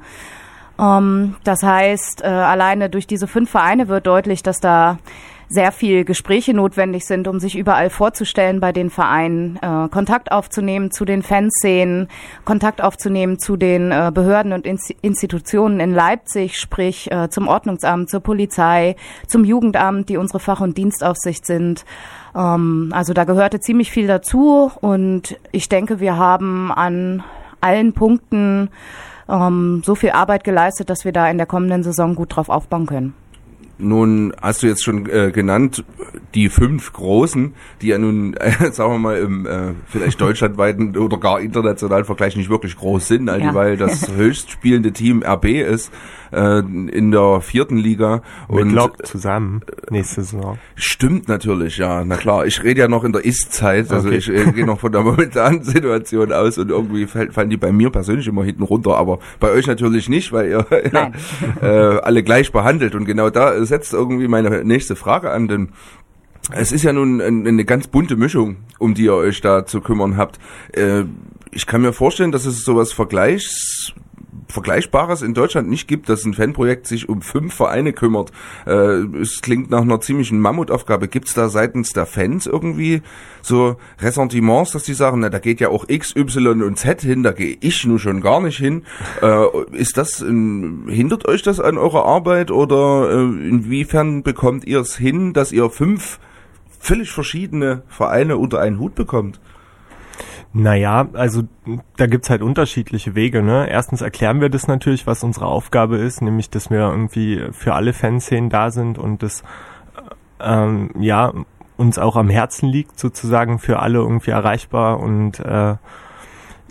Ähm, 0.79 1.36
das 1.43 1.63
heißt, 1.63 2.21
äh, 2.23 2.27
alleine 2.27 2.89
durch 2.89 3.07
diese 3.07 3.27
fünf 3.27 3.49
Vereine 3.49 3.88
wird 3.88 4.07
deutlich, 4.07 4.43
dass 4.43 4.59
da 4.59 4.97
sehr 5.53 5.71
viel 5.71 6.03
Gespräche 6.03 6.53
notwendig 6.53 7.05
sind, 7.05 7.27
um 7.27 7.39
sich 7.39 7.55
überall 7.55 7.91
vorzustellen 7.91 8.59
bei 8.59 8.71
den 8.71 8.89
Vereinen, 8.89 9.59
äh, 9.62 9.88
Kontakt 9.89 10.31
aufzunehmen 10.31 10.89
zu 10.89 11.05
den 11.05 11.21
Fanszenen, 11.21 12.07
Kontakt 12.43 12.81
aufzunehmen 12.81 13.38
zu 13.38 13.55
den 13.55 13.91
äh, 13.91 14.12
Behörden 14.12 14.51
und 14.51 14.65
Inst 14.65 14.95
Institutionen 15.01 15.79
in 15.79 15.93
Leipzig, 15.93 16.57
sprich 16.57 17.12
äh, 17.12 17.29
zum 17.29 17.47
Ordnungsamt, 17.47 18.09
zur 18.09 18.21
Polizei, 18.21 18.95
zum 19.27 19.45
Jugendamt, 19.45 20.09
die 20.09 20.17
unsere 20.17 20.39
Fach- 20.39 20.62
und 20.62 20.77
Dienstaufsicht 20.77 21.45
sind. 21.45 21.86
Ähm, 22.36 22.89
also 22.93 23.13
da 23.13 23.23
gehörte 23.23 23.59
ziemlich 23.59 23.91
viel 23.91 24.07
dazu 24.07 24.71
und 24.81 25.38
ich 25.51 25.69
denke, 25.69 25.99
wir 25.99 26.17
haben 26.17 26.71
an 26.71 27.23
allen 27.62 27.93
Punkten 27.93 28.69
ähm, 29.29 29.81
so 29.86 29.95
viel 29.95 30.12
Arbeit 30.12 30.43
geleistet, 30.43 30.89
dass 30.89 31.05
wir 31.05 31.12
da 31.12 31.29
in 31.29 31.38
der 31.38 31.47
kommenden 31.47 31.83
Saison 31.83 32.15
gut 32.15 32.36
drauf 32.36 32.49
aufbauen 32.49 32.86
können. 32.86 33.13
Nun 33.84 34.34
hast 34.41 34.63
du 34.63 34.67
jetzt 34.67 34.84
schon 34.84 35.10
äh, 35.10 35.32
genannt, 35.32 35.84
die 36.34 36.50
fünf 36.50 36.93
Großen, 36.93 37.54
die 37.82 37.88
ja 37.88 37.98
nun, 37.98 38.34
äh, 38.38 38.72
sagen 38.72 38.93
wir 38.93 39.00
mal, 39.00 39.17
im 39.17 39.46
äh, 39.46 39.74
vielleicht 39.88 40.19
deutschlandweiten 40.22 40.98
oder 40.98 41.17
gar 41.17 41.39
internationalen 41.39 42.06
Vergleich 42.06 42.36
nicht 42.36 42.50
wirklich 42.50 42.76
groß 42.78 43.08
sind, 43.08 43.30
also 43.30 43.46
ja. 43.46 43.54
weil 43.54 43.78
das 43.78 44.12
höchst 44.15 44.52
spielende 44.52 44.91
Team 44.91 45.24
RB 45.24 45.46
ist 45.46 45.91
äh, 46.34 46.60
in 46.60 47.12
der 47.12 47.41
vierten 47.41 47.78
Liga. 47.78 48.22
Mit 48.50 48.62
und 48.62 48.69
Lok 48.72 49.06
zusammen 49.06 49.62
nächste 49.89 50.24
Saison. 50.24 50.58
Stimmt 50.76 51.28
natürlich, 51.28 51.78
ja. 51.78 52.04
Na 52.04 52.15
klar, 52.15 52.46
ich 52.46 52.63
rede 52.63 52.82
ja 52.82 52.88
noch 52.88 53.04
in 53.04 53.13
der 53.13 53.24
Ist-Zeit, 53.24 53.91
also 53.91 54.08
okay. 54.08 54.17
ich 54.17 54.30
äh, 54.30 54.52
gehe 54.52 54.65
noch 54.65 54.80
von 54.80 54.91
der 54.91 55.02
momentanen 55.02 55.63
Situation 55.63 56.32
aus 56.32 56.58
und 56.58 56.69
irgendwie 56.69 57.06
fallen 57.08 57.50
die 57.50 57.58
bei 57.58 57.72
mir 57.72 57.89
persönlich 57.89 58.28
immer 58.28 58.43
hinten 58.43 58.63
runter, 58.63 58.98
aber 58.98 59.19
bei 59.39 59.52
euch 59.52 59.67
natürlich 59.67 60.10
nicht, 60.10 60.32
weil 60.32 60.50
ihr 60.50 60.65
ja, 60.91 61.12
äh, 61.62 62.00
alle 62.00 62.24
gleich 62.24 62.52
behandelt 62.52 62.96
und 62.96 63.06
genau 63.06 63.30
da 63.30 63.52
setzt 63.73 63.93
irgendwie 63.93 64.27
meine 64.27 64.63
nächste 64.63 64.95
Frage 64.95 65.31
an, 65.31 65.47
denn 65.47 65.69
es 66.51 66.71
ist 66.71 66.83
ja 66.83 66.93
nun 66.93 67.21
eine 67.21 67.65
ganz 67.65 67.88
bunte 67.88 68.15
Mischung, 68.17 68.57
um 68.77 68.93
die 68.93 69.05
ihr 69.05 69.15
euch 69.15 69.41
da 69.41 69.65
zu 69.65 69.81
kümmern 69.81 70.15
habt. 70.15 70.39
Äh, 70.73 71.05
ich 71.51 71.65
kann 71.65 71.81
mir 71.81 71.93
vorstellen, 71.93 72.31
dass 72.31 72.45
es 72.45 72.63
sowas 72.63 72.93
Vergleichs 72.93 73.93
Vergleichbares 74.53 75.23
in 75.23 75.33
Deutschland 75.33 75.67
nicht 75.67 75.87
gibt, 75.87 76.07
dass 76.09 76.23
ein 76.25 76.35
Fanprojekt 76.35 76.85
sich 76.85 77.09
um 77.09 77.21
fünf 77.21 77.55
Vereine 77.55 77.91
kümmert. 77.91 78.31
Äh, 78.67 79.01
es 79.19 79.41
klingt 79.41 79.71
nach 79.71 79.81
einer 79.81 79.99
ziemlichen 79.99 80.39
Mammutaufgabe. 80.39 81.07
Gibt 81.07 81.27
es 81.27 81.33
da 81.33 81.49
seitens 81.49 81.89
der 81.89 82.05
Fans 82.05 82.45
irgendwie 82.45 83.01
so 83.41 83.77
Ressentiments, 83.99 84.71
dass 84.71 84.83
die 84.83 84.93
sagen, 84.93 85.19
na, 85.21 85.29
da 85.29 85.39
geht 85.39 85.59
ja 85.59 85.69
auch 85.69 85.85
X, 85.87 86.15
Y 86.15 86.61
und 86.61 86.77
Z 86.77 87.01
hin, 87.01 87.23
da 87.23 87.31
gehe 87.31 87.57
ich 87.59 87.83
nun 87.85 87.97
schon 87.97 88.21
gar 88.21 88.41
nicht 88.41 88.57
hin. 88.57 88.83
Äh, 89.21 89.45
ist 89.71 89.97
das, 89.97 90.21
in, 90.21 90.85
hindert 90.87 91.27
euch 91.27 91.41
das 91.41 91.59
an 91.59 91.79
eurer 91.79 92.05
Arbeit 92.05 92.51
oder 92.51 93.09
äh, 93.09 93.47
inwiefern 93.49 94.21
bekommt 94.21 94.65
ihr 94.65 94.79
es 94.79 94.95
hin, 94.95 95.33
dass 95.33 95.51
ihr 95.51 95.69
fünf 95.71 96.19
völlig 96.79 97.11
verschiedene 97.11 97.81
Vereine 97.87 98.37
unter 98.37 98.59
einen 98.59 98.79
Hut 98.79 98.93
bekommt? 98.93 99.39
Naja, 100.55 101.07
also 101.13 101.43
da 101.97 102.05
gibt's 102.05 102.29
halt 102.29 102.43
unterschiedliche 102.43 103.15
Wege. 103.15 103.41
Ne? 103.41 103.67
Erstens 103.67 104.01
erklären 104.01 104.39
wir 104.39 104.49
das 104.49 104.67
natürlich, 104.67 105.07
was 105.07 105.23
unsere 105.23 105.47
Aufgabe 105.47 105.97
ist, 105.97 106.21
nämlich 106.21 106.51
dass 106.51 106.69
wir 106.69 106.79
irgendwie 106.79 107.47
für 107.51 107.73
alle 107.73 107.91
Fanszenen 107.91 108.51
da 108.51 108.69
sind 108.69 108.99
und 108.99 109.23
das 109.23 109.43
ähm, 110.39 110.91
ja 110.99 111.33
uns 111.75 111.97
auch 111.97 112.15
am 112.15 112.29
Herzen 112.29 112.69
liegt, 112.69 112.99
sozusagen 112.99 113.57
für 113.57 113.79
alle 113.79 113.97
irgendwie 113.97 114.29
erreichbar 114.29 114.99
und 114.99 115.39
äh, 115.39 115.75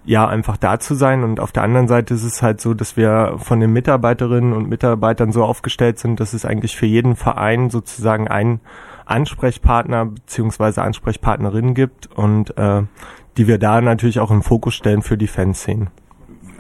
ja, 0.05 0.27
einfach 0.27 0.57
da 0.57 0.79
zu 0.79 0.95
sein. 0.95 1.25
Und 1.25 1.41
auf 1.41 1.53
der 1.53 1.63
anderen 1.63 1.89
Seite 1.89 2.15
ist 2.15 2.25
es 2.25 2.43
halt 2.43 2.61
so, 2.61 2.75
dass 2.75 2.97
wir 2.97 3.37
von 3.39 3.61
den 3.61 3.73
Mitarbeiterinnen 3.73 4.53
und 4.53 4.69
Mitarbeitern 4.69 5.33
so 5.33 5.45
aufgestellt 5.45 5.99
sind, 5.99 6.21
dass 6.21 6.33
es 6.33 6.45
eigentlich 6.45 6.77
für 6.77 6.87
jeden 6.87 7.17
Verein 7.17 7.71
sozusagen 7.71 8.29
einen 8.29 8.61
Ansprechpartner 9.13 10.07
beziehungsweise 10.07 10.83
Ansprechpartnerin 10.83 11.75
gibt 11.75 12.09
und 12.17 12.57
äh, 12.57 12.83
die 13.37 13.47
wir 13.47 13.59
da 13.59 13.81
natürlich 13.81 14.21
auch 14.21 14.31
im 14.31 14.43
Fokus 14.43 14.75
stellen 14.75 15.03
für 15.03 15.17
die 15.17 15.27
Fanszenen. 15.27 15.91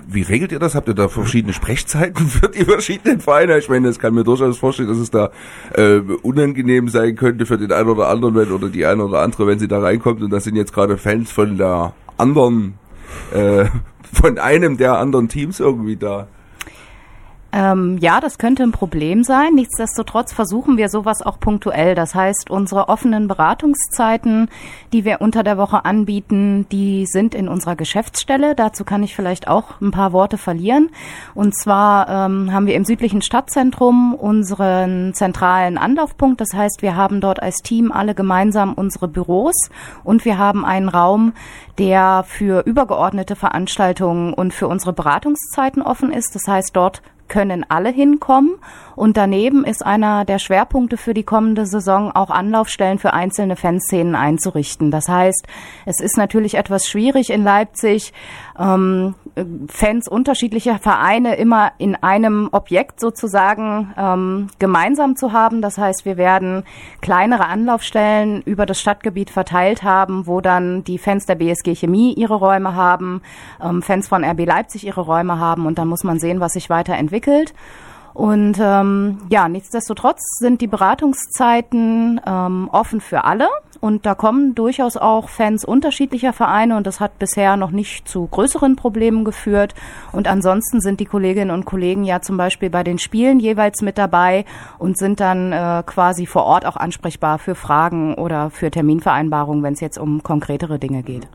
Wie 0.06 0.22
regelt 0.22 0.52
ihr 0.52 0.58
das? 0.58 0.74
Habt 0.74 0.88
ihr 0.88 0.94
da 0.94 1.08
verschiedene 1.08 1.54
Sprechzeiten 1.54 2.26
für 2.28 2.48
die 2.48 2.64
verschiedenen 2.64 3.20
Vereine? 3.20 3.58
Ich 3.58 3.68
meine, 3.68 3.88
das 3.88 3.98
kann 3.98 4.14
mir 4.14 4.24
durchaus 4.24 4.58
vorstellen, 4.58 4.88
dass 4.88 4.98
es 4.98 5.10
da 5.10 5.30
äh, 5.74 6.00
unangenehm 6.22 6.88
sein 6.88 7.16
könnte 7.16 7.46
für 7.46 7.56
den 7.56 7.72
einen 7.72 7.88
oder 7.88 8.08
anderen 8.08 8.34
wenn, 8.34 8.52
oder 8.52 8.68
die 8.68 8.84
eine 8.84 9.04
oder 9.04 9.20
andere, 9.20 9.46
wenn 9.46 9.58
sie 9.58 9.68
da 9.68 9.80
reinkommt 9.80 10.22
und 10.22 10.30
das 10.30 10.44
sind 10.44 10.56
jetzt 10.56 10.74
gerade 10.74 10.98
Fans 10.98 11.32
von 11.32 11.56
der 11.56 11.94
anderen, 12.18 12.74
äh, 13.32 13.66
von 14.12 14.38
einem 14.38 14.76
der 14.76 14.98
anderen 14.98 15.28
Teams 15.28 15.60
irgendwie 15.60 15.96
da. 15.96 16.26
Ähm, 17.54 17.98
ja, 17.98 18.20
das 18.20 18.38
könnte 18.38 18.62
ein 18.62 18.72
Problem 18.72 19.24
sein. 19.24 19.54
Nichtsdestotrotz 19.54 20.32
versuchen 20.32 20.78
wir 20.78 20.88
sowas 20.88 21.20
auch 21.20 21.38
punktuell. 21.38 21.94
Das 21.94 22.14
heißt, 22.14 22.50
unsere 22.50 22.88
offenen 22.88 23.28
Beratungszeiten, 23.28 24.48
die 24.94 25.04
wir 25.04 25.20
unter 25.20 25.42
der 25.42 25.58
Woche 25.58 25.84
anbieten, 25.84 26.66
die 26.72 27.04
sind 27.06 27.34
in 27.34 27.48
unserer 27.48 27.76
Geschäftsstelle. 27.76 28.54
Dazu 28.54 28.84
kann 28.84 29.02
ich 29.02 29.14
vielleicht 29.14 29.48
auch 29.48 29.80
ein 29.82 29.90
paar 29.90 30.14
Worte 30.14 30.38
verlieren. 30.38 30.88
Und 31.34 31.54
zwar 31.54 32.08
ähm, 32.08 32.52
haben 32.52 32.66
wir 32.66 32.74
im 32.74 32.86
südlichen 32.86 33.20
Stadtzentrum 33.20 34.14
unseren 34.14 35.12
zentralen 35.12 35.76
Anlaufpunkt. 35.76 36.40
Das 36.40 36.54
heißt, 36.54 36.80
wir 36.80 36.96
haben 36.96 37.20
dort 37.20 37.42
als 37.42 37.56
Team 37.58 37.92
alle 37.92 38.14
gemeinsam 38.14 38.72
unsere 38.72 39.08
Büros 39.08 39.68
und 40.04 40.24
wir 40.24 40.38
haben 40.38 40.64
einen 40.64 40.88
Raum, 40.88 41.34
der 41.78 42.24
für 42.26 42.64
übergeordnete 42.64 43.36
Veranstaltungen 43.36 44.32
und 44.32 44.54
für 44.54 44.68
unsere 44.68 44.92
Beratungszeiten 44.94 45.82
offen 45.82 46.12
ist. 46.12 46.34
Das 46.34 46.46
heißt, 46.46 46.74
dort 46.74 47.02
können 47.32 47.64
alle 47.68 47.88
hinkommen. 47.88 48.56
Und 48.94 49.16
daneben 49.16 49.64
ist 49.64 49.84
einer 49.84 50.24
der 50.24 50.38
Schwerpunkte 50.38 50.96
für 50.96 51.14
die 51.14 51.22
kommende 51.22 51.66
Saison 51.66 52.12
auch 52.12 52.30
Anlaufstellen 52.30 52.98
für 52.98 53.12
einzelne 53.12 53.56
Fanszenen 53.56 54.14
einzurichten. 54.14 54.90
Das 54.90 55.08
heißt, 55.08 55.46
es 55.86 56.00
ist 56.00 56.16
natürlich 56.16 56.54
etwas 56.54 56.86
schwierig 56.86 57.30
in 57.30 57.42
Leipzig, 57.42 58.12
ähm, 58.58 59.14
Fans 59.68 60.08
unterschiedlicher 60.08 60.78
Vereine 60.78 61.36
immer 61.36 61.72
in 61.78 61.96
einem 61.96 62.50
Objekt 62.52 63.00
sozusagen 63.00 63.94
ähm, 63.96 64.48
gemeinsam 64.58 65.16
zu 65.16 65.32
haben. 65.32 65.62
Das 65.62 65.78
heißt, 65.78 66.04
wir 66.04 66.16
werden 66.18 66.64
kleinere 67.00 67.46
Anlaufstellen 67.46 68.42
über 68.42 68.66
das 68.66 68.80
Stadtgebiet 68.80 69.30
verteilt 69.30 69.82
haben, 69.82 70.26
wo 70.26 70.40
dann 70.40 70.84
die 70.84 70.98
Fans 70.98 71.24
der 71.24 71.36
BSG 71.36 71.74
Chemie 71.74 72.12
ihre 72.12 72.34
Räume 72.34 72.74
haben, 72.74 73.22
ähm, 73.62 73.80
Fans 73.80 74.06
von 74.06 74.22
RB 74.22 74.44
Leipzig 74.44 74.86
ihre 74.86 75.00
Räume 75.00 75.38
haben 75.38 75.66
und 75.66 75.78
dann 75.78 75.88
muss 75.88 76.04
man 76.04 76.18
sehen, 76.18 76.40
was 76.40 76.52
sich 76.52 76.68
weiterentwickelt. 76.68 77.54
Und 78.14 78.58
ähm, 78.60 79.18
ja, 79.30 79.48
nichtsdestotrotz 79.48 80.20
sind 80.38 80.60
die 80.60 80.66
Beratungszeiten 80.66 82.20
ähm, 82.26 82.68
offen 82.70 83.00
für 83.00 83.24
alle 83.24 83.48
und 83.82 84.06
da 84.06 84.14
kommen 84.14 84.54
durchaus 84.54 84.96
auch 84.96 85.28
Fans 85.28 85.64
unterschiedlicher 85.64 86.32
Vereine 86.32 86.76
und 86.76 86.86
das 86.86 87.00
hat 87.00 87.18
bisher 87.18 87.56
noch 87.56 87.72
nicht 87.72 88.06
zu 88.06 88.28
größeren 88.28 88.76
Problemen 88.76 89.24
geführt. 89.24 89.74
Und 90.12 90.28
ansonsten 90.28 90.80
sind 90.80 91.00
die 91.00 91.04
Kolleginnen 91.04 91.50
und 91.50 91.64
Kollegen 91.64 92.04
ja 92.04 92.20
zum 92.20 92.36
Beispiel 92.36 92.70
bei 92.70 92.84
den 92.84 92.98
Spielen 92.98 93.40
jeweils 93.40 93.82
mit 93.82 93.98
dabei 93.98 94.44
und 94.78 94.98
sind 94.98 95.18
dann 95.18 95.50
äh, 95.50 95.82
quasi 95.84 96.26
vor 96.26 96.44
Ort 96.44 96.64
auch 96.64 96.76
ansprechbar 96.76 97.40
für 97.40 97.56
Fragen 97.56 98.14
oder 98.14 98.50
für 98.50 98.70
Terminvereinbarungen, 98.70 99.64
wenn 99.64 99.74
es 99.74 99.80
jetzt 99.80 99.98
um 99.98 100.22
konkretere 100.22 100.78
Dinge 100.78 101.02
geht. 101.02 101.26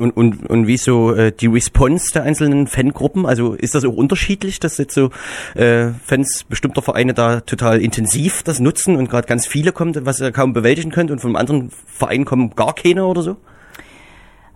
Und, 0.00 0.16
und, 0.16 0.48
und 0.48 0.66
wie 0.66 0.76
so 0.76 1.14
äh, 1.14 1.30
die 1.30 1.46
Response 1.46 2.06
der 2.14 2.22
einzelnen 2.22 2.66
Fangruppen? 2.66 3.26
Also 3.26 3.54
ist 3.54 3.74
das 3.74 3.84
auch 3.84 3.92
unterschiedlich, 3.92 4.58
dass 4.58 4.78
jetzt 4.78 4.94
so 4.94 5.10
äh, 5.54 5.88
Fans 6.04 6.44
bestimmter 6.48 6.82
Vereine 6.82 7.14
da 7.14 7.40
total 7.40 7.80
intensiv 7.80 8.42
das 8.42 8.60
nutzen 8.60 8.96
und 8.96 9.10
gerade 9.10 9.28
ganz 9.28 9.46
viele 9.46 9.72
kommen, 9.72 9.94
was 10.06 10.20
ihr 10.20 10.32
kaum 10.32 10.52
bewältigen 10.52 10.90
könnt 10.90 11.10
und 11.10 11.20
vom 11.20 11.36
anderen 11.36 11.70
Verein 11.86 12.24
kommen 12.24 12.54
gar 12.56 12.74
keine 12.74 13.04
oder 13.04 13.22
so? 13.22 13.36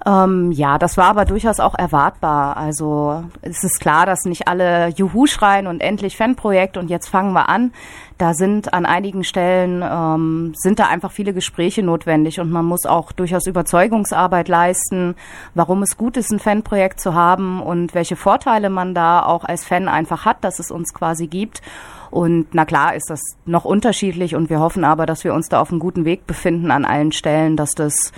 Ähm, 0.06 0.52
ja, 0.52 0.76
das 0.76 0.98
war 0.98 1.06
aber 1.06 1.24
durchaus 1.24 1.60
auch 1.60 1.74
erwartbar. 1.74 2.58
Also 2.58 3.24
es 3.40 3.64
ist 3.64 3.80
klar, 3.80 4.04
dass 4.04 4.24
nicht 4.24 4.48
alle 4.48 4.88
Juhu 4.88 5.26
schreien 5.26 5.66
und 5.66 5.80
endlich 5.80 6.16
Fanprojekt 6.16 6.76
und 6.76 6.90
jetzt 6.90 7.08
fangen 7.08 7.32
wir 7.32 7.48
an. 7.48 7.72
Da 8.18 8.34
sind 8.34 8.74
an 8.74 8.86
einigen 8.86 9.24
Stellen 9.24 9.82
ähm, 9.82 10.52
sind 10.56 10.78
da 10.78 10.86
einfach 10.88 11.10
viele 11.10 11.32
Gespräche 11.32 11.82
notwendig 11.82 12.38
und 12.38 12.50
man 12.50 12.66
muss 12.66 12.84
auch 12.84 13.12
durchaus 13.12 13.46
Überzeugungsarbeit 13.46 14.48
leisten, 14.48 15.16
warum 15.54 15.82
es 15.82 15.96
gut 15.96 16.16
ist, 16.16 16.30
ein 16.30 16.38
Fanprojekt 16.38 17.00
zu 17.00 17.14
haben 17.14 17.62
und 17.62 17.94
welche 17.94 18.16
Vorteile 18.16 18.68
man 18.68 18.94
da 18.94 19.24
auch 19.24 19.44
als 19.44 19.64
Fan 19.64 19.88
einfach 19.88 20.26
hat, 20.26 20.44
dass 20.44 20.58
es 20.58 20.70
uns 20.70 20.92
quasi 20.92 21.26
gibt. 21.28 21.62
Und 22.10 22.48
na 22.52 22.64
klar 22.64 22.94
ist 22.94 23.08
das 23.08 23.20
noch 23.46 23.64
unterschiedlich 23.64 24.36
und 24.36 24.50
wir 24.50 24.60
hoffen 24.60 24.84
aber, 24.84 25.06
dass 25.06 25.24
wir 25.24 25.34
uns 25.34 25.48
da 25.48 25.60
auf 25.60 25.70
einem 25.70 25.80
guten 25.80 26.04
Weg 26.04 26.26
befinden 26.26 26.70
an 26.70 26.84
allen 26.84 27.10
Stellen, 27.10 27.56
dass 27.56 27.70
das 27.72 28.12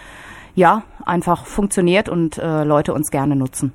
ja, 0.56 0.82
einfach 1.04 1.46
funktioniert 1.46 2.08
und 2.08 2.38
äh, 2.38 2.64
Leute 2.64 2.92
uns 2.92 3.10
gerne 3.10 3.36
nutzen. 3.36 3.72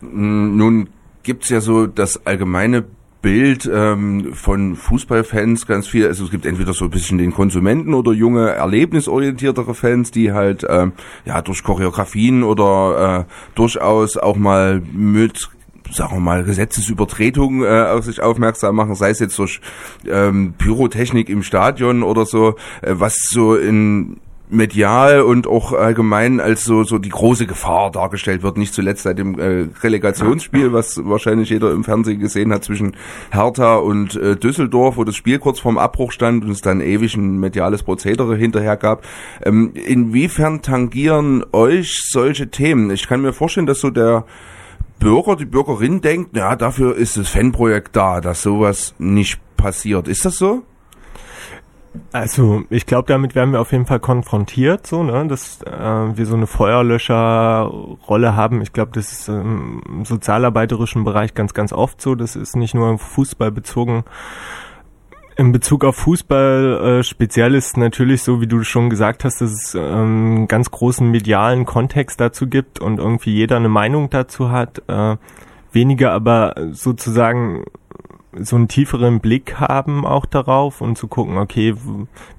Mm, 0.00 0.56
nun 0.56 0.88
gibt's 1.22 1.50
ja 1.50 1.60
so 1.60 1.86
das 1.86 2.26
allgemeine 2.26 2.84
Bild 3.20 3.68
ähm, 3.72 4.32
von 4.32 4.76
Fußballfans 4.76 5.66
ganz 5.66 5.86
viel. 5.86 6.06
Also 6.06 6.24
es 6.24 6.30
gibt 6.30 6.46
entweder 6.46 6.72
so 6.72 6.86
ein 6.86 6.90
bisschen 6.90 7.18
den 7.18 7.32
Konsumenten 7.32 7.92
oder 7.94 8.12
junge, 8.12 8.50
erlebnisorientiertere 8.50 9.74
Fans, 9.74 10.10
die 10.10 10.32
halt 10.32 10.64
ähm, 10.68 10.92
ja 11.24 11.42
durch 11.42 11.62
Choreografien 11.62 12.42
oder 12.42 13.26
äh, 13.26 13.32
durchaus 13.54 14.16
auch 14.16 14.36
mal 14.36 14.80
mit 14.92 15.50
sagen 15.90 16.16
wir 16.16 16.20
mal, 16.20 16.44
Gesetzesübertretungen 16.44 17.64
äh, 17.64 17.88
auf 17.88 18.04
sich 18.04 18.20
aufmerksam 18.20 18.76
machen, 18.76 18.94
sei 18.94 19.08
es 19.08 19.20
jetzt 19.20 19.38
durch 19.38 19.60
ähm, 20.06 20.52
Pyrotechnik 20.58 21.30
im 21.30 21.42
Stadion 21.42 22.02
oder 22.02 22.26
so, 22.26 22.56
äh, 22.82 22.94
was 22.98 23.14
so 23.30 23.56
in 23.56 24.20
medial 24.50 25.20
und 25.20 25.46
auch 25.46 25.72
allgemein 25.72 26.40
als 26.40 26.64
so 26.64 26.84
so 26.84 26.98
die 26.98 27.08
große 27.08 27.46
Gefahr 27.46 27.90
dargestellt 27.90 28.42
wird, 28.42 28.56
nicht 28.56 28.74
zuletzt 28.74 29.02
seit 29.02 29.18
dem 29.18 29.38
äh, 29.38 29.68
Relegationsspiel, 29.82 30.72
was 30.72 31.00
wahrscheinlich 31.04 31.50
jeder 31.50 31.72
im 31.72 31.84
Fernsehen 31.84 32.20
gesehen 32.20 32.52
hat 32.52 32.64
zwischen 32.64 32.96
Hertha 33.30 33.76
und 33.76 34.16
äh, 34.16 34.36
Düsseldorf, 34.36 34.96
wo 34.96 35.04
das 35.04 35.16
Spiel 35.16 35.38
kurz 35.38 35.60
vorm 35.60 35.78
Abbruch 35.78 36.12
stand 36.12 36.44
und 36.44 36.50
es 36.50 36.60
dann 36.60 36.80
ewig 36.80 37.16
ein 37.16 37.38
mediales 37.38 37.82
Prozedere 37.82 38.36
hinterher 38.36 38.76
gab. 38.76 39.04
Ähm, 39.44 39.72
inwiefern 39.74 40.62
tangieren 40.62 41.44
euch 41.52 42.02
solche 42.10 42.50
Themen? 42.50 42.90
Ich 42.90 43.08
kann 43.08 43.20
mir 43.20 43.32
vorstellen, 43.32 43.66
dass 43.66 43.80
so 43.80 43.90
der 43.90 44.24
Bürger, 44.98 45.36
die 45.36 45.44
Bürgerin 45.44 46.00
denkt, 46.00 46.36
ja, 46.36 46.56
dafür 46.56 46.96
ist 46.96 47.16
das 47.16 47.28
Fanprojekt 47.28 47.94
da, 47.94 48.20
dass 48.20 48.42
sowas 48.42 48.94
nicht 48.98 49.40
passiert. 49.56 50.08
Ist 50.08 50.24
das 50.24 50.36
so? 50.36 50.62
Also 52.12 52.62
ich 52.70 52.86
glaube, 52.86 53.08
damit 53.08 53.34
werden 53.34 53.52
wir 53.52 53.60
auf 53.60 53.72
jeden 53.72 53.86
Fall 53.86 54.00
konfrontiert, 54.00 54.86
so, 54.86 55.02
ne, 55.02 55.26
dass 55.26 55.62
äh, 55.62 55.70
wir 55.70 56.26
so 56.26 56.36
eine 56.36 56.46
Feuerlöscherrolle 56.46 58.36
haben. 58.36 58.62
Ich 58.62 58.72
glaube, 58.72 58.92
das 58.94 59.12
ist 59.12 59.28
im 59.28 60.04
sozialarbeiterischen 60.04 61.04
Bereich 61.04 61.34
ganz, 61.34 61.54
ganz 61.54 61.72
oft 61.72 62.00
so. 62.00 62.14
Das 62.14 62.36
ist 62.36 62.56
nicht 62.56 62.74
nur 62.74 62.98
Fußball 62.98 63.50
bezogen. 63.50 64.04
In 65.36 65.52
Bezug 65.52 65.84
auf 65.84 65.96
Fußball 65.96 66.98
äh, 66.98 67.02
speziell 67.04 67.54
ist 67.54 67.76
natürlich 67.76 68.22
so, 68.22 68.40
wie 68.40 68.48
du 68.48 68.64
schon 68.64 68.90
gesagt 68.90 69.24
hast, 69.24 69.40
dass 69.40 69.52
es 69.52 69.74
ähm, 69.74 70.48
ganz 70.48 70.70
großen 70.70 71.08
medialen 71.08 71.64
Kontext 71.64 72.20
dazu 72.20 72.48
gibt 72.48 72.80
und 72.80 72.98
irgendwie 72.98 73.32
jeder 73.32 73.56
eine 73.56 73.68
Meinung 73.68 74.10
dazu 74.10 74.50
hat. 74.50 74.82
Äh, 74.88 75.16
weniger 75.72 76.12
aber 76.12 76.54
sozusagen 76.72 77.64
so 78.32 78.56
einen 78.56 78.68
tieferen 78.68 79.20
Blick 79.20 79.58
haben 79.58 80.06
auch 80.06 80.26
darauf 80.26 80.80
und 80.80 80.96
zu 80.96 81.08
gucken, 81.08 81.38
okay, 81.38 81.74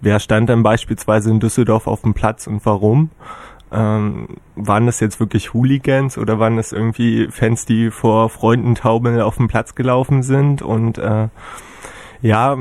wer 0.01 0.19
stand 0.19 0.49
dann 0.49 0.63
beispielsweise 0.63 1.31
in 1.31 1.39
Düsseldorf 1.39 1.87
auf 1.87 2.01
dem 2.01 2.13
Platz 2.13 2.47
und 2.47 2.65
warum? 2.65 3.09
Ähm, 3.71 4.27
waren 4.55 4.87
das 4.87 4.99
jetzt 4.99 5.19
wirklich 5.19 5.53
Hooligans 5.53 6.17
oder 6.17 6.39
waren 6.39 6.57
das 6.57 6.71
irgendwie 6.71 7.27
Fans, 7.29 7.65
die 7.65 7.91
vor 7.91 8.29
Freunden 8.29 8.75
Taubel 8.75 9.21
auf 9.21 9.37
dem 9.37 9.47
Platz 9.47 9.75
gelaufen 9.75 10.23
sind? 10.23 10.61
Und 10.61 10.97
äh, 10.97 11.27
ja, 12.21 12.57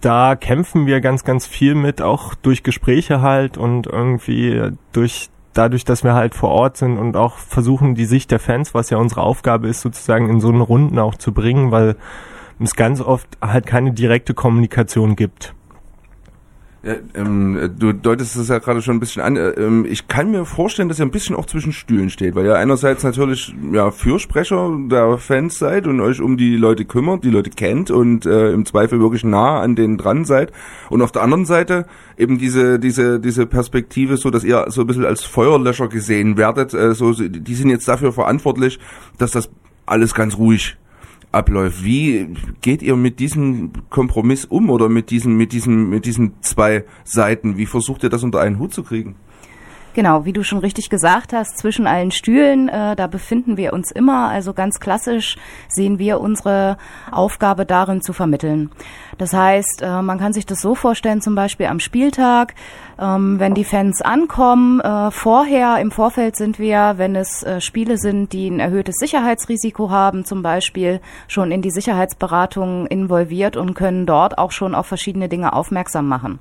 da 0.00 0.36
kämpfen 0.36 0.86
wir 0.86 1.00
ganz, 1.00 1.24
ganz 1.24 1.46
viel 1.46 1.74
mit, 1.74 2.02
auch 2.02 2.34
durch 2.34 2.62
Gespräche 2.62 3.20
halt 3.20 3.56
und 3.56 3.86
irgendwie 3.86 4.72
durch 4.92 5.30
dadurch, 5.58 5.84
dass 5.84 6.04
wir 6.04 6.14
halt 6.14 6.34
vor 6.34 6.50
Ort 6.50 6.76
sind 6.76 6.98
und 6.98 7.16
auch 7.16 7.36
versuchen, 7.36 7.96
die 7.96 8.04
Sicht 8.04 8.30
der 8.30 8.38
Fans, 8.38 8.74
was 8.74 8.90
ja 8.90 8.98
unsere 8.98 9.22
Aufgabe 9.22 9.66
ist, 9.68 9.80
sozusagen 9.80 10.30
in 10.30 10.40
so 10.40 10.48
eine 10.48 10.62
Runden 10.62 10.98
auch 10.98 11.16
zu 11.16 11.32
bringen, 11.32 11.72
weil 11.72 11.96
es 12.60 12.76
ganz 12.76 13.00
oft 13.00 13.26
halt 13.42 13.66
keine 13.66 13.92
direkte 13.92 14.34
Kommunikation 14.34 15.16
gibt. 15.16 15.54
Ja, 16.84 16.94
ähm, 17.14 17.74
du 17.76 17.92
deutest 17.92 18.36
es 18.36 18.48
ja 18.48 18.58
gerade 18.60 18.82
schon 18.82 18.96
ein 18.96 19.00
bisschen 19.00 19.20
an. 19.20 19.36
Äh, 19.36 19.48
ähm, 19.50 19.84
ich 19.88 20.06
kann 20.06 20.30
mir 20.30 20.44
vorstellen, 20.44 20.88
dass 20.88 21.00
ihr 21.00 21.06
ein 21.06 21.10
bisschen 21.10 21.34
auch 21.34 21.46
zwischen 21.46 21.72
Stühlen 21.72 22.08
steht, 22.08 22.36
weil 22.36 22.46
ihr 22.46 22.56
einerseits 22.56 23.02
natürlich 23.02 23.52
ja 23.72 23.90
Fürsprecher 23.90 24.78
der 24.88 25.18
Fans 25.18 25.58
seid 25.58 25.88
und 25.88 26.00
euch 26.00 26.20
um 26.20 26.36
die 26.36 26.56
Leute 26.56 26.84
kümmert, 26.84 27.24
die 27.24 27.30
Leute 27.30 27.50
kennt 27.50 27.90
und 27.90 28.26
äh, 28.26 28.52
im 28.52 28.64
Zweifel 28.64 29.00
wirklich 29.00 29.24
nah 29.24 29.60
an 29.60 29.74
denen 29.74 29.98
dran 29.98 30.24
seid. 30.24 30.52
Und 30.88 31.02
auf 31.02 31.10
der 31.10 31.22
anderen 31.22 31.46
Seite 31.46 31.84
eben 32.16 32.38
diese 32.38 32.78
diese 32.78 33.18
diese 33.18 33.46
Perspektive, 33.46 34.16
so 34.16 34.30
dass 34.30 34.44
ihr 34.44 34.66
so 34.68 34.82
ein 34.82 34.86
bisschen 34.86 35.04
als 35.04 35.24
Feuerlöscher 35.24 35.88
gesehen 35.88 36.36
werdet. 36.36 36.74
Äh, 36.74 36.94
so, 36.94 37.12
die 37.12 37.54
sind 37.54 37.70
jetzt 37.70 37.88
dafür 37.88 38.12
verantwortlich, 38.12 38.78
dass 39.18 39.32
das 39.32 39.50
alles 39.84 40.14
ganz 40.14 40.38
ruhig 40.38 40.76
abläuft. 41.32 41.84
Wie 41.84 42.34
geht 42.60 42.82
ihr 42.82 42.96
mit 42.96 43.18
diesem 43.18 43.72
Kompromiss 43.90 44.44
um 44.44 44.70
oder 44.70 44.88
mit 44.88 45.10
diesen, 45.10 45.36
mit 45.36 45.52
diesen, 45.52 45.90
mit 45.90 46.04
diesen 46.04 46.34
zwei 46.42 46.84
Seiten? 47.04 47.56
Wie 47.56 47.66
versucht 47.66 48.02
ihr 48.02 48.10
das 48.10 48.22
unter 48.22 48.40
einen 48.40 48.58
Hut 48.58 48.72
zu 48.72 48.82
kriegen? 48.82 49.16
Genau, 49.98 50.24
wie 50.24 50.32
du 50.32 50.44
schon 50.44 50.58
richtig 50.58 50.90
gesagt 50.90 51.32
hast, 51.32 51.58
zwischen 51.58 51.88
allen 51.88 52.12
Stühlen, 52.12 52.68
äh, 52.68 52.94
da 52.94 53.08
befinden 53.08 53.56
wir 53.56 53.72
uns 53.72 53.90
immer. 53.90 54.28
Also 54.28 54.52
ganz 54.52 54.78
klassisch 54.78 55.36
sehen 55.66 55.98
wir 55.98 56.20
unsere 56.20 56.76
Aufgabe 57.10 57.66
darin 57.66 58.00
zu 58.00 58.12
vermitteln. 58.12 58.70
Das 59.16 59.32
heißt, 59.32 59.82
äh, 59.82 60.02
man 60.02 60.18
kann 60.18 60.32
sich 60.32 60.46
das 60.46 60.60
so 60.60 60.76
vorstellen, 60.76 61.20
zum 61.20 61.34
Beispiel 61.34 61.66
am 61.66 61.80
Spieltag, 61.80 62.54
ähm, 63.00 63.38
wenn 63.38 63.54
die 63.54 63.64
Fans 63.64 64.02
ankommen. 64.02 64.80
Äh, 64.80 65.10
vorher, 65.10 65.78
im 65.80 65.90
Vorfeld 65.90 66.36
sind 66.36 66.58
wir, 66.58 66.94
wenn 66.96 67.16
es 67.16 67.42
äh, 67.42 67.60
Spiele 67.60 67.98
sind, 67.98 68.32
die 68.32 68.48
ein 68.48 68.60
erhöhtes 68.60 68.96
Sicherheitsrisiko 68.96 69.90
haben, 69.90 70.24
zum 70.24 70.42
Beispiel 70.42 71.00
schon 71.28 71.52
in 71.52 71.62
die 71.62 71.70
Sicherheitsberatung 71.70 72.86
involviert 72.86 73.56
und 73.56 73.74
können 73.74 74.06
dort 74.06 74.38
auch 74.38 74.52
schon 74.52 74.74
auf 74.74 74.86
verschiedene 74.86 75.28
Dinge 75.28 75.52
aufmerksam 75.52 76.08
machen. 76.08 76.38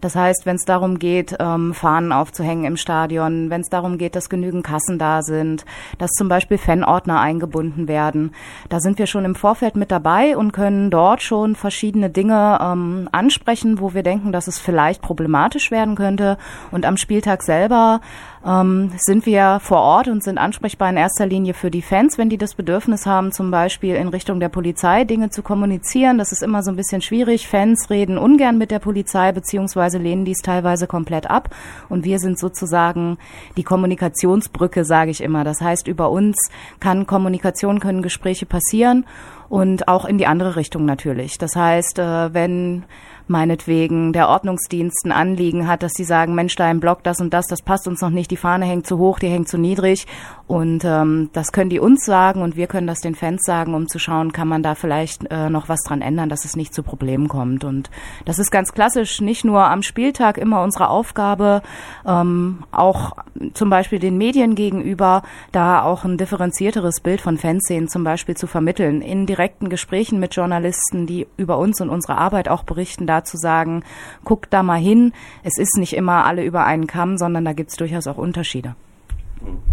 Das 0.00 0.16
heißt, 0.16 0.44
wenn 0.44 0.56
es 0.56 0.64
darum 0.64 0.98
geht, 0.98 1.36
ähm, 1.40 1.72
Fahnen 1.72 2.12
aufzuhängen 2.12 2.64
im 2.64 2.76
Stadion, 2.76 3.48
wenn 3.48 3.62
es 3.62 3.70
darum 3.70 3.96
geht, 3.96 4.16
dass 4.16 4.28
genügend 4.28 4.64
Kassen 4.64 4.98
da 4.98 5.22
sind, 5.22 5.64
dass 5.98 6.10
zum 6.10 6.28
Beispiel 6.28 6.58
Fanordner 6.58 7.20
eingebunden 7.20 7.88
werden, 7.88 8.32
da 8.68 8.80
sind 8.80 8.98
wir 8.98 9.06
schon 9.06 9.24
im 9.24 9.34
Vorfeld 9.34 9.76
mit 9.76 9.90
dabei 9.90 10.36
und 10.36 10.52
können 10.52 10.90
dort 10.90 11.22
schon 11.22 11.54
verschiedene 11.54 12.10
Dinge 12.10 12.58
ähm, 12.60 13.08
ansprechen, 13.12 13.80
wo 13.80 13.94
wir 13.94 14.02
denken, 14.02 14.32
dass 14.32 14.46
es 14.46 14.58
vielleicht 14.58 15.00
problematisch 15.00 15.70
werden 15.70 15.93
könnte. 15.96 16.38
Und 16.70 16.86
am 16.86 16.96
Spieltag 16.96 17.42
selber 17.42 18.00
ähm, 18.46 18.92
sind 18.96 19.26
wir 19.26 19.58
vor 19.60 19.78
Ort 19.78 20.08
und 20.08 20.22
sind 20.22 20.38
ansprechbar 20.38 20.90
in 20.90 20.96
erster 20.96 21.26
Linie 21.26 21.54
für 21.54 21.70
die 21.70 21.82
Fans, 21.82 22.18
wenn 22.18 22.28
die 22.28 22.36
das 22.36 22.54
Bedürfnis 22.54 23.06
haben, 23.06 23.32
zum 23.32 23.50
Beispiel 23.50 23.94
in 23.94 24.08
Richtung 24.08 24.40
der 24.40 24.48
Polizei 24.48 25.04
Dinge 25.04 25.30
zu 25.30 25.42
kommunizieren. 25.42 26.18
Das 26.18 26.32
ist 26.32 26.42
immer 26.42 26.62
so 26.62 26.70
ein 26.70 26.76
bisschen 26.76 27.00
schwierig. 27.00 27.48
Fans 27.48 27.88
reden 27.90 28.18
ungern 28.18 28.58
mit 28.58 28.70
der 28.70 28.78
Polizei, 28.78 29.32
beziehungsweise 29.32 29.98
lehnen 29.98 30.24
dies 30.24 30.38
teilweise 30.38 30.86
komplett 30.86 31.30
ab. 31.30 31.50
Und 31.88 32.04
wir 32.04 32.18
sind 32.18 32.38
sozusagen 32.38 33.18
die 33.56 33.62
Kommunikationsbrücke, 33.62 34.84
sage 34.84 35.10
ich 35.10 35.22
immer. 35.22 35.44
Das 35.44 35.60
heißt, 35.60 35.88
über 35.88 36.10
uns 36.10 36.36
kann 36.80 37.06
Kommunikation, 37.06 37.80
können 37.80 38.02
Gespräche 38.02 38.46
passieren 38.46 39.06
und 39.48 39.88
auch 39.88 40.04
in 40.04 40.18
die 40.18 40.26
andere 40.26 40.56
Richtung 40.56 40.84
natürlich. 40.84 41.38
Das 41.38 41.56
heißt, 41.56 41.98
äh, 41.98 42.34
wenn 42.34 42.84
meinetwegen 43.26 44.12
der 44.12 44.28
Ordnungsdienst 44.28 45.04
ein 45.04 45.12
Anliegen 45.12 45.66
hat, 45.66 45.82
dass 45.82 45.92
sie 45.92 46.04
sagen, 46.04 46.34
Mensch, 46.34 46.56
da 46.56 46.70
im 46.70 46.80
Block 46.80 47.02
das 47.02 47.20
und 47.20 47.32
das, 47.32 47.46
das 47.46 47.62
passt 47.62 47.88
uns 47.88 48.00
noch 48.00 48.10
nicht, 48.10 48.30
die 48.30 48.36
Fahne 48.36 48.66
hängt 48.66 48.86
zu 48.86 48.98
hoch, 48.98 49.18
die 49.18 49.28
hängt 49.28 49.48
zu 49.48 49.58
niedrig. 49.58 50.06
Und 50.46 50.84
ähm, 50.84 51.30
das 51.32 51.52
können 51.52 51.70
die 51.70 51.80
uns 51.80 52.04
sagen 52.04 52.42
und 52.42 52.54
wir 52.54 52.66
können 52.66 52.86
das 52.86 53.00
den 53.00 53.14
Fans 53.14 53.42
sagen, 53.44 53.74
um 53.74 53.88
zu 53.88 53.98
schauen, 53.98 54.32
kann 54.32 54.46
man 54.46 54.62
da 54.62 54.74
vielleicht 54.74 55.24
äh, 55.30 55.48
noch 55.48 55.70
was 55.70 55.82
dran 55.82 56.02
ändern, 56.02 56.28
dass 56.28 56.44
es 56.44 56.54
nicht 56.54 56.74
zu 56.74 56.82
Problemen 56.82 57.28
kommt. 57.28 57.64
Und 57.64 57.88
das 58.26 58.38
ist 58.38 58.50
ganz 58.50 58.72
klassisch, 58.72 59.22
nicht 59.22 59.46
nur 59.46 59.64
am 59.64 59.82
Spieltag 59.82 60.36
immer 60.36 60.62
unsere 60.62 60.90
Aufgabe, 60.90 61.62
ähm, 62.06 62.64
auch 62.72 63.12
zum 63.54 63.70
Beispiel 63.70 63.98
den 63.98 64.18
Medien 64.18 64.54
gegenüber, 64.54 65.22
da 65.50 65.82
auch 65.82 66.04
ein 66.04 66.18
differenzierteres 66.18 67.00
Bild 67.00 67.22
von 67.22 67.38
Fanszenen 67.38 67.88
zum 67.88 68.04
Beispiel 68.04 68.36
zu 68.36 68.46
vermitteln. 68.46 69.00
In 69.00 69.24
direkten 69.24 69.70
Gesprächen 69.70 70.20
mit 70.20 70.36
Journalisten, 70.36 71.06
die 71.06 71.26
über 71.38 71.56
uns 71.56 71.80
und 71.80 71.88
unsere 71.88 72.18
Arbeit 72.18 72.50
auch 72.50 72.64
berichten, 72.64 73.06
da 73.06 73.24
zu 73.24 73.38
sagen, 73.38 73.82
guckt 74.24 74.52
da 74.52 74.62
mal 74.62 74.78
hin, 74.78 75.14
es 75.42 75.56
ist 75.56 75.78
nicht 75.78 75.94
immer 75.94 76.26
alle 76.26 76.44
über 76.44 76.66
einen 76.66 76.86
Kamm, 76.86 77.16
sondern 77.16 77.46
da 77.46 77.54
gibt 77.54 77.70
es 77.70 77.76
durchaus 77.76 78.06
auch 78.06 78.18
Unterschiede. 78.18 78.74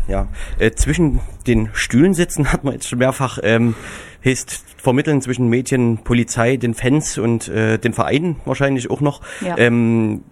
Ja, 0.08 0.28
äh, 0.60 0.72
zwischen 0.72 1.20
den 1.48 1.70
Stühlen 1.74 2.14
sitzen 2.14 2.52
hat 2.52 2.64
man 2.64 2.74
jetzt 2.74 2.88
schon 2.88 3.00
mehrfach 3.00 3.40
ähm, 3.44 3.76
heißt 4.24 4.64
vermitteln 4.78 5.22
zwischen 5.22 5.48
Medien, 5.50 6.00
Polizei, 6.00 6.58
den 6.58 6.74
Fans 6.74 7.18
und 7.18 7.48
äh, 7.48 7.78
den 7.78 7.94
Vereinen 7.94 8.38
wahrscheinlich 8.46 8.90
auch 8.90 9.02
noch. 9.02 9.22
Ja. 9.42 9.58
Ähm, 9.58 10.24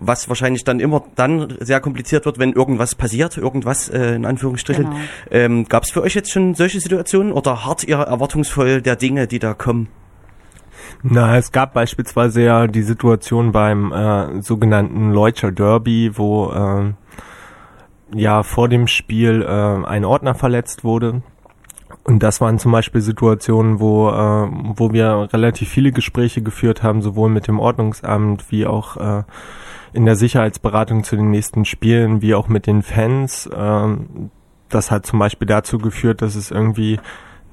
was 0.00 0.28
wahrscheinlich 0.28 0.62
dann 0.62 0.78
immer 0.78 1.04
dann 1.16 1.56
sehr 1.58 1.80
kompliziert 1.80 2.24
wird, 2.24 2.38
wenn 2.38 2.52
irgendwas 2.52 2.94
passiert, 2.94 3.36
irgendwas 3.36 3.88
äh, 3.88 4.14
in 4.14 4.26
Anführungsstrichen. 4.26 4.84
Genau. 4.84 4.96
Ähm, 5.30 5.64
Gab 5.68 5.82
es 5.82 5.90
für 5.90 6.02
euch 6.02 6.14
jetzt 6.14 6.30
schon 6.30 6.54
solche 6.54 6.80
Situationen 6.80 7.32
oder 7.32 7.64
hart 7.64 7.82
ihr 7.82 7.96
erwartungsvoll 7.96 8.80
der 8.80 8.94
Dinge, 8.94 9.26
die 9.26 9.40
da 9.40 9.54
kommen? 9.54 9.88
Na, 11.02 11.36
es 11.36 11.52
gab 11.52 11.74
beispielsweise 11.74 12.42
ja 12.42 12.66
die 12.66 12.82
Situation 12.82 13.52
beim 13.52 13.92
äh, 13.92 14.40
sogenannten 14.40 15.10
Leutscher 15.10 15.52
Derby, 15.52 16.12
wo 16.14 16.52
äh, 16.52 16.92
ja 18.14 18.42
vor 18.42 18.68
dem 18.68 18.86
Spiel 18.86 19.42
äh, 19.42 19.86
ein 19.86 20.04
Ordner 20.04 20.34
verletzt 20.34 20.84
wurde. 20.84 21.22
Und 22.04 22.22
das 22.22 22.40
waren 22.40 22.58
zum 22.58 22.72
Beispiel 22.72 23.00
Situationen, 23.00 23.80
wo, 23.80 24.08
äh, 24.08 24.48
wo 24.76 24.92
wir 24.92 25.28
relativ 25.32 25.68
viele 25.68 25.92
Gespräche 25.92 26.42
geführt 26.42 26.82
haben, 26.82 27.02
sowohl 27.02 27.28
mit 27.28 27.48
dem 27.48 27.60
Ordnungsamt 27.60 28.50
wie 28.50 28.66
auch 28.66 28.96
äh, 28.96 29.24
in 29.92 30.06
der 30.06 30.16
Sicherheitsberatung 30.16 31.04
zu 31.04 31.16
den 31.16 31.30
nächsten 31.30 31.64
Spielen, 31.64 32.22
wie 32.22 32.34
auch 32.34 32.48
mit 32.48 32.66
den 32.66 32.82
Fans. 32.82 33.48
Ähm, 33.54 34.30
das 34.68 34.90
hat 34.90 35.06
zum 35.06 35.18
Beispiel 35.18 35.46
dazu 35.46 35.78
geführt, 35.78 36.22
dass 36.22 36.34
es 36.34 36.50
irgendwie 36.50 37.00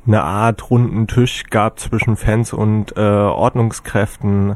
eine 0.05 0.23
Art 0.23 0.69
runden 0.69 1.07
Tisch 1.07 1.45
gab 1.49 1.79
zwischen 1.79 2.15
Fans 2.15 2.53
und 2.53 2.95
äh, 2.95 2.99
Ordnungskräften. 2.99 4.55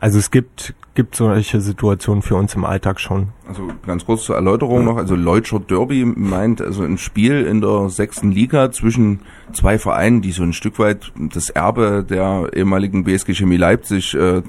Also 0.00 0.18
es 0.18 0.30
gibt 0.30 0.74
gibt 0.96 1.14
solche 1.14 1.60
Situationen 1.60 2.22
für 2.22 2.34
uns 2.34 2.54
im 2.54 2.64
Alltag 2.64 2.98
schon. 2.98 3.28
Also 3.46 3.68
ganz 3.86 4.04
kurz 4.04 4.24
zur 4.24 4.34
Erläuterung 4.34 4.84
noch. 4.84 4.96
Also 4.96 5.14
Leutscher 5.14 5.60
Derby 5.60 6.04
meint 6.04 6.60
also 6.60 6.82
ein 6.82 6.98
Spiel 6.98 7.42
in 7.46 7.60
der 7.60 7.90
sechsten 7.90 8.32
Liga 8.32 8.72
zwischen 8.72 9.20
zwei 9.52 9.78
Vereinen, 9.78 10.22
die 10.22 10.32
so 10.32 10.42
ein 10.42 10.54
Stück 10.54 10.78
weit 10.78 11.12
das 11.14 11.50
Erbe 11.50 12.04
der 12.08 12.48
ehemaligen 12.54 13.04
BSG 13.04 13.34
Chemie 13.34 13.58
Leipzig 13.58 14.14
äh, 14.14 14.42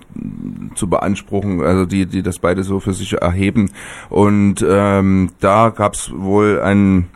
zu 0.74 0.90
beanspruchen, 0.90 1.62
also 1.62 1.86
die, 1.86 2.06
die 2.06 2.24
das 2.24 2.40
beide 2.40 2.64
so 2.64 2.80
für 2.80 2.94
sich 2.94 3.14
erheben. 3.14 3.70
Und 4.10 4.66
ähm, 4.68 5.32
da 5.42 5.70
gab 5.70 5.94
es 5.94 6.12
wohl 6.16 6.62
einen 6.62 7.10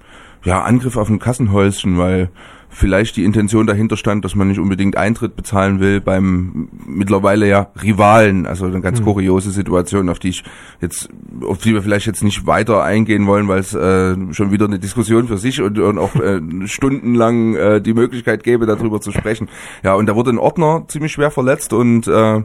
ja, 0.43 0.61
Angriff 0.61 0.97
auf 0.97 1.09
ein 1.09 1.19
Kassenhäuschen, 1.19 1.97
weil 1.97 2.29
vielleicht 2.71 3.17
die 3.17 3.25
Intention 3.25 3.67
dahinter 3.67 3.97
stand, 3.97 4.23
dass 4.25 4.33
man 4.33 4.47
nicht 4.47 4.59
unbedingt 4.59 4.97
Eintritt 4.97 5.35
bezahlen 5.35 5.79
will 5.79 5.99
beim 5.99 6.69
mittlerweile 6.87 7.47
ja 7.47 7.67
Rivalen. 7.83 8.47
Also 8.47 8.65
eine 8.65 8.81
ganz 8.81 9.01
mhm. 9.01 9.05
kuriose 9.05 9.51
Situation, 9.51 10.09
auf 10.09 10.19
die 10.19 10.29
ich 10.29 10.43
jetzt, 10.79 11.09
auf 11.45 11.57
die 11.59 11.73
wir 11.73 11.83
vielleicht 11.83 12.07
jetzt 12.07 12.23
nicht 12.23 12.47
weiter 12.47 12.83
eingehen 12.83 13.27
wollen, 13.27 13.47
weil 13.47 13.59
es 13.59 13.73
äh, 13.73 14.15
schon 14.33 14.51
wieder 14.51 14.65
eine 14.65 14.79
Diskussion 14.79 15.27
für 15.27 15.37
sich 15.37 15.61
und, 15.61 15.77
und 15.77 15.97
auch 15.99 16.15
äh, 16.15 16.39
stundenlang 16.65 17.55
äh, 17.55 17.81
die 17.81 17.93
Möglichkeit 17.93 18.43
gäbe, 18.43 18.65
darüber 18.65 19.01
zu 19.01 19.11
sprechen. 19.11 19.49
Ja, 19.83 19.95
und 19.95 20.07
da 20.07 20.15
wurde 20.15 20.31
ein 20.31 20.39
Ordner 20.39 20.85
ziemlich 20.87 21.11
schwer 21.11 21.29
verletzt 21.29 21.73
und 21.73 22.07
äh, 22.07 22.41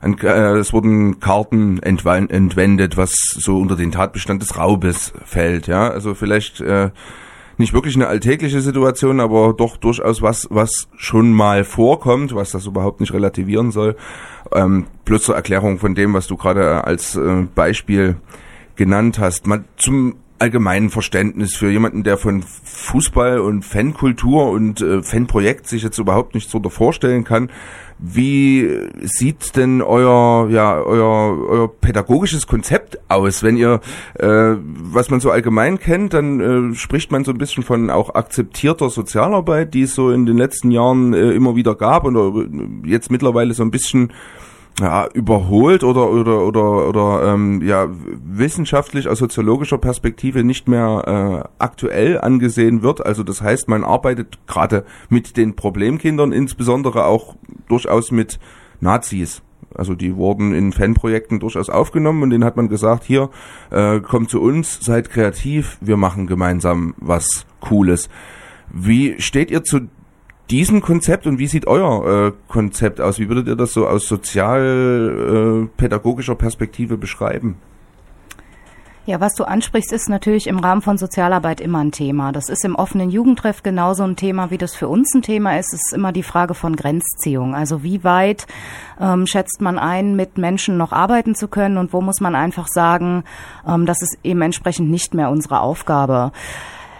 ein, 0.00 0.18
äh, 0.18 0.56
es 0.56 0.72
wurden 0.72 1.20
Karten 1.20 1.80
entwendet, 1.82 2.96
was 2.96 3.12
so 3.12 3.58
unter 3.58 3.76
den 3.76 3.92
Tatbestand 3.92 4.42
des 4.42 4.56
Raubes 4.56 5.12
fällt. 5.24 5.66
Ja, 5.66 5.88
also 5.88 6.14
vielleicht 6.14 6.60
äh, 6.60 6.90
nicht 7.58 7.72
wirklich 7.72 7.94
eine 7.94 8.08
alltägliche 8.08 8.60
Situation, 8.60 9.20
aber 9.20 9.54
doch 9.54 9.76
durchaus 9.76 10.22
was, 10.22 10.46
was 10.50 10.88
schon 10.96 11.32
mal 11.32 11.64
vorkommt, 11.64 12.34
was 12.34 12.50
das 12.50 12.66
überhaupt 12.66 13.00
nicht 13.00 13.12
relativieren 13.12 13.70
soll. 13.70 13.96
Ähm, 14.52 14.86
plus 15.04 15.24
zur 15.24 15.36
Erklärung 15.36 15.78
von 15.78 15.94
dem, 15.94 16.14
was 16.14 16.26
du 16.26 16.36
gerade 16.36 16.84
als 16.84 17.16
äh, 17.16 17.46
Beispiel 17.54 18.16
genannt 18.76 19.18
hast. 19.18 19.46
Mal 19.46 19.64
zum 19.76 20.16
allgemeinen 20.38 20.90
Verständnis 20.90 21.56
für 21.56 21.70
jemanden, 21.70 22.02
der 22.02 22.18
von 22.18 22.42
Fußball 22.42 23.40
und 23.40 23.64
Fankultur 23.64 24.50
und 24.50 24.80
äh, 24.82 25.02
Fanprojekt 25.02 25.66
sich 25.66 25.82
jetzt 25.82 25.98
überhaupt 25.98 26.34
nichts 26.34 26.52
darunter 26.52 26.70
vorstellen 26.70 27.24
kann. 27.24 27.50
Wie 27.98 28.68
sieht 29.02 29.56
denn 29.56 29.80
euer, 29.80 30.50
ja, 30.50 30.74
euer, 30.76 31.48
euer 31.48 31.68
pädagogisches 31.80 32.46
Konzept 32.46 32.98
aus? 33.08 33.42
Wenn 33.42 33.56
ihr, 33.56 33.80
äh, 34.14 34.54
was 34.58 35.08
man 35.08 35.20
so 35.20 35.30
allgemein 35.30 35.78
kennt, 35.78 36.12
dann 36.12 36.72
äh, 36.72 36.74
spricht 36.74 37.10
man 37.10 37.24
so 37.24 37.32
ein 37.32 37.38
bisschen 37.38 37.62
von 37.62 37.88
auch 37.88 38.14
akzeptierter 38.14 38.90
Sozialarbeit, 38.90 39.72
die 39.72 39.82
es 39.82 39.94
so 39.94 40.10
in 40.10 40.26
den 40.26 40.36
letzten 40.36 40.70
Jahren 40.70 41.14
äh, 41.14 41.30
immer 41.32 41.56
wieder 41.56 41.74
gab 41.74 42.04
und 42.04 42.16
äh, 42.16 42.88
jetzt 42.88 43.10
mittlerweile 43.10 43.54
so 43.54 43.62
ein 43.62 43.70
bisschen 43.70 44.12
ja, 44.80 45.08
überholt 45.14 45.84
oder 45.84 46.10
oder 46.10 46.42
oder 46.42 46.88
oder 46.88 47.32
ähm, 47.32 47.62
ja 47.62 47.88
wissenschaftlich 47.90 49.08
aus 49.08 49.18
soziologischer 49.18 49.78
Perspektive 49.78 50.44
nicht 50.44 50.68
mehr 50.68 51.48
äh, 51.48 51.48
aktuell 51.58 52.20
angesehen 52.20 52.82
wird. 52.82 53.04
Also 53.04 53.22
das 53.22 53.40
heißt, 53.40 53.68
man 53.68 53.84
arbeitet 53.84 54.38
gerade 54.46 54.84
mit 55.08 55.36
den 55.36 55.56
Problemkindern, 55.56 56.32
insbesondere 56.32 57.06
auch 57.06 57.36
durchaus 57.68 58.10
mit 58.10 58.38
Nazis. 58.80 59.42
Also 59.74 59.94
die 59.94 60.16
wurden 60.16 60.54
in 60.54 60.72
Fanprojekten 60.72 61.40
durchaus 61.40 61.68
aufgenommen 61.68 62.22
und 62.22 62.30
denen 62.30 62.44
hat 62.44 62.56
man 62.56 62.68
gesagt, 62.68 63.04
hier, 63.04 63.30
äh, 63.70 64.00
kommt 64.00 64.30
zu 64.30 64.40
uns, 64.40 64.78
seid 64.80 65.10
kreativ, 65.10 65.78
wir 65.80 65.96
machen 65.96 66.26
gemeinsam 66.26 66.94
was 66.98 67.46
Cooles. 67.60 68.08
Wie 68.72 69.20
steht 69.20 69.50
ihr 69.50 69.64
zu 69.64 69.88
diesem 70.50 70.80
Konzept 70.80 71.26
und 71.26 71.38
wie 71.38 71.46
sieht 71.46 71.66
euer 71.66 72.28
äh, 72.28 72.32
Konzept 72.48 73.00
aus? 73.00 73.18
Wie 73.18 73.28
würdet 73.28 73.48
ihr 73.48 73.56
das 73.56 73.72
so 73.72 73.86
aus 73.86 74.06
sozialpädagogischer 74.06 76.32
äh, 76.32 76.36
Perspektive 76.36 76.96
beschreiben? 76.96 77.56
Ja, 79.06 79.20
was 79.20 79.34
du 79.34 79.44
ansprichst, 79.44 79.92
ist 79.92 80.08
natürlich 80.08 80.48
im 80.48 80.58
Rahmen 80.58 80.82
von 80.82 80.98
Sozialarbeit 80.98 81.60
immer 81.60 81.78
ein 81.78 81.92
Thema. 81.92 82.32
Das 82.32 82.48
ist 82.48 82.64
im 82.64 82.74
offenen 82.74 83.08
Jugendtreff 83.08 83.62
genauso 83.62 84.02
ein 84.02 84.16
Thema, 84.16 84.50
wie 84.50 84.58
das 84.58 84.74
für 84.74 84.88
uns 84.88 85.14
ein 85.14 85.22
Thema 85.22 85.60
ist. 85.60 85.72
Es 85.72 85.80
ist 85.86 85.94
immer 85.94 86.10
die 86.10 86.24
Frage 86.24 86.54
von 86.54 86.74
Grenzziehung. 86.74 87.54
Also 87.54 87.84
wie 87.84 88.02
weit 88.02 88.48
ähm, 89.00 89.28
schätzt 89.28 89.60
man 89.60 89.78
ein, 89.78 90.16
mit 90.16 90.38
Menschen 90.38 90.76
noch 90.76 90.90
arbeiten 90.90 91.36
zu 91.36 91.46
können 91.46 91.78
und 91.78 91.92
wo 91.92 92.00
muss 92.00 92.20
man 92.20 92.34
einfach 92.34 92.66
sagen, 92.66 93.22
ähm, 93.64 93.86
das 93.86 94.02
ist 94.02 94.18
eben 94.24 94.42
entsprechend 94.42 94.90
nicht 94.90 95.14
mehr 95.14 95.30
unsere 95.30 95.60
Aufgabe. 95.60 96.32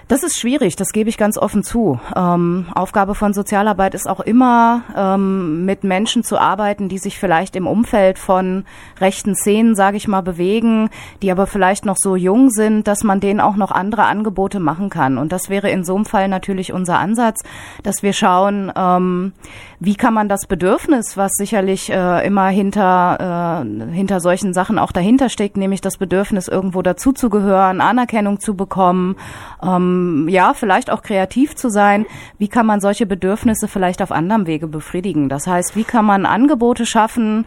Das 0.08 0.22
ist 0.22 0.38
schwierig, 0.38 0.76
das 0.76 0.92
gebe 0.92 1.10
ich 1.10 1.18
ganz 1.18 1.36
offen 1.36 1.64
zu. 1.64 1.98
Ähm, 2.14 2.66
Aufgabe 2.72 3.16
von 3.16 3.34
Sozialarbeit 3.34 3.92
ist 3.92 4.08
auch 4.08 4.20
immer, 4.20 4.84
ähm, 4.96 5.64
mit 5.64 5.82
Menschen 5.82 6.22
zu 6.22 6.38
arbeiten, 6.38 6.88
die 6.88 6.98
sich 6.98 7.18
vielleicht 7.18 7.56
im 7.56 7.66
Umfeld 7.66 8.16
von 8.16 8.64
rechten 9.00 9.34
Szenen, 9.34 9.74
sage 9.74 9.96
ich 9.96 10.06
mal, 10.06 10.20
bewegen, 10.20 10.90
die 11.22 11.32
aber 11.32 11.48
vielleicht 11.48 11.84
noch 11.84 11.96
so 11.98 12.14
jung 12.14 12.50
sind, 12.50 12.86
dass 12.86 13.02
man 13.02 13.18
denen 13.18 13.40
auch 13.40 13.56
noch 13.56 13.72
andere 13.72 14.04
Angebote 14.04 14.60
machen 14.60 14.90
kann. 14.90 15.18
Und 15.18 15.32
das 15.32 15.50
wäre 15.50 15.70
in 15.70 15.84
so 15.84 15.96
einem 15.96 16.04
Fall 16.04 16.28
natürlich 16.28 16.72
unser 16.72 17.00
Ansatz, 17.00 17.42
dass 17.82 18.04
wir 18.04 18.12
schauen, 18.12 18.72
ähm, 18.76 19.32
wie 19.78 19.94
kann 19.94 20.14
man 20.14 20.28
das 20.28 20.46
Bedürfnis, 20.46 21.16
was 21.16 21.32
sicherlich 21.32 21.90
äh, 21.90 22.26
immer 22.26 22.48
hinter, 22.48 23.64
äh, 23.64 23.92
hinter 23.92 24.20
solchen 24.20 24.54
Sachen 24.54 24.78
auch 24.78 24.92
dahinter 24.92 25.28
steckt, 25.28 25.56
nämlich 25.56 25.80
das 25.80 25.98
Bedürfnis, 25.98 26.48
irgendwo 26.48 26.82
dazuzugehören, 26.82 27.80
Anerkennung 27.80 28.40
zu 28.40 28.54
bekommen, 28.54 29.16
ähm, 29.62 30.26
ja, 30.28 30.54
vielleicht 30.54 30.90
auch 30.90 31.02
kreativ 31.02 31.56
zu 31.56 31.68
sein. 31.68 32.06
Wie 32.38 32.48
kann 32.48 32.66
man 32.66 32.80
solche 32.80 33.06
Bedürfnisse 33.06 33.68
vielleicht 33.68 34.02
auf 34.02 34.12
anderem 34.12 34.46
Wege 34.46 34.66
befriedigen? 34.66 35.28
Das 35.28 35.46
heißt, 35.46 35.76
wie 35.76 35.84
kann 35.84 36.04
man 36.04 36.26
Angebote 36.26 36.86
schaffen, 36.86 37.44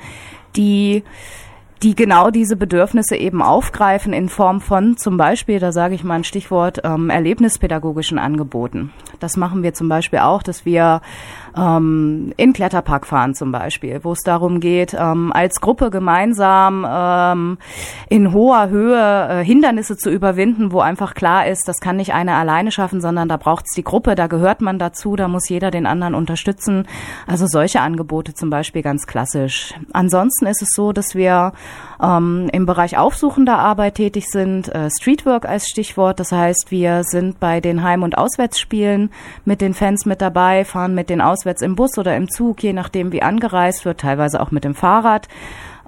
die 0.55 1.03
die 1.83 1.95
genau 1.95 2.29
diese 2.29 2.57
Bedürfnisse 2.57 3.15
eben 3.15 3.41
aufgreifen 3.41 4.11
in 4.11 4.27
Form 4.27 4.59
von 4.59 4.97
zum 4.97 5.15
Beispiel, 5.17 5.59
da 5.59 5.71
sage 5.71 5.95
ich 5.95 6.03
mal 6.03 6.15
ein 6.15 6.23
Stichwort, 6.23 6.81
ähm, 6.83 7.09
erlebnispädagogischen 7.09 8.19
Angeboten. 8.19 8.91
Das 9.19 9.37
machen 9.37 9.63
wir 9.63 9.73
zum 9.73 9.87
Beispiel 9.87 10.19
auch, 10.19 10.43
dass 10.43 10.65
wir 10.65 11.01
ähm, 11.59 12.33
in 12.37 12.53
Kletterpark 12.53 13.05
fahren 13.05 13.35
zum 13.35 13.51
Beispiel, 13.51 13.99
wo 14.03 14.13
es 14.13 14.19
darum 14.19 14.59
geht, 14.59 14.95
ähm, 14.97 15.31
als 15.33 15.61
Gruppe 15.61 15.89
gemeinsam 15.89 16.85
ähm, 16.89 17.57
in 18.09 18.33
hoher 18.33 18.69
Höhe 18.69 19.27
äh, 19.29 19.43
Hindernisse 19.43 19.97
zu 19.97 20.09
überwinden, 20.09 20.71
wo 20.71 20.79
einfach 20.79 21.13
klar 21.13 21.47
ist, 21.47 21.67
das 21.67 21.79
kann 21.79 21.97
nicht 21.97 22.13
einer 22.13 22.35
alleine 22.35 22.71
schaffen, 22.71 23.01
sondern 23.01 23.27
da 23.27 23.37
braucht 23.37 23.65
es 23.67 23.75
die 23.75 23.83
Gruppe, 23.83 24.15
da 24.15 24.27
gehört 24.27 24.61
man 24.61 24.79
dazu, 24.79 25.15
da 25.15 25.27
muss 25.27 25.49
jeder 25.49 25.71
den 25.71 25.85
anderen 25.85 26.15
unterstützen. 26.15 26.87
Also 27.27 27.45
solche 27.47 27.81
Angebote 27.81 28.33
zum 28.33 28.49
Beispiel 28.49 28.81
ganz 28.81 29.07
klassisch. 29.07 29.73
Ansonsten 29.93 30.45
ist 30.47 30.61
es 30.61 30.69
so, 30.73 30.93
dass 30.93 31.15
wir 31.15 31.53
ähm, 32.01 32.49
im 32.51 32.65
Bereich 32.65 32.97
aufsuchender 32.97 33.57
Arbeit 33.57 33.95
tätig 33.95 34.25
sind, 34.29 34.69
äh, 34.69 34.89
Streetwork 34.89 35.45
als 35.45 35.67
Stichwort. 35.67 36.19
Das 36.19 36.31
heißt, 36.31 36.67
wir 36.69 37.03
sind 37.03 37.39
bei 37.39 37.61
den 37.61 37.83
Heim- 37.83 38.03
und 38.03 38.17
Auswärtsspielen 38.17 39.11
mit 39.45 39.61
den 39.61 39.73
Fans 39.73 40.05
mit 40.05 40.21
dabei, 40.21 40.65
fahren 40.65 40.95
mit 40.95 41.09
den 41.09 41.21
auswärts 41.21 41.61
im 41.61 41.75
Bus 41.75 41.97
oder 41.97 42.15
im 42.15 42.29
Zug, 42.29 42.63
je 42.63 42.73
nachdem 42.73 43.11
wie 43.11 43.21
angereist 43.21 43.85
wird, 43.85 43.99
teilweise 44.01 44.41
auch 44.41 44.51
mit 44.51 44.63
dem 44.63 44.75
Fahrrad 44.75 45.27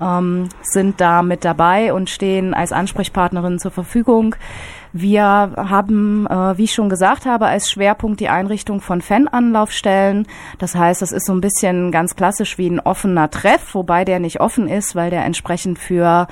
ähm, 0.02 0.50
sind 0.62 1.00
da 1.00 1.22
mit 1.22 1.46
dabei 1.46 1.94
und 1.94 2.10
stehen 2.10 2.54
als 2.54 2.72
Ansprechpartnerin 2.72 3.60
zur 3.60 3.72
Verfügung. 3.72 4.36
Wir 4.94 5.24
haben, 5.24 6.28
äh, 6.28 6.58
wie 6.58 6.66
ich 6.66 6.74
schon 6.74 6.90
gesagt 6.90 7.26
habe, 7.26 7.46
als 7.46 7.72
Schwerpunkt 7.72 8.20
die 8.20 8.30
Einrichtung 8.30 8.82
von 8.82 9.02
Fan-Anlaufstellen. 9.02 10.28
Das 10.60 10.76
heißt, 10.76 11.02
das 11.02 11.12
ist 11.12 11.26
so 11.26 11.34
ein 11.34 11.42
bisschen 11.42 11.92
ganz 11.92 12.16
klassisch 12.16 12.58
wie 12.58 12.70
ein 12.70 12.80
offener 12.80 13.30
Treff, 13.30 13.74
wobei 13.74 14.04
der 14.06 14.20
nicht 14.20 14.42
offen 14.42 14.68
ist, 14.68 14.96
weil 14.96 15.10
der 15.10 15.24
entsprechend 15.24 15.80
für 15.80 16.28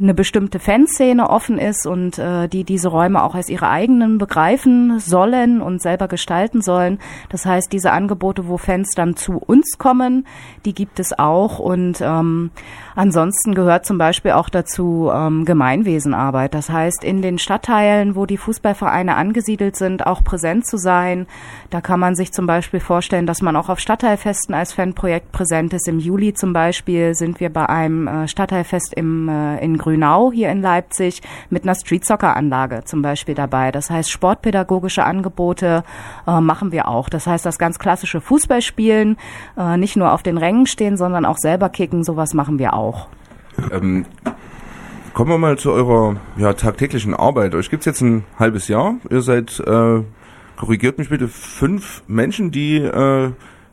eine 0.00 0.14
bestimmte 0.14 0.60
Fanszene 0.60 1.28
offen 1.28 1.58
ist 1.58 1.86
und 1.86 2.18
äh, 2.18 2.48
die 2.48 2.62
diese 2.62 2.88
Räume 2.88 3.22
auch 3.22 3.34
als 3.34 3.48
ihre 3.48 3.68
eigenen 3.68 4.18
begreifen 4.18 5.00
sollen 5.00 5.60
und 5.60 5.82
selber 5.82 6.06
gestalten 6.06 6.62
sollen. 6.62 7.00
Das 7.30 7.44
heißt, 7.44 7.72
diese 7.72 7.90
Angebote, 7.90 8.46
wo 8.46 8.58
Fans 8.58 8.90
dann 8.94 9.16
zu 9.16 9.38
uns 9.38 9.76
kommen, 9.78 10.26
die 10.64 10.74
gibt 10.74 11.00
es 11.00 11.18
auch 11.18 11.58
und 11.58 12.00
ähm, 12.00 12.50
ansonsten 12.98 13.54
gehört 13.54 13.86
zum 13.86 13.96
Beispiel 13.96 14.32
auch 14.32 14.48
dazu 14.48 15.08
ähm, 15.14 15.44
Gemeinwesenarbeit. 15.44 16.52
Das 16.52 16.68
heißt, 16.68 17.04
in 17.04 17.22
den 17.22 17.38
Stadtteilen, 17.38 18.16
wo 18.16 18.26
die 18.26 18.36
Fußballvereine 18.36 19.14
angesiedelt 19.14 19.76
sind, 19.76 20.04
auch 20.04 20.24
präsent 20.24 20.66
zu 20.66 20.78
sein. 20.78 21.28
Da 21.70 21.80
kann 21.80 22.00
man 22.00 22.16
sich 22.16 22.32
zum 22.32 22.46
Beispiel 22.46 22.80
vorstellen, 22.80 23.26
dass 23.26 23.40
man 23.40 23.54
auch 23.54 23.68
auf 23.68 23.78
Stadtteilfesten 23.78 24.52
als 24.52 24.72
Fanprojekt 24.72 25.30
präsent 25.30 25.72
ist. 25.74 25.86
Im 25.86 26.00
Juli 26.00 26.34
zum 26.34 26.52
Beispiel 26.52 27.14
sind 27.14 27.38
wir 27.38 27.52
bei 27.52 27.68
einem 27.68 28.08
äh, 28.08 28.26
Stadtteilfest 28.26 28.94
im, 28.94 29.28
äh, 29.28 29.62
in 29.64 29.78
Grünau 29.78 30.32
hier 30.32 30.50
in 30.50 30.60
Leipzig 30.60 31.22
mit 31.50 31.62
einer 31.62 31.76
Street-Soccer-Anlage 31.76 32.82
zum 32.84 33.02
Beispiel 33.02 33.36
dabei. 33.36 33.70
Das 33.70 33.90
heißt, 33.90 34.10
sportpädagogische 34.10 35.04
Angebote 35.04 35.84
äh, 36.26 36.40
machen 36.40 36.72
wir 36.72 36.88
auch. 36.88 37.08
Das 37.08 37.28
heißt, 37.28 37.46
das 37.46 37.58
ganz 37.58 37.78
klassische 37.78 38.20
Fußballspielen, 38.20 39.18
äh, 39.56 39.76
nicht 39.76 39.94
nur 39.94 40.12
auf 40.12 40.24
den 40.24 40.36
Rängen 40.36 40.66
stehen, 40.66 40.96
sondern 40.96 41.24
auch 41.24 41.38
selber 41.38 41.68
kicken, 41.68 42.02
sowas 42.02 42.34
machen 42.34 42.58
wir 42.58 42.74
auch. 42.74 42.87
Ähm, 43.72 44.06
kommen 45.14 45.30
wir 45.30 45.38
mal 45.38 45.58
zu 45.58 45.72
eurer 45.72 46.16
ja, 46.36 46.52
tagtäglichen 46.52 47.14
Arbeit. 47.14 47.54
Euch 47.54 47.70
gibt's 47.70 47.86
jetzt 47.86 48.00
ein 48.00 48.24
halbes 48.38 48.68
Jahr. 48.68 48.96
Ihr 49.10 49.22
seid, 49.22 49.60
äh, 49.60 50.02
korrigiert 50.56 50.98
mich 50.98 51.08
bitte, 51.08 51.28
fünf 51.28 52.02
Menschen, 52.06 52.50
die 52.50 52.76
äh, 52.76 53.32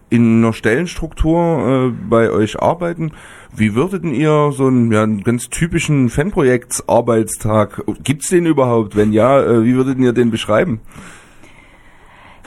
in 0.10 0.38
einer 0.40 0.54
Stellenstruktur 0.54 1.92
äh, 1.92 2.08
bei 2.10 2.30
euch 2.30 2.62
arbeiten. 2.62 3.12
Wie 3.56 3.76
würdet 3.76 4.04
ihr 4.04 4.52
so 4.52 4.68
einen, 4.68 4.92
ja, 4.92 5.04
einen 5.04 5.24
ganz 5.24 5.50
typischen 5.50 6.10
Fanprojektsarbeitstag, 6.10 7.84
gibt's 8.04 8.30
den 8.30 8.46
überhaupt? 8.46 8.96
Wenn 8.96 9.14
ja, 9.14 9.42
äh, 9.42 9.64
wie 9.64 9.76
würdet 9.76 9.98
ihr 10.00 10.14
den 10.14 10.32
beschreiben? 10.32 10.82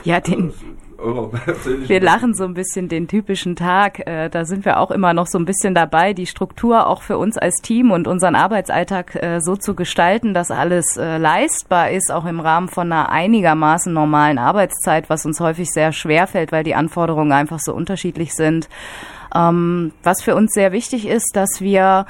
Ja, 0.03 0.19
den, 0.19 0.53
wir 1.87 2.01
lachen 2.01 2.33
so 2.33 2.43
ein 2.43 2.53
bisschen 2.53 2.89
den 2.89 3.07
typischen 3.07 3.55
Tag. 3.55 4.05
Äh, 4.05 4.29
da 4.29 4.45
sind 4.45 4.65
wir 4.65 4.79
auch 4.79 4.91
immer 4.91 5.13
noch 5.13 5.27
so 5.27 5.37
ein 5.37 5.45
bisschen 5.45 5.73
dabei, 5.73 6.13
die 6.13 6.25
Struktur 6.25 6.87
auch 6.87 7.01
für 7.01 7.17
uns 7.17 7.37
als 7.37 7.61
Team 7.61 7.91
und 7.91 8.07
unseren 8.07 8.35
Arbeitsalltag 8.35 9.15
äh, 9.15 9.39
so 9.39 9.55
zu 9.55 9.75
gestalten, 9.75 10.33
dass 10.33 10.51
alles 10.51 10.97
äh, 10.97 11.17
leistbar 11.17 11.91
ist, 11.91 12.11
auch 12.11 12.25
im 12.25 12.39
Rahmen 12.39 12.67
von 12.67 12.91
einer 12.91 13.09
einigermaßen 13.09 13.93
normalen 13.93 14.37
Arbeitszeit, 14.37 15.09
was 15.09 15.25
uns 15.25 15.39
häufig 15.39 15.71
sehr 15.71 15.91
schwer 15.91 16.27
fällt, 16.27 16.51
weil 16.51 16.63
die 16.63 16.75
Anforderungen 16.75 17.31
einfach 17.31 17.59
so 17.59 17.73
unterschiedlich 17.73 18.33
sind. 18.33 18.67
Ähm, 19.35 19.93
was 20.03 20.21
für 20.21 20.35
uns 20.35 20.53
sehr 20.53 20.71
wichtig 20.71 21.07
ist, 21.07 21.31
dass 21.33 21.61
wir 21.61 22.05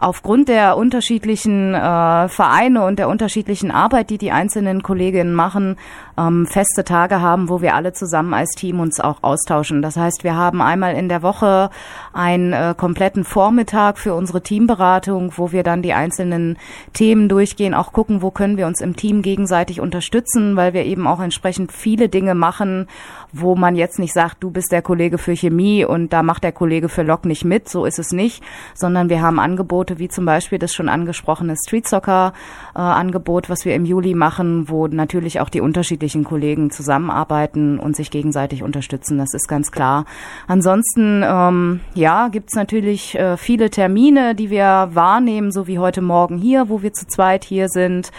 aufgrund 0.00 0.48
der 0.48 0.76
unterschiedlichen 0.78 1.74
äh, 1.74 2.28
Vereine 2.28 2.84
und 2.84 2.98
der 2.98 3.08
unterschiedlichen 3.08 3.70
Arbeit, 3.70 4.08
die 4.10 4.18
die 4.18 4.32
einzelnen 4.32 4.82
Kolleginnen 4.82 5.34
machen, 5.34 5.76
ähm, 6.20 6.46
feste 6.46 6.84
Tage 6.84 7.20
haben, 7.20 7.48
wo 7.48 7.62
wir 7.62 7.74
alle 7.74 7.92
zusammen 7.92 8.34
als 8.34 8.50
Team 8.50 8.80
uns 8.80 9.00
auch 9.00 9.22
austauschen. 9.22 9.82
Das 9.82 9.96
heißt, 9.96 10.24
wir 10.24 10.36
haben 10.36 10.60
einmal 10.60 10.94
in 10.94 11.08
der 11.08 11.22
Woche 11.22 11.70
einen 12.12 12.52
äh, 12.52 12.74
kompletten 12.76 13.24
Vormittag 13.24 13.98
für 13.98 14.14
unsere 14.14 14.42
Teamberatung, 14.42 15.32
wo 15.36 15.52
wir 15.52 15.62
dann 15.62 15.82
die 15.82 15.94
einzelnen 15.94 16.58
Themen 16.92 17.28
durchgehen, 17.28 17.74
auch 17.74 17.92
gucken, 17.92 18.22
wo 18.22 18.30
können 18.30 18.56
wir 18.56 18.66
uns 18.66 18.80
im 18.80 18.96
Team 18.96 19.22
gegenseitig 19.22 19.80
unterstützen, 19.80 20.56
weil 20.56 20.74
wir 20.74 20.84
eben 20.84 21.06
auch 21.06 21.20
entsprechend 21.20 21.72
viele 21.72 22.08
Dinge 22.08 22.34
machen, 22.34 22.86
wo 23.32 23.54
man 23.54 23.76
jetzt 23.76 23.98
nicht 23.98 24.12
sagt, 24.12 24.42
du 24.42 24.50
bist 24.50 24.72
der 24.72 24.82
Kollege 24.82 25.18
für 25.18 25.34
Chemie 25.34 25.84
und 25.84 26.12
da 26.12 26.22
macht 26.22 26.44
der 26.44 26.52
Kollege 26.52 26.88
für 26.88 27.02
Lok 27.02 27.24
nicht 27.24 27.44
mit, 27.44 27.68
so 27.68 27.84
ist 27.84 27.98
es 27.98 28.10
nicht, 28.12 28.42
sondern 28.74 29.08
wir 29.08 29.22
haben 29.22 29.38
Angebote 29.38 29.98
wie 29.98 30.08
zum 30.08 30.24
Beispiel 30.24 30.58
das 30.58 30.74
schon 30.74 30.88
angesprochene 30.88 31.54
Street 31.64 31.88
Soccer 31.88 32.32
äh, 32.74 32.78
Angebot, 32.78 33.48
was 33.48 33.64
wir 33.64 33.74
im 33.74 33.84
Juli 33.84 34.14
machen, 34.14 34.68
wo 34.68 34.86
natürlich 34.88 35.40
auch 35.40 35.48
die 35.48 35.60
unterschiedlichen 35.60 36.09
Kollegen 36.24 36.70
zusammenarbeiten 36.70 37.78
und 37.78 37.96
sich 37.96 38.10
gegenseitig 38.10 38.62
unterstützen. 38.62 39.18
Das 39.18 39.32
ist 39.34 39.48
ganz 39.48 39.70
klar. 39.70 40.04
Ansonsten 40.46 41.24
ähm, 41.26 41.80
ja, 41.94 42.28
gibt's 42.28 42.54
natürlich 42.54 43.18
äh, 43.18 43.36
viele 43.36 43.70
Termine, 43.70 44.34
die 44.34 44.50
wir 44.50 44.90
wahrnehmen, 44.92 45.52
so 45.52 45.66
wie 45.66 45.78
heute 45.78 46.02
Morgen 46.02 46.38
hier, 46.38 46.68
wo 46.68 46.82
wir 46.82 46.92
zu 46.92 47.06
zweit 47.06 47.44
hier 47.44 47.68
sind. 47.68 48.10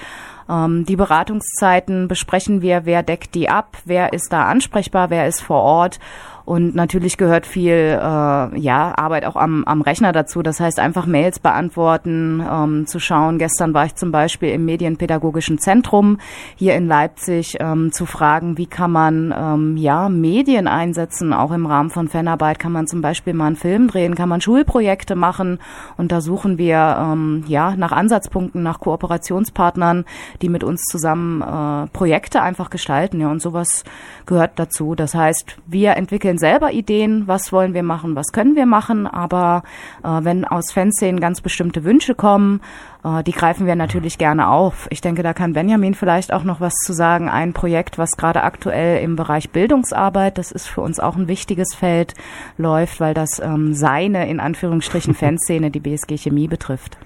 Ähm, 0.50 0.86
die 0.86 0.96
Beratungszeiten 0.96 2.08
besprechen 2.08 2.62
wir, 2.62 2.86
wer 2.86 3.04
deckt 3.04 3.36
die 3.36 3.50
ab, 3.50 3.78
wer 3.86 4.14
ist 4.14 4.34
da 4.34 4.46
ansprechbar, 4.46 5.10
wer 5.10 5.28
ist 5.28 5.42
vor 5.42 5.62
Ort 5.62 6.00
und 6.46 6.76
natürlich 6.76 7.18
gehört 7.18 7.46
viel 7.46 7.74
äh, 7.74 8.60
ja, 8.60 8.94
Arbeit 8.98 9.26
auch 9.26 9.36
am, 9.36 9.64
am 9.66 9.82
Rechner 9.82 10.12
dazu. 10.12 10.42
Das 10.42 10.60
heißt, 10.60 10.80
einfach 10.80 11.06
Mails 11.06 11.40
beantworten, 11.40 12.44
ähm, 12.50 12.88
zu 12.88 13.00
schauen. 13.00 13.38
Gestern 13.38 13.74
war 13.74 13.86
ich 13.86 13.96
zum 13.96 14.12
Beispiel 14.12 14.50
im 14.50 14.66
Medienpädagogischen 14.66 15.60
Zentrum 15.60 16.18
hier 16.56 16.76
in 16.76 16.88
Leipzig, 16.88 17.58
ähm, 17.60 17.92
zu 17.92 18.06
fragen, 18.06 18.58
wie 18.58 18.66
kann 18.66 18.92
man 18.92 19.34
ähm, 19.38 19.78
ja, 19.78 20.10
Medien 20.10 20.68
einsetzen. 20.68 21.34
Auch 21.34 21.52
im 21.52 21.66
Rahmen 21.66 21.90
von 21.90 22.08
Fanarbeit 22.08 22.60
kann 22.60 22.72
man 22.72 22.88
zum 22.88 23.02
Beispiel 23.02 23.34
mal 23.34 23.48
einen 23.48 23.56
Film 23.56 23.88
drehen, 23.88 24.16
kann 24.16 24.30
man 24.30 24.42
Schulprojekte 24.42 25.16
machen. 25.16 25.60
Und 25.98 26.12
da 26.12 26.22
suchen 26.22 26.58
wir 26.58 26.98
ähm, 27.00 27.44
ja, 27.48 27.76
nach 27.76 27.92
Ansatzpunkten, 27.92 28.64
nach 28.64 28.80
Kooperationspartnern, 28.80 30.06
die 30.42 30.50
mit 30.50 30.64
uns 30.64 30.84
zusammen 30.84 31.42
äh, 31.42 31.88
Projekte 31.92 32.42
einfach 32.42 32.70
gestalten. 32.70 33.20
Ja, 33.20 33.30
und 33.30 33.42
sowas 33.42 33.84
gehört 34.26 34.52
dazu. 34.56 34.96
Das 34.96 35.14
heißt, 35.14 35.58
wir 35.68 35.96
entwickeln 35.98 36.31
entwickeln 36.32 36.38
selber 36.38 36.72
Ideen, 36.72 37.28
was 37.28 37.52
wollen 37.52 37.74
wir 37.74 37.84
machen, 37.84 38.16
was 38.16 38.32
können 38.32 38.56
wir 38.56 38.66
machen, 38.66 39.08
aber 39.08 39.64
äh, 40.04 40.24
wenn 40.24 40.46
aus 40.46 40.72
Fanszenen 40.72 41.20
ganz 41.20 41.42
bestimmte 41.42 41.84
Wünsche 41.84 42.16
kommen, 42.16 42.62
äh, 43.04 43.24
die 43.24 43.32
greifen 43.32 43.68
wir 43.68 43.76
natürlich 43.76 44.18
gerne 44.18 44.48
auf. 44.48 44.88
Ich 44.90 45.02
denke, 45.02 45.24
da 45.24 45.34
kann 45.34 45.54
Benjamin 45.54 45.94
vielleicht 45.94 46.34
auch 46.34 46.44
noch 46.44 46.62
was 46.62 46.74
zu 46.86 46.94
sagen. 46.94 47.30
Ein 47.30 47.54
Projekt, 47.54 47.98
was 47.98 48.18
gerade 48.18 48.44
aktuell 48.44 49.04
im 49.04 49.16
Bereich 49.16 49.50
Bildungsarbeit, 49.50 50.38
das 50.38 50.52
ist 50.52 50.68
für 50.68 50.82
uns 50.82 51.00
auch 51.00 51.16
ein 51.16 51.28
wichtiges 51.28 51.76
Feld, 51.76 52.14
läuft, 52.58 53.00
weil 53.00 53.14
das 53.14 53.40
ähm, 53.40 53.74
seine, 53.74 54.30
in 54.30 54.40
Anführungsstrichen, 54.40 55.14
Fanszene, 55.22 55.72
die 55.72 55.80
BSG 55.80 56.18
Chemie 56.18 56.48
betrifft. 56.48 56.98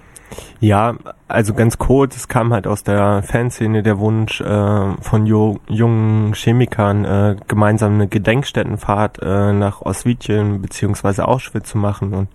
Ja, 0.60 0.94
also 1.28 1.54
ganz 1.54 1.78
kurz, 1.78 2.16
es 2.16 2.28
kam 2.28 2.52
halt 2.52 2.66
aus 2.66 2.82
der 2.82 3.22
Fanszene 3.22 3.82
der 3.82 3.98
Wunsch 3.98 4.40
äh, 4.40 4.92
von 5.00 5.26
jo 5.26 5.58
jungen 5.68 6.34
Chemikern, 6.34 7.04
äh, 7.04 7.36
gemeinsam 7.46 7.94
eine 7.94 8.08
Gedenkstättenfahrt 8.08 9.20
äh, 9.22 9.52
nach 9.52 9.82
Oswiecim 9.82 10.62
beziehungsweise 10.62 11.28
Auschwitz 11.28 11.70
zu 11.70 11.78
machen. 11.78 12.14
Und 12.14 12.28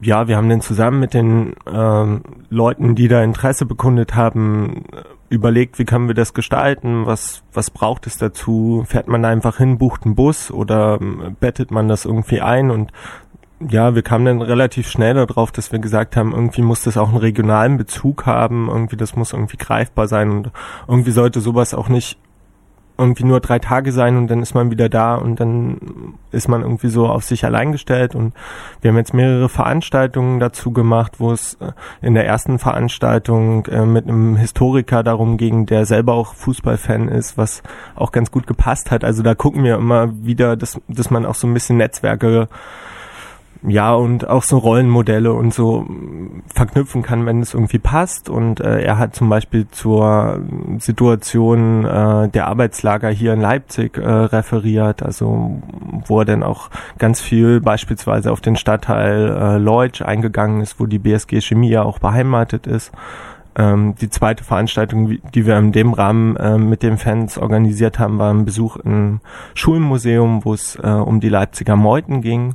ja, 0.00 0.28
wir 0.28 0.36
haben 0.36 0.48
dann 0.48 0.60
zusammen 0.60 1.00
mit 1.00 1.14
den 1.14 1.54
ähm, 1.66 2.22
Leuten, 2.50 2.94
die 2.94 3.08
da 3.08 3.22
Interesse 3.22 3.66
bekundet 3.66 4.14
haben, 4.14 4.84
überlegt, 5.28 5.78
wie 5.78 5.84
können 5.84 6.06
wir 6.06 6.14
das 6.14 6.34
gestalten, 6.34 7.06
was, 7.06 7.42
was 7.52 7.70
braucht 7.70 8.06
es 8.06 8.16
dazu, 8.18 8.84
fährt 8.86 9.08
man 9.08 9.24
einfach 9.24 9.56
hin, 9.56 9.78
bucht 9.78 10.04
einen 10.04 10.14
Bus 10.14 10.50
oder 10.50 10.98
ähm, 11.00 11.36
bettet 11.40 11.70
man 11.70 11.88
das 11.88 12.04
irgendwie 12.04 12.40
ein? 12.40 12.70
Und 12.70 12.92
ja, 13.60 13.94
wir 13.94 14.02
kamen 14.02 14.26
dann 14.26 14.42
relativ 14.42 14.88
schnell 14.88 15.14
darauf, 15.14 15.50
dass 15.50 15.72
wir 15.72 15.78
gesagt 15.78 16.16
haben, 16.16 16.32
irgendwie 16.32 16.62
muss 16.62 16.82
das 16.82 16.96
auch 16.96 17.08
einen 17.08 17.16
regionalen 17.16 17.78
Bezug 17.78 18.26
haben, 18.26 18.68
irgendwie 18.68 18.96
das 18.96 19.16
muss 19.16 19.32
irgendwie 19.32 19.56
greifbar 19.56 20.08
sein 20.08 20.30
und 20.30 20.50
irgendwie 20.88 21.10
sollte 21.10 21.40
sowas 21.40 21.72
auch 21.72 21.88
nicht 21.88 22.18
irgendwie 22.98 23.24
nur 23.24 23.40
drei 23.40 23.58
Tage 23.58 23.92
sein 23.92 24.16
und 24.16 24.28
dann 24.28 24.40
ist 24.40 24.54
man 24.54 24.70
wieder 24.70 24.88
da 24.88 25.16
und 25.16 25.38
dann 25.38 26.14
ist 26.30 26.48
man 26.48 26.62
irgendwie 26.62 26.88
so 26.88 27.06
auf 27.06 27.24
sich 27.24 27.44
allein 27.44 27.72
gestellt 27.72 28.14
und 28.14 28.32
wir 28.80 28.90
haben 28.90 28.96
jetzt 28.96 29.12
mehrere 29.12 29.48
Veranstaltungen 29.48 30.40
dazu 30.40 30.72
gemacht, 30.72 31.14
wo 31.18 31.32
es 31.32 31.54
äh, 31.54 31.72
in 32.00 32.14
der 32.14 32.26
ersten 32.26 32.58
Veranstaltung 32.58 33.66
äh, 33.66 33.84
mit 33.84 34.08
einem 34.08 34.36
Historiker 34.36 35.02
darum 35.02 35.36
ging, 35.36 35.66
der 35.66 35.84
selber 35.84 36.14
auch 36.14 36.34
Fußballfan 36.34 37.08
ist, 37.08 37.36
was 37.36 37.62
auch 37.96 38.12
ganz 38.12 38.30
gut 38.30 38.46
gepasst 38.46 38.90
hat. 38.90 39.04
Also 39.04 39.22
da 39.22 39.34
gucken 39.34 39.62
wir 39.62 39.76
immer 39.76 40.10
wieder, 40.24 40.56
dass, 40.56 40.80
dass 40.88 41.10
man 41.10 41.26
auch 41.26 41.34
so 41.34 41.46
ein 41.46 41.54
bisschen 41.54 41.76
Netzwerke 41.76 42.48
ja, 43.68 43.94
und 43.94 44.28
auch 44.28 44.44
so 44.44 44.58
Rollenmodelle 44.58 45.32
und 45.32 45.52
so 45.52 45.86
verknüpfen 46.54 47.02
kann, 47.02 47.26
wenn 47.26 47.40
es 47.40 47.52
irgendwie 47.52 47.80
passt. 47.80 48.30
Und 48.30 48.60
äh, 48.60 48.80
er 48.82 48.96
hat 48.96 49.16
zum 49.16 49.28
Beispiel 49.28 49.66
zur 49.70 50.40
Situation 50.78 51.84
äh, 51.84 52.28
der 52.28 52.46
Arbeitslager 52.46 53.08
hier 53.08 53.32
in 53.32 53.40
Leipzig 53.40 53.98
äh, 53.98 54.08
referiert, 54.08 55.02
also 55.02 55.60
wo 56.06 56.20
er 56.20 56.26
dann 56.26 56.44
auch 56.44 56.70
ganz 56.98 57.20
viel 57.20 57.60
beispielsweise 57.60 58.30
auf 58.30 58.40
den 58.40 58.54
Stadtteil 58.54 59.36
äh, 59.36 59.58
Leutsch 59.58 60.00
eingegangen 60.00 60.60
ist, 60.60 60.78
wo 60.78 60.86
die 60.86 61.00
BSG 61.00 61.40
Chemie 61.40 61.70
ja 61.70 61.82
auch 61.82 61.98
beheimatet 61.98 62.68
ist. 62.68 62.92
Ähm, 63.56 63.96
die 64.00 64.10
zweite 64.10 64.44
Veranstaltung, 64.44 65.18
die 65.34 65.44
wir 65.44 65.58
in 65.58 65.72
dem 65.72 65.92
Rahmen 65.92 66.36
äh, 66.36 66.56
mit 66.56 66.84
den 66.84 66.98
Fans 66.98 67.36
organisiert 67.36 67.98
haben, 67.98 68.18
war 68.18 68.32
ein 68.32 68.44
Besuch 68.44 68.76
im 68.76 69.20
Schulmuseum, 69.54 70.44
wo 70.44 70.54
es 70.54 70.76
äh, 70.76 70.86
um 70.86 71.18
die 71.18 71.30
Leipziger 71.30 71.74
Meuten 71.74 72.20
ging 72.20 72.54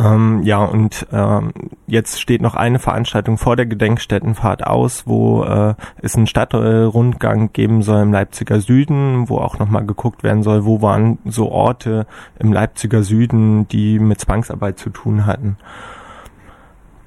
ähm, 0.00 0.42
ja, 0.44 0.64
und 0.64 1.06
ähm, 1.12 1.52
jetzt 1.86 2.20
steht 2.20 2.40
noch 2.40 2.54
eine 2.54 2.78
Veranstaltung 2.78 3.36
vor 3.36 3.56
der 3.56 3.66
Gedenkstättenfahrt 3.66 4.66
aus, 4.66 5.06
wo 5.06 5.44
äh, 5.44 5.74
es 6.00 6.16
einen 6.16 6.26
Stadtrundgang 6.26 7.52
geben 7.52 7.82
soll 7.82 8.02
im 8.02 8.12
Leipziger 8.12 8.60
Süden, 8.60 9.28
wo 9.28 9.38
auch 9.38 9.58
nochmal 9.58 9.84
geguckt 9.84 10.22
werden 10.22 10.42
soll, 10.42 10.64
wo 10.64 10.80
waren 10.80 11.18
so 11.26 11.50
Orte 11.50 12.06
im 12.38 12.52
Leipziger 12.52 13.02
Süden, 13.02 13.68
die 13.68 13.98
mit 13.98 14.20
Zwangsarbeit 14.20 14.78
zu 14.78 14.90
tun 14.90 15.26
hatten 15.26 15.56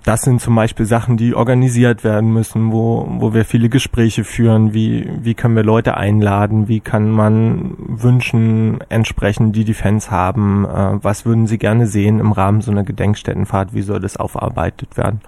das 0.04 0.22
sind 0.22 0.41
zum 0.41 0.56
Beispiel 0.56 0.86
Sachen, 0.86 1.18
die 1.18 1.34
organisiert 1.34 2.04
werden 2.04 2.32
müssen, 2.34 2.72
wo, 2.72 3.08
wo 3.20 3.34
wir 3.34 3.45
viele 3.45 3.70
Gespräche 3.70 4.24
führen, 4.24 4.74
wie, 4.74 5.10
wie 5.22 5.34
können 5.34 5.56
wir 5.56 5.64
Leute 5.64 5.95
einladen, 5.95 6.68
wie 6.68 6.82
kann 6.82 7.10
man 7.10 7.76
Wünschen 7.78 8.82
entsprechen, 8.89 9.54
die 9.54 9.64
die 9.64 9.74
Fans 9.74 10.12
haben, 10.12 10.66
äh, 10.66 11.04
was 11.04 11.26
würden 11.26 11.47
sie 11.47 11.58
gerne 11.58 11.88
sehen 11.88 12.20
im 12.20 12.34
Rahmen 12.34 12.62
so 12.62 12.72
einer 12.72 12.84
Gedenkstättenfahrt, 12.84 13.74
wie 13.74 13.82
soll 13.82 13.99
das 13.99 14.18
aufarbeitet 14.18 14.97
werden. 14.97 15.22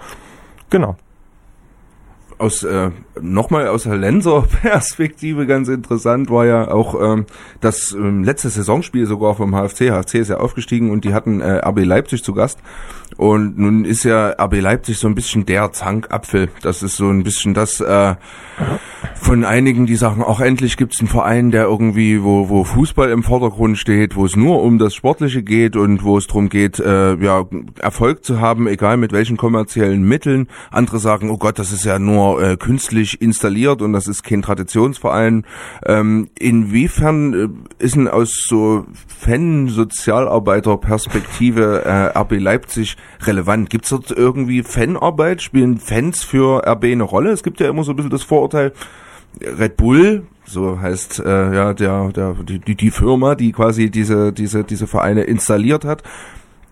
Genau 0.69 0.97
aus 2.38 2.63
äh, 2.63 2.91
nochmal 3.21 3.67
aus 3.67 3.83
der 3.83 3.95
Lenser-Perspektive 3.95 5.45
ganz 5.47 5.67
interessant 5.67 6.29
war 6.29 6.45
ja 6.45 6.69
auch 6.69 6.99
ähm, 7.01 7.25
das 7.61 7.93
ähm, 7.93 8.23
letzte 8.23 8.49
Saisonspiel 8.49 9.05
sogar 9.05 9.36
vom 9.36 9.53
HFC. 9.53 9.91
HFC 9.91 10.15
ist 10.15 10.29
ja 10.29 10.38
aufgestiegen 10.38 10.91
und 10.91 11.05
die 11.05 11.13
hatten 11.13 11.41
äh, 11.41 11.65
RB 11.65 11.86
Leipzig 11.86 12.23
zu 12.23 12.33
Gast. 12.33 12.59
Und 13.17 13.57
nun 13.57 13.86
ist 13.86 14.03
ja 14.03 14.36
RB 14.38 14.59
Leipzig 14.59 14.97
so 14.97 15.07
ein 15.07 15.15
bisschen 15.15 15.45
der 15.45 15.71
Zankapfel. 15.71 16.49
Das 16.61 16.83
ist 16.83 16.97
so 16.97 17.09
ein 17.09 17.23
bisschen 17.23 17.53
das 17.53 17.79
äh, 17.79 18.15
von 19.15 19.45
einigen, 19.45 19.86
die 19.86 19.95
sagen, 19.95 20.21
auch 20.21 20.41
endlich 20.41 20.75
gibt's 20.75 20.99
einen 20.99 21.07
Verein, 21.07 21.51
der 21.51 21.63
irgendwie, 21.63 22.23
wo, 22.23 22.49
wo 22.49 22.63
Fußball 22.63 23.09
im 23.09 23.23
Vordergrund 23.23 23.77
steht, 23.77 24.15
wo 24.15 24.25
es 24.25 24.36
nur 24.36 24.61
um 24.61 24.77
das 24.77 24.93
Sportliche 24.93 25.43
geht 25.43 25.75
und 25.75 26.03
wo 26.03 26.17
es 26.17 26.27
darum 26.27 26.49
geht, 26.49 26.79
äh, 26.79 27.15
ja, 27.15 27.45
Erfolg 27.79 28.25
zu 28.25 28.41
haben, 28.41 28.67
egal 28.67 28.97
mit 28.97 29.13
welchen 29.13 29.38
kommerziellen 29.38 30.03
Mitteln. 30.03 30.47
Andere 30.69 30.99
sagen, 30.99 31.29
oh 31.29 31.38
Gott, 31.38 31.57
das 31.57 31.71
ist 31.71 31.86
ja 31.86 31.99
nur 31.99 32.24
äh, 32.39 32.55
künstlich 32.57 33.21
installiert 33.21 33.82
und 33.82 33.93
das 33.93 34.07
ist 34.07 34.23
kein 34.23 34.41
Traditionsverein. 34.41 35.45
Ähm, 35.86 36.30
inwiefern 36.38 37.34
äh, 37.34 37.47
ist 37.84 37.95
denn 37.95 38.07
aus 38.07 38.45
so 38.47 38.86
Fan-Sozialarbeiter-Perspektive 39.19 41.84
äh, 41.86 42.17
RB 42.17 42.39
Leipzig 42.39 42.97
relevant? 43.21 43.69
Gibt 43.69 43.86
es 43.86 43.91
dort 43.91 44.11
irgendwie 44.11 44.63
Fanarbeit? 44.63 45.41
Spielen 45.41 45.78
Fans 45.78 46.23
für 46.23 46.67
RB 46.67 46.86
eine 46.86 47.03
Rolle? 47.03 47.32
Es 47.32 47.43
gibt 47.43 47.59
ja 47.59 47.69
immer 47.69 47.84
so 47.84 47.93
ein 47.93 47.95
bisschen 47.95 48.11
das 48.11 48.23
Vorurteil, 48.23 48.73
Red 49.41 49.78
Bull, 49.78 50.23
so 50.45 50.80
heißt 50.80 51.19
äh, 51.19 51.55
ja 51.55 51.73
der, 51.73 52.09
der 52.09 52.36
die, 52.36 52.76
die 52.76 52.91
Firma, 52.91 53.36
die 53.36 53.51
quasi 53.51 53.89
diese 53.89 54.32
diese 54.32 54.63
diese 54.63 54.88
Vereine 54.88 55.23
installiert 55.23 55.86
hat, 55.86 56.03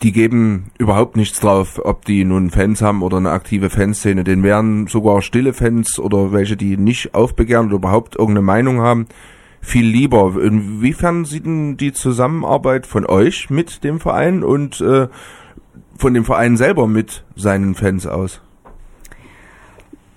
die 0.03 0.11
geben 0.11 0.71
überhaupt 0.77 1.15
nichts 1.15 1.39
drauf, 1.39 1.79
ob 1.83 2.03
die 2.03 2.25
nun 2.25 2.49
Fans 2.49 2.81
haben 2.81 3.01
oder 3.01 3.17
eine 3.17 3.31
aktive 3.31 3.69
Fanszene. 3.69 4.25
Den 4.25 4.43
wären 4.43 4.87
sogar 4.87 5.21
stille 5.21 5.53
Fans 5.53 5.97
oder 5.97 6.33
welche, 6.33 6.57
die 6.57 6.75
nicht 6.75 7.15
aufbegehren 7.15 7.67
oder 7.67 7.77
überhaupt 7.77 8.15
irgendeine 8.15 8.45
Meinung 8.45 8.81
haben, 8.81 9.07
viel 9.61 9.85
lieber. 9.85 10.33
Inwiefern 10.41 11.23
sieht 11.23 11.45
denn 11.45 11.77
die 11.77 11.93
Zusammenarbeit 11.93 12.85
von 12.85 13.05
euch 13.05 13.49
mit 13.49 13.85
dem 13.85 14.01
Verein 14.01 14.43
und 14.43 14.81
äh, 14.81 15.07
von 15.97 16.13
dem 16.13 16.25
Verein 16.25 16.57
selber 16.57 16.85
mit 16.85 17.23
seinen 17.35 17.73
Fans 17.73 18.05
aus? 18.05 18.41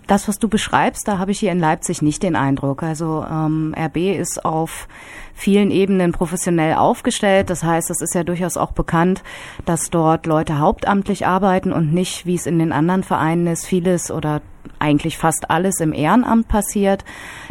Das, 0.07 0.28
was 0.28 0.38
du 0.38 0.48
beschreibst, 0.48 1.09
da 1.09 1.18
habe 1.18 1.32
ich 1.32 1.40
hier 1.40 1.50
in 1.50 1.59
Leipzig 1.59 2.00
nicht 2.00 2.22
den 2.22 2.36
Eindruck. 2.36 2.84
Also 2.84 3.24
ähm, 3.28 3.74
RB 3.76 3.96
ist 4.16 4.44
auf 4.44 4.86
vielen 5.34 5.72
Ebenen 5.72 6.12
professionell 6.12 6.74
aufgestellt. 6.74 7.50
Das 7.50 7.64
heißt, 7.64 7.90
es 7.90 8.00
ist 8.00 8.14
ja 8.14 8.22
durchaus 8.22 8.57
auch 8.57 8.70
bekannt, 8.70 9.24
dass 9.64 9.90
dort 9.90 10.26
Leute 10.26 10.61
hauptamtlich 10.61 11.26
arbeiten 11.26 11.72
und 11.72 11.92
nicht, 11.92 12.24
wie 12.24 12.36
es 12.36 12.46
in 12.46 12.61
den 12.61 12.72
anderen 12.72 13.02
Vereinen 13.02 13.48
ist, 13.48 13.66
vieles 13.66 14.12
oder 14.12 14.42
eigentlich 14.78 15.18
fast 15.18 15.50
alles 15.50 15.80
im 15.80 15.92
Ehrenamt 15.92 16.46
passiert. 16.46 17.04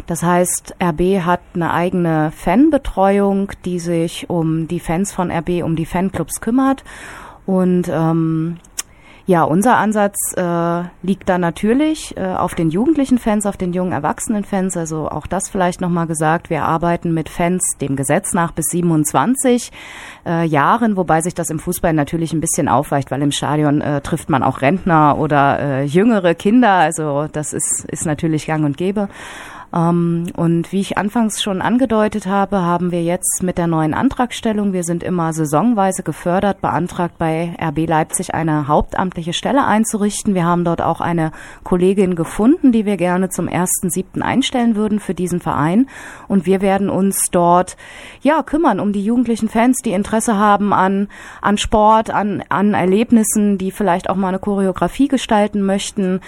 Das 0.06 0.22
heißt, 0.22 0.76
RB 0.82 1.24
hat 1.24 1.40
eine 1.54 1.72
eigene 1.74 2.32
Fanbetreuung, 2.34 3.52
die 3.66 3.80
sich 3.80 4.30
um 4.30 4.66
die 4.66 4.80
Fans 4.80 5.12
von 5.12 5.30
RB, 5.30 5.62
um 5.62 5.76
die 5.76 5.86
Fanclubs 5.86 6.40
kümmert. 6.40 6.84
Und 7.44 7.88
ähm, 7.88 8.58
ja, 9.28 9.42
unser 9.42 9.76
Ansatz 9.76 10.16
äh, 10.36 10.82
liegt 11.02 11.28
da 11.28 11.36
natürlich 11.36 12.16
äh, 12.16 12.24
auf 12.24 12.54
den 12.54 12.70
jugendlichen 12.70 13.18
Fans, 13.18 13.44
auf 13.44 13.56
den 13.56 13.72
jungen 13.72 13.90
Erwachsenen-Fans. 13.90 14.76
Also 14.76 15.08
auch 15.08 15.26
das 15.26 15.48
vielleicht 15.48 15.80
nochmal 15.80 16.06
gesagt. 16.06 16.48
Wir 16.48 16.62
arbeiten 16.62 17.12
mit 17.12 17.28
Fans 17.28 17.62
dem 17.80 17.96
Gesetz 17.96 18.34
nach 18.34 18.52
bis 18.52 18.66
27 18.66 19.72
äh, 20.24 20.46
Jahren, 20.46 20.96
wobei 20.96 21.22
sich 21.22 21.34
das 21.34 21.50
im 21.50 21.58
Fußball 21.58 21.92
natürlich 21.92 22.32
ein 22.32 22.40
bisschen 22.40 22.68
aufweicht, 22.68 23.10
weil 23.10 23.20
im 23.20 23.32
Stadion 23.32 23.80
äh, 23.80 24.00
trifft 24.00 24.30
man 24.30 24.44
auch 24.44 24.60
Rentner 24.62 25.18
oder 25.18 25.58
äh, 25.58 25.84
jüngere 25.84 26.36
Kinder. 26.36 26.70
Also 26.70 27.26
das 27.32 27.52
ist, 27.52 27.84
ist 27.90 28.06
natürlich 28.06 28.46
gang 28.46 28.64
und 28.64 28.76
gäbe. 28.76 29.08
Ähm, 29.76 30.28
und 30.34 30.72
wie 30.72 30.80
ich 30.80 30.96
anfangs 30.96 31.42
schon 31.42 31.60
angedeutet 31.60 32.26
habe, 32.26 32.62
haben 32.62 32.90
wir 32.90 33.02
jetzt 33.02 33.42
mit 33.42 33.58
der 33.58 33.66
neuen 33.66 33.92
Antragstellung, 33.92 34.72
wir 34.72 34.84
sind 34.84 35.02
immer 35.02 35.32
saisonweise 35.32 36.02
gefördert, 36.02 36.60
beantragt 36.62 37.18
bei 37.18 37.54
RB 37.60 37.86
Leipzig 37.86 38.34
eine 38.34 38.68
hauptamtliche 38.68 39.34
Stelle 39.34 39.66
einzurichten. 39.66 40.34
Wir 40.34 40.44
haben 40.44 40.64
dort 40.64 40.80
auch 40.80 41.00
eine 41.00 41.32
Kollegin 41.62 42.14
gefunden, 42.14 42.72
die 42.72 42.86
wir 42.86 42.96
gerne 42.96 43.28
zum 43.28 43.48
1.7. 43.48 44.22
einstellen 44.22 44.76
würden 44.76 44.98
für 44.98 45.14
diesen 45.14 45.40
Verein. 45.40 45.88
Und 46.26 46.46
wir 46.46 46.62
werden 46.62 46.88
uns 46.88 47.20
dort, 47.30 47.76
ja, 48.22 48.42
kümmern 48.42 48.80
um 48.80 48.92
die 48.92 49.04
jugendlichen 49.04 49.48
Fans, 49.48 49.78
die 49.84 49.92
Interesse 49.92 50.38
haben 50.38 50.72
an, 50.72 51.08
an 51.42 51.58
Sport, 51.58 52.10
an, 52.10 52.42
an 52.48 52.72
Erlebnissen, 52.72 53.58
die 53.58 53.70
vielleicht 53.70 54.08
auch 54.08 54.16
mal 54.16 54.28
eine 54.28 54.38
Choreografie 54.38 55.08
gestalten 55.08 55.62
möchten, 55.62 56.20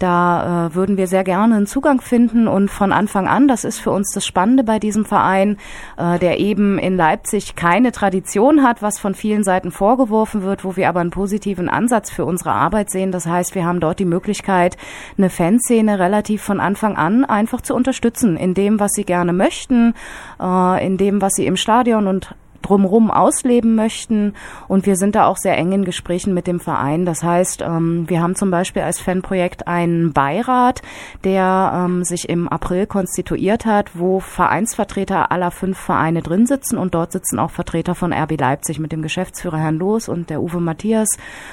da 0.00 0.66
äh, 0.66 0.74
würden 0.74 0.96
wir 0.96 1.06
sehr 1.06 1.24
gerne 1.24 1.54
einen 1.54 1.66
Zugang 1.66 2.00
finden 2.00 2.48
und 2.48 2.70
von 2.70 2.92
Anfang 2.92 3.28
an, 3.28 3.46
das 3.46 3.64
ist 3.64 3.78
für 3.78 3.90
uns 3.90 4.10
das 4.12 4.26
Spannende 4.26 4.64
bei 4.64 4.78
diesem 4.78 5.04
Verein, 5.04 5.58
äh, 5.96 6.18
der 6.18 6.40
eben 6.40 6.78
in 6.78 6.96
Leipzig 6.96 7.54
keine 7.54 7.92
Tradition 7.92 8.62
hat, 8.62 8.82
was 8.82 8.98
von 8.98 9.14
vielen 9.14 9.44
Seiten 9.44 9.70
vorgeworfen 9.70 10.42
wird, 10.42 10.64
wo 10.64 10.76
wir 10.76 10.88
aber 10.88 11.00
einen 11.00 11.10
positiven 11.10 11.68
Ansatz 11.68 12.10
für 12.10 12.24
unsere 12.24 12.52
Arbeit 12.52 12.90
sehen. 12.90 13.12
Das 13.12 13.26
heißt, 13.26 13.54
wir 13.54 13.64
haben 13.64 13.80
dort 13.80 13.98
die 13.98 14.04
Möglichkeit, 14.04 14.76
eine 15.18 15.30
Fanszene 15.30 15.98
relativ 15.98 16.42
von 16.42 16.60
Anfang 16.60 16.96
an 16.96 17.24
einfach 17.24 17.60
zu 17.60 17.74
unterstützen 17.74 18.36
in 18.36 18.54
dem, 18.54 18.80
was 18.80 18.92
sie 18.92 19.04
gerne 19.04 19.32
möchten, 19.32 19.94
äh, 20.40 20.86
in 20.86 20.96
dem, 20.96 21.20
was 21.20 21.34
sie 21.34 21.46
im 21.46 21.56
Stadion 21.56 22.06
und 22.06 22.34
drumherum 22.62 23.10
ausleben 23.10 23.74
möchten. 23.74 24.34
Und 24.68 24.86
wir 24.86 24.96
sind 24.96 25.14
da 25.14 25.26
auch 25.26 25.36
sehr 25.36 25.56
eng 25.56 25.72
in 25.72 25.84
Gesprächen 25.84 26.34
mit 26.34 26.46
dem 26.46 26.60
Verein. 26.60 27.06
Das 27.06 27.22
heißt, 27.22 27.62
ähm, 27.62 28.08
wir 28.08 28.20
haben 28.20 28.34
zum 28.34 28.50
Beispiel 28.50 28.82
als 28.82 29.00
Fanprojekt 29.00 29.66
einen 29.66 30.12
Beirat, 30.12 30.82
der 31.24 31.72
ähm, 31.74 32.04
sich 32.04 32.28
im 32.28 32.48
April 32.48 32.86
konstituiert 32.86 33.66
hat, 33.66 33.98
wo 33.98 34.20
Vereinsvertreter 34.20 35.32
aller 35.32 35.50
fünf 35.50 35.78
Vereine 35.78 36.22
drin 36.22 36.46
sitzen 36.46 36.78
und 36.78 36.94
dort 36.94 37.12
sitzen 37.12 37.38
auch 37.38 37.50
Vertreter 37.50 37.94
von 37.94 38.12
RB 38.12 38.38
Leipzig 38.38 38.78
mit 38.78 38.92
dem 38.92 39.02
Geschäftsführer 39.02 39.58
Herrn 39.58 39.78
Loos 39.78 40.08
und 40.08 40.30
der 40.30 40.42
Uwe 40.42 40.60
Matthias 40.60 41.08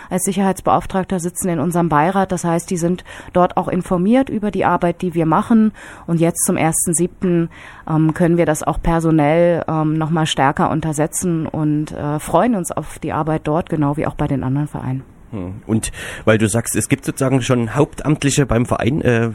als 0.09 0.23
Sicherheitsbeauftragter 0.23 1.19
sitzen 1.19 1.49
in 1.49 1.59
unserem 1.59 1.89
Beirat. 1.89 2.31
Das 2.31 2.43
heißt, 2.43 2.69
die 2.69 2.77
sind 2.77 3.03
dort 3.33 3.57
auch 3.57 3.67
informiert 3.67 4.29
über 4.29 4.51
die 4.51 4.65
Arbeit, 4.65 5.01
die 5.01 5.13
wir 5.13 5.25
machen. 5.25 5.71
Und 6.05 6.19
jetzt 6.19 6.45
zum 6.45 6.57
1.7. 6.57 7.47
Ähm, 7.89 8.13
können 8.13 8.37
wir 8.37 8.45
das 8.45 8.63
auch 8.63 8.81
personell 8.81 9.63
ähm, 9.67 9.97
nochmal 9.97 10.25
stärker 10.25 10.69
untersetzen 10.69 10.96
setzen 10.97 11.47
und 11.47 11.93
äh, 11.93 12.19
freuen 12.19 12.55
uns 12.55 12.73
auf 12.73 12.99
die 12.99 13.13
Arbeit 13.13 13.47
dort, 13.47 13.69
genau 13.69 13.95
wie 13.95 14.05
auch 14.05 14.15
bei 14.15 14.27
den 14.27 14.43
anderen 14.43 14.67
Vereinen. 14.67 15.16
Hm. 15.31 15.61
Und 15.65 15.91
weil 16.25 16.37
du 16.37 16.47
sagst, 16.47 16.75
es 16.75 16.89
gibt 16.89 17.05
sozusagen 17.05 17.41
schon 17.41 17.75
Hauptamtliche 17.75 18.45
beim 18.45 18.65
Verein, 18.65 19.01
äh, 19.01 19.31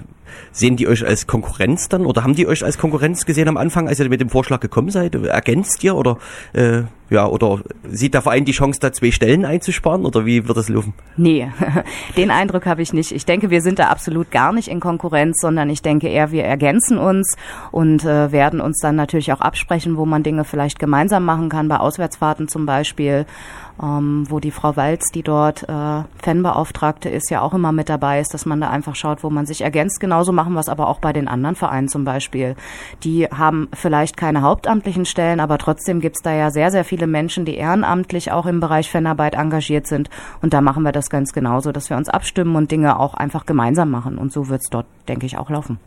sehen 0.50 0.76
die 0.76 0.88
euch 0.88 1.06
als 1.06 1.26
Konkurrenz 1.26 1.88
dann 1.88 2.06
oder 2.06 2.24
haben 2.24 2.34
die 2.34 2.46
euch 2.46 2.64
als 2.64 2.78
Konkurrenz 2.78 3.26
gesehen 3.26 3.48
am 3.48 3.56
Anfang, 3.56 3.88
als 3.88 4.00
ihr 4.00 4.08
mit 4.08 4.20
dem 4.20 4.30
Vorschlag 4.30 4.60
gekommen 4.60 4.90
seid? 4.90 5.14
Ergänzt 5.14 5.82
ihr 5.84 5.94
oder 5.94 6.18
äh, 6.52 6.82
ja 7.10 7.26
oder 7.26 7.60
sieht 7.88 8.14
der 8.14 8.22
Verein 8.22 8.44
die 8.44 8.52
Chance, 8.52 8.80
da 8.80 8.92
zwei 8.92 9.10
Stellen 9.10 9.44
einzusparen 9.44 10.04
oder 10.04 10.26
wie 10.26 10.46
wird 10.46 10.56
das 10.56 10.68
laufen? 10.68 10.94
Nee, 11.16 11.50
den 12.16 12.30
Eindruck 12.30 12.66
habe 12.66 12.82
ich 12.82 12.92
nicht. 12.92 13.12
Ich 13.12 13.24
denke, 13.24 13.50
wir 13.50 13.62
sind 13.62 13.78
da 13.78 13.88
absolut 13.88 14.30
gar 14.30 14.52
nicht 14.52 14.68
in 14.68 14.80
Konkurrenz, 14.80 15.38
sondern 15.40 15.70
ich 15.70 15.82
denke 15.82 16.08
eher, 16.08 16.32
wir 16.32 16.44
ergänzen 16.44 16.98
uns 16.98 17.36
und 17.70 18.04
äh, 18.04 18.32
werden 18.32 18.60
uns 18.60 18.78
dann 18.78 18.96
natürlich 18.96 19.32
auch 19.32 19.40
absprechen, 19.40 19.96
wo 19.96 20.06
man 20.06 20.22
Dinge 20.22 20.44
vielleicht 20.44 20.78
gemeinsam 20.78 21.24
machen 21.24 21.48
kann, 21.48 21.68
bei 21.68 21.78
Auswärtsfahrten 21.78 22.48
zum 22.48 22.66
Beispiel 22.66 23.26
ähm, 23.80 24.26
wo 24.28 24.40
die 24.40 24.50
Frau 24.50 24.76
Walz, 24.76 25.10
die 25.12 25.22
dort 25.22 25.68
äh, 25.68 26.02
Fanbeauftragte 26.22 27.08
ist, 27.08 27.30
ja 27.30 27.40
auch 27.40 27.54
immer 27.54 27.72
mit 27.72 27.88
dabei 27.88 28.20
ist, 28.20 28.34
dass 28.34 28.46
man 28.46 28.60
da 28.60 28.70
einfach 28.70 28.94
schaut, 28.96 29.22
wo 29.22 29.30
man 29.30 29.46
sich 29.46 29.62
ergänzt. 29.62 30.00
Genauso 30.00 30.32
machen 30.32 30.54
wir 30.54 30.60
es 30.60 30.68
aber 30.68 30.88
auch 30.88 30.98
bei 30.98 31.12
den 31.12 31.28
anderen 31.28 31.54
Vereinen 31.54 31.88
zum 31.88 32.04
Beispiel. 32.04 32.56
Die 33.04 33.26
haben 33.26 33.68
vielleicht 33.72 34.16
keine 34.16 34.42
hauptamtlichen 34.42 35.04
Stellen, 35.04 35.40
aber 35.40 35.58
trotzdem 35.58 36.00
gibt 36.00 36.16
es 36.16 36.22
da 36.22 36.32
ja 36.32 36.50
sehr, 36.50 36.70
sehr 36.70 36.84
viele 36.84 37.06
Menschen, 37.06 37.44
die 37.44 37.56
ehrenamtlich 37.56 38.32
auch 38.32 38.46
im 38.46 38.60
Bereich 38.60 38.90
Fanarbeit 38.90 39.34
engagiert 39.34 39.86
sind. 39.86 40.10
Und 40.40 40.52
da 40.52 40.60
machen 40.60 40.82
wir 40.82 40.92
das 40.92 41.10
ganz 41.10 41.32
genauso, 41.32 41.72
dass 41.72 41.90
wir 41.90 41.96
uns 41.96 42.08
abstimmen 42.08 42.56
und 42.56 42.70
Dinge 42.70 42.98
auch 42.98 43.14
einfach 43.14 43.46
gemeinsam 43.46 43.90
machen. 43.90 44.18
Und 44.18 44.32
so 44.32 44.48
wird 44.48 44.62
es 44.62 44.70
dort, 44.70 44.86
denke 45.08 45.26
ich, 45.26 45.38
auch 45.38 45.50
laufen. 45.50 45.78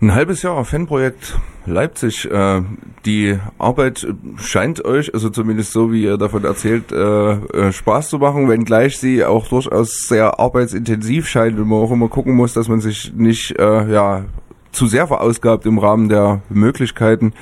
Ein 0.00 0.14
halbes 0.14 0.42
Jahr 0.42 0.64
Fanprojekt 0.64 1.40
Leipzig. 1.66 2.30
Äh, 2.30 2.62
die 3.04 3.36
Arbeit 3.58 4.06
scheint 4.36 4.84
euch, 4.84 5.12
also 5.12 5.28
zumindest 5.28 5.72
so 5.72 5.90
wie 5.90 6.04
ihr 6.04 6.16
davon 6.16 6.44
erzählt, 6.44 6.92
äh, 6.92 7.32
äh, 7.32 7.72
Spaß 7.72 8.10
zu 8.10 8.18
machen, 8.18 8.48
wenngleich 8.48 8.98
sie 8.98 9.24
auch 9.24 9.48
durchaus 9.48 10.06
sehr 10.06 10.38
arbeitsintensiv 10.38 11.26
scheint 11.26 11.58
und 11.58 11.66
man 11.66 11.80
auch 11.80 11.90
immer 11.90 12.08
gucken 12.08 12.36
muss, 12.36 12.52
dass 12.52 12.68
man 12.68 12.80
sich 12.80 13.12
nicht 13.16 13.58
äh, 13.58 13.92
ja 13.92 14.24
zu 14.72 14.86
sehr 14.86 15.06
verausgabt 15.06 15.66
im 15.66 15.78
Rahmen 15.78 16.08
der 16.08 16.42
Möglichkeiten, 16.48 17.32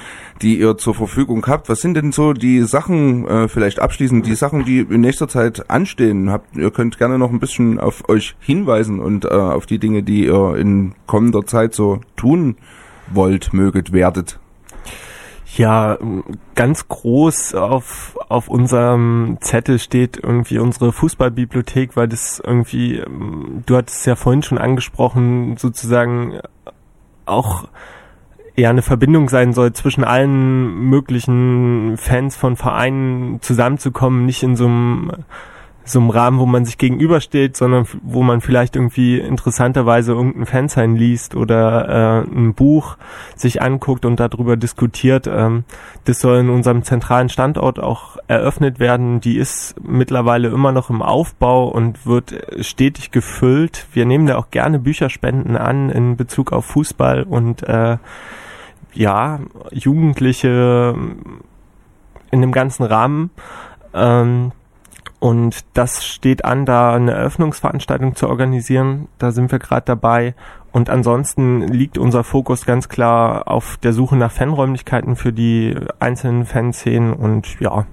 die 0.43 0.59
ihr 0.59 0.77
zur 0.79 0.95
Verfügung 0.95 1.45
habt. 1.47 1.69
Was 1.69 1.81
sind 1.81 1.95
denn 1.95 2.13
so 2.13 2.33
die 2.33 2.63
Sachen, 2.63 3.27
äh, 3.27 3.49
vielleicht 3.49 3.81
abschließend, 3.81 4.27
die 4.27 4.35
Sachen, 4.35 4.65
die 4.65 4.81
in 4.81 5.01
nächster 5.01 5.29
Zeit 5.29 5.71
anstehen? 5.71 6.31
Habt, 6.31 6.57
ihr 6.57 6.71
könnt 6.71 6.99
gerne 6.99 7.19
noch 7.19 7.31
ein 7.31 7.41
bisschen 7.41 7.79
auf 7.81 8.09
euch 8.09 8.37
hinweisen 8.41 9.01
und 9.01 9.25
äh, 9.25 9.29
auf 9.29 9.67
die 9.67 9.79
Dinge, 9.79 10.03
die 10.03 10.27
ihr 10.27 10.57
in 10.57 10.95
kommender 11.07 11.47
Zeit 11.47 11.75
so 11.75 12.01
tun 12.17 12.57
wollt, 13.13 13.53
möget, 13.53 13.93
werdet. 13.93 14.39
Ja, 15.57 15.97
ganz 16.55 16.87
groß 16.87 17.55
auf, 17.55 18.19
auf 18.29 18.49
unserem 18.49 19.39
Zettel 19.41 19.79
steht 19.79 20.19
irgendwie 20.23 20.59
unsere 20.59 20.93
Fußballbibliothek, 20.93 21.97
weil 21.97 22.09
das 22.09 22.43
irgendwie, 22.45 23.03
du 23.65 23.77
hattest 23.77 24.01
es 24.01 24.05
ja 24.05 24.17
vorhin 24.17 24.43
schon 24.43 24.59
angesprochen, 24.59 25.57
sozusagen 25.57 26.41
auch 27.27 27.69
eher 28.57 28.71
eine 28.71 28.83
Verbindung 28.83 29.29
sein 29.29 29.53
soll 29.53 29.73
zwischen 29.73 30.05
allen 30.05 30.89
möglichen 30.89 31.97
Fans 31.99 32.37
von 32.37 32.57
Vereinen 32.57 33.41
zusammenzukommen, 33.43 34.25
nicht 34.25 34.43
in 34.43 34.57
so 34.57 34.67
einem 34.67 35.13
so 35.87 36.01
einem 36.01 36.11
Rahmen, 36.11 36.41
wo 36.41 36.47
man 36.47 36.65
sich 36.65 36.79
gegenübersteht, 36.79 37.57
sondern 37.57 37.87
wo 38.03 38.23
man 38.23 38.41
vielleicht 38.41 38.75
irgendwie 38.75 39.19
interessanterweise 39.19 40.13
irgendein 40.13 40.45
Fansign 40.45 40.97
liest 40.97 41.37
oder 41.37 42.25
äh, 42.27 42.31
ein 42.31 42.55
Buch 42.55 42.97
sich 43.37 43.63
anguckt 43.63 44.05
und 44.05 44.19
darüber 44.19 44.57
diskutiert. 44.57 45.29
Ähm, 45.29 45.65
das 46.05 46.19
soll 46.19 46.39
in 46.39 46.51
unserem 46.51 46.83
zentralen 46.83 47.29
Standort 47.29 47.79
auch 47.79 48.17
eröffnet 48.27 48.81
werden. 48.81 49.21
Die 49.21 49.37
ist 49.37 49.77
mittlerweile 49.81 50.49
immer 50.49 50.73
noch 50.73 50.91
im 50.91 51.03
Aufbau 51.03 51.69
und 51.69 52.05
wird 52.05 52.35
stetig 52.61 53.13
gefüllt. 53.13 53.87
Wir 53.93 54.07
nehmen 54.07 54.27
da 54.27 54.37
auch 54.39 54.51
gerne 54.51 54.81
Bücherspenden 54.81 55.57
an 55.57 55.91
in 55.91 56.17
Bezug 56.17 56.53
auf 56.53 56.67
Fußball 56.67 57.23
und 57.23 57.63
äh, 57.63 57.99
ja, 58.93 59.39
Jugendliche 59.71 60.97
in 62.33 62.41
dem 62.41 62.53
ganzen 62.53 62.83
Rahmen. 62.83 63.31
Ähm, 63.95 64.51
und 65.19 65.65
das 65.75 66.05
steht 66.05 66.45
an, 66.45 66.67
da 66.67 66.95
eine 66.95 67.13
Eröffnungsveranstaltung 67.13 68.15
zu 68.17 68.29
organisieren. 68.29 69.09
Da 69.19 69.33
sind 69.33 69.51
wir 69.51 69.59
gerade 69.59 69.87
dabei. 69.87 70.35
Und 70.73 70.91
ansonsten 70.91 71.63
liegt 71.63 71.97
unser 71.97 72.23
Fokus 72.23 72.67
ganz 72.67 72.89
klar 72.89 73.49
auf 73.49 73.79
der 73.79 73.95
Suche 73.95 74.17
nach 74.17 74.31
Fanräumlichkeiten 74.31 75.17
für 75.17 75.33
die 75.33 75.75
einzelnen 76.01 76.45
Fanszenen. 76.45 77.15
Und 77.15 77.59
ja, 77.61 77.87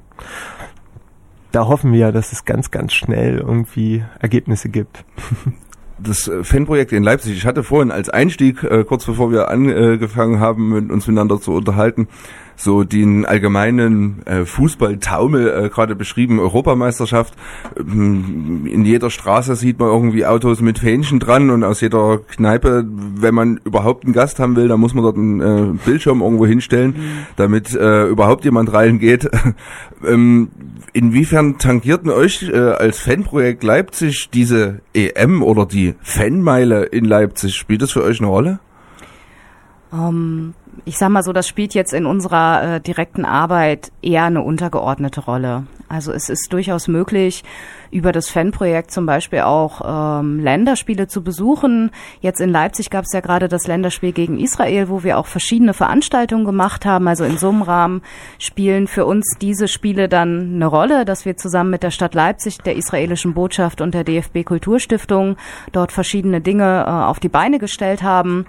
da 1.53 1.67
hoffen 1.67 1.93
wir, 1.93 2.11
dass 2.11 2.33
es 2.33 2.43
ganz, 2.43 2.71
ganz 2.71 2.93
schnell 2.93 3.37
irgendwie 3.37 4.03
Ergebnisse 4.19 4.67
gibt. 4.67 5.05
das 5.99 6.27
äh, 6.27 6.43
Fanprojekt 6.43 6.91
in 6.91 7.03
Leipzig. 7.03 7.37
Ich 7.37 7.45
hatte 7.45 7.63
vorhin 7.63 7.91
als 7.91 8.09
Einstieg, 8.09 8.63
äh, 8.63 8.83
kurz 8.83 9.05
bevor 9.05 9.31
wir 9.31 9.49
angefangen 9.49 10.39
haben, 10.39 10.91
uns 10.91 11.07
miteinander 11.07 11.39
zu 11.39 11.53
unterhalten, 11.53 12.07
so 12.55 12.83
den 12.83 13.25
allgemeinen 13.25 14.25
äh, 14.25 14.45
Fußballtaumel 14.45 15.65
äh, 15.65 15.69
gerade 15.69 15.95
beschrieben, 15.95 16.39
Europameisterschaft. 16.39 17.33
Ähm, 17.77 18.65
in 18.65 18.85
jeder 18.85 19.09
Straße 19.09 19.55
sieht 19.55 19.79
man 19.79 19.89
irgendwie 19.89 20.25
Autos 20.25 20.61
mit 20.61 20.79
Fähnchen 20.79 21.19
dran 21.19 21.49
und 21.49 21.63
aus 21.63 21.81
jeder 21.81 22.19
Kneipe, 22.19 22.85
wenn 22.87 23.33
man 23.33 23.59
überhaupt 23.63 24.05
einen 24.05 24.13
Gast 24.13 24.39
haben 24.39 24.55
will, 24.55 24.67
dann 24.67 24.79
muss 24.79 24.93
man 24.93 25.03
dort 25.03 25.17
einen 25.17 25.41
äh, 25.41 25.77
Bildschirm 25.85 26.21
irgendwo 26.21 26.45
hinstellen, 26.45 26.91
mhm. 26.91 27.25
damit 27.35 27.73
äh, 27.73 28.07
überhaupt 28.07 28.45
jemand 28.45 28.71
reingeht. 28.73 29.29
ähm, 30.07 30.49
inwiefern 30.93 31.57
tangiert 31.57 32.07
euch 32.07 32.43
äh, 32.43 32.57
als 32.57 32.99
Fanprojekt 32.99 33.63
Leipzig 33.63 34.29
diese 34.33 34.81
EM 34.93 35.41
oder 35.43 35.65
die 35.65 35.95
Fanmeile 36.01 36.83
in 36.85 37.05
Leipzig? 37.05 37.55
Spielt 37.55 37.81
das 37.81 37.91
für 37.91 38.03
euch 38.03 38.19
eine 38.19 38.27
Rolle? 38.27 38.59
Um, 39.91 39.99
ähm, 39.99 40.53
ich 40.85 40.97
sag 40.97 41.09
mal 41.09 41.23
so, 41.23 41.33
das 41.33 41.47
spielt 41.47 41.73
jetzt 41.73 41.93
in 41.93 42.05
unserer 42.05 42.75
äh, 42.75 42.81
direkten 42.81 43.25
Arbeit 43.25 43.91
eher 44.01 44.25
eine 44.25 44.41
untergeordnete 44.41 45.21
Rolle. 45.21 45.67
Also 45.93 46.11
es 46.11 46.27
ist 46.27 46.51
durchaus 46.51 46.87
möglich, 46.87 47.43
über 47.91 48.11
das 48.11 48.27
Fanprojekt 48.27 48.89
zum 48.89 49.05
Beispiel 49.05 49.41
auch 49.41 49.81
ähm, 50.21 50.39
Länderspiele 50.39 51.07
zu 51.07 51.23
besuchen. 51.23 51.91
Jetzt 52.19 52.41
in 52.41 52.49
Leipzig 52.49 52.89
gab 52.89 53.05
es 53.05 53.13
ja 53.13 53.19
gerade 53.19 53.47
das 53.47 53.67
Länderspiel 53.67 54.11
gegen 54.11 54.39
Israel, 54.39 54.89
wo 54.89 55.03
wir 55.03 55.19
auch 55.19 55.27
verschiedene 55.27 55.75
Veranstaltungen 55.75 56.45
gemacht 56.45 56.85
haben. 56.85 57.07
Also 57.07 57.23
in 57.23 57.37
so 57.37 57.49
einem 57.49 57.61
Rahmen 57.61 58.01
spielen 58.39 58.87
für 58.87 59.05
uns 59.05 59.35
diese 59.39 59.67
Spiele 59.67 60.09
dann 60.09 60.55
eine 60.55 60.65
Rolle, 60.65 61.05
dass 61.05 61.25
wir 61.25 61.37
zusammen 61.37 61.69
mit 61.69 61.83
der 61.83 61.91
Stadt 61.91 62.15
Leipzig, 62.15 62.57
der 62.57 62.75
israelischen 62.75 63.35
Botschaft 63.35 63.79
und 63.79 63.93
der 63.93 64.03
DFB 64.03 64.43
Kulturstiftung 64.43 65.37
dort 65.71 65.91
verschiedene 65.91 66.41
Dinge 66.41 66.85
äh, 66.87 66.89
auf 66.89 67.19
die 67.19 67.29
Beine 67.29 67.59
gestellt 67.59 68.01
haben. 68.01 68.47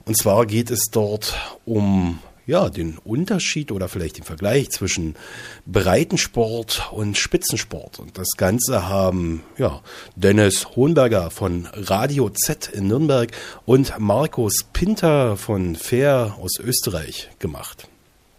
Und 0.05 0.17
zwar 0.17 0.45
geht 0.45 0.69
es 0.69 0.83
dort 0.91 1.35
um 1.65 2.19
ja, 2.45 2.69
den 2.69 2.99
Unterschied 2.99 3.71
oder 3.71 3.89
vielleicht 3.89 4.19
den 4.19 4.23
Vergleich 4.23 4.69
zwischen 4.69 5.15
Breitensport 5.65 6.91
und 6.91 7.17
Spitzensport. 7.17 7.97
Und 7.97 8.19
das 8.19 8.37
Ganze 8.37 8.87
haben 8.87 9.41
ja, 9.57 9.81
Dennis 10.15 10.75
Hohenberger 10.75 11.31
von 11.31 11.67
Radio 11.73 12.29
Z 12.29 12.69
in 12.71 12.85
Nürnberg 12.85 13.31
und 13.65 13.97
Markus 13.97 14.63
Pinter 14.73 15.37
von 15.37 15.75
Fair 15.75 16.37
aus 16.39 16.59
Österreich 16.59 17.31
gemacht. 17.39 17.87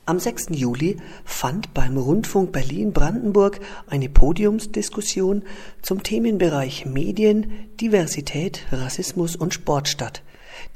Am 0.09 0.19
6. 0.19 0.47
Juli 0.53 0.97
fand 1.27 1.75
beim 1.75 1.99
Rundfunk 1.99 2.51
Berlin-Brandenburg 2.51 3.61
eine 3.89 4.09
Podiumsdiskussion 4.09 5.43
zum 5.83 6.03
Themenbereich 6.03 6.87
Medien, 6.87 7.69
Diversität, 7.79 8.65
Rassismus 8.73 9.37
und 9.37 9.53
Sport 9.53 9.87
statt, 9.87 10.23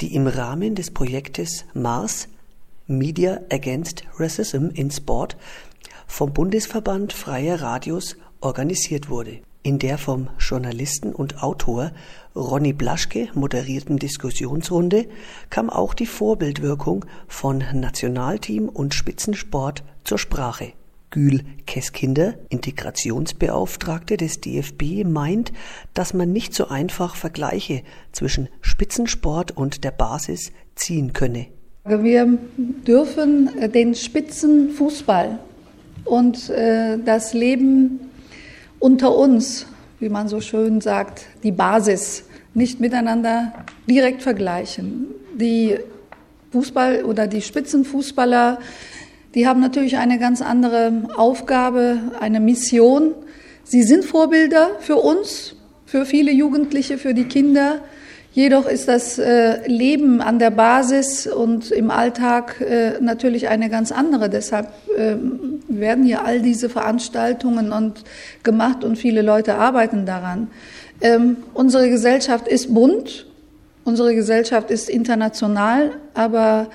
die 0.03 0.15
im 0.15 0.27
Rahmen 0.27 0.75
des 0.75 0.91
Projektes 0.91 1.65
Mars 1.73 2.29
Media 2.87 3.41
Against 3.51 4.05
Racism 4.19 4.67
in 4.75 4.91
Sport 4.91 5.39
vom 6.07 6.35
Bundesverband 6.35 7.15
Freier 7.15 7.63
Radios 7.63 8.17
organisiert 8.43 9.09
wurde. 9.09 9.39
In 9.63 9.79
der 9.79 9.97
vom 9.97 10.29
Journalisten 10.41 11.15
und 11.15 11.43
Autor 11.43 11.93
Ronny 12.35 12.73
Blaschke 12.73 13.29
moderierten 13.35 13.99
Diskussionsrunde 13.99 15.07
kam 15.51 15.69
auch 15.69 15.95
die 15.95 16.07
Vorbildwirkung 16.07 17.05
von 17.29 17.63
Nationalteam 17.75 18.69
und 18.69 18.95
Spitzensport 18.95 19.85
zur 20.05 20.19
Sprache. 20.19 20.73
Gül 21.11 21.43
Keskinder, 21.67 22.35
Integrationsbeauftragte 22.49 24.17
des 24.17 24.41
DFB, 24.41 25.05
meint, 25.05 25.53
dass 25.93 26.15
man 26.15 26.33
nicht 26.33 26.55
so 26.55 26.69
einfach 26.69 27.17
Vergleiche 27.17 27.83
zwischen 28.13 28.49
Spitzensport 28.63 29.51
und 29.55 29.85
der 29.85 29.91
Basis 29.91 30.53
ziehen 30.75 31.13
könne. 31.13 31.49
Wir 31.85 32.39
dürfen 32.57 33.51
den 33.73 33.95
Spitzenfußball 33.95 35.39
und 36.05 36.49
äh, 36.49 36.99
das 37.05 37.35
Leben 37.35 38.01
unter 38.79 39.15
uns, 39.15 39.67
wie 40.03 40.09
man 40.09 40.27
so 40.27 40.41
schön 40.41 40.81
sagt, 40.81 41.27
die 41.45 41.53
Basis, 41.53 42.25
nicht 42.55 42.81
miteinander 42.81 43.53
direkt 43.89 44.21
vergleichen. 44.21 45.07
Die 45.35 45.79
Fußball- 46.53 47.05
oder 47.05 47.29
die 47.29 47.41
Spitzenfußballer, 47.41 48.59
die 49.37 49.47
haben 49.47 49.61
natürlich 49.61 49.99
eine 49.99 50.19
ganz 50.19 50.43
andere 50.43 51.09
Aufgabe, 51.17 51.99
eine 52.19 52.41
Mission. 52.41 53.15
Sie 53.63 53.85
sind 53.85 54.05
Vorbilder 54.05 54.73
für 54.81 54.97
uns, 54.97 55.55
für 55.87 56.05
viele 56.05 56.33
Jugendliche, 56.33 56.99
für 56.99 57.15
die 57.15 57.25
Kinder. 57.25 57.81
Jedoch 58.35 58.67
ist 58.67 58.89
das 58.89 59.19
äh, 59.19 59.67
Leben 59.69 60.23
an 60.23 60.39
der 60.39 60.51
Basis 60.51 61.27
und 61.27 61.71
im 61.71 61.91
Alltag 61.91 62.63
äh, 62.63 62.93
natürlich 62.99 63.49
eine 63.49 63.69
ganz 63.69 63.93
andere. 63.93 64.31
Deshalb 64.31 64.69
äh, 64.97 65.17
werden 65.69 66.05
hier 66.05 66.25
all 66.25 66.41
diese 66.41 66.71
Veranstaltungen 66.71 67.73
und 67.73 68.05
gemacht 68.43 68.85
und 68.85 68.97
viele 68.97 69.21
Leute 69.21 69.57
arbeiten 69.57 70.07
daran. 70.07 70.49
Ähm, 71.03 71.37
unsere 71.53 71.91
Gesellschaft 71.91 72.49
ist 72.49 72.73
bunt, 72.73 73.27
unsere 73.85 74.15
Gesellschaft 74.15 74.71
ist 74.71 74.89
international, 74.89 75.91
aber 76.15 76.69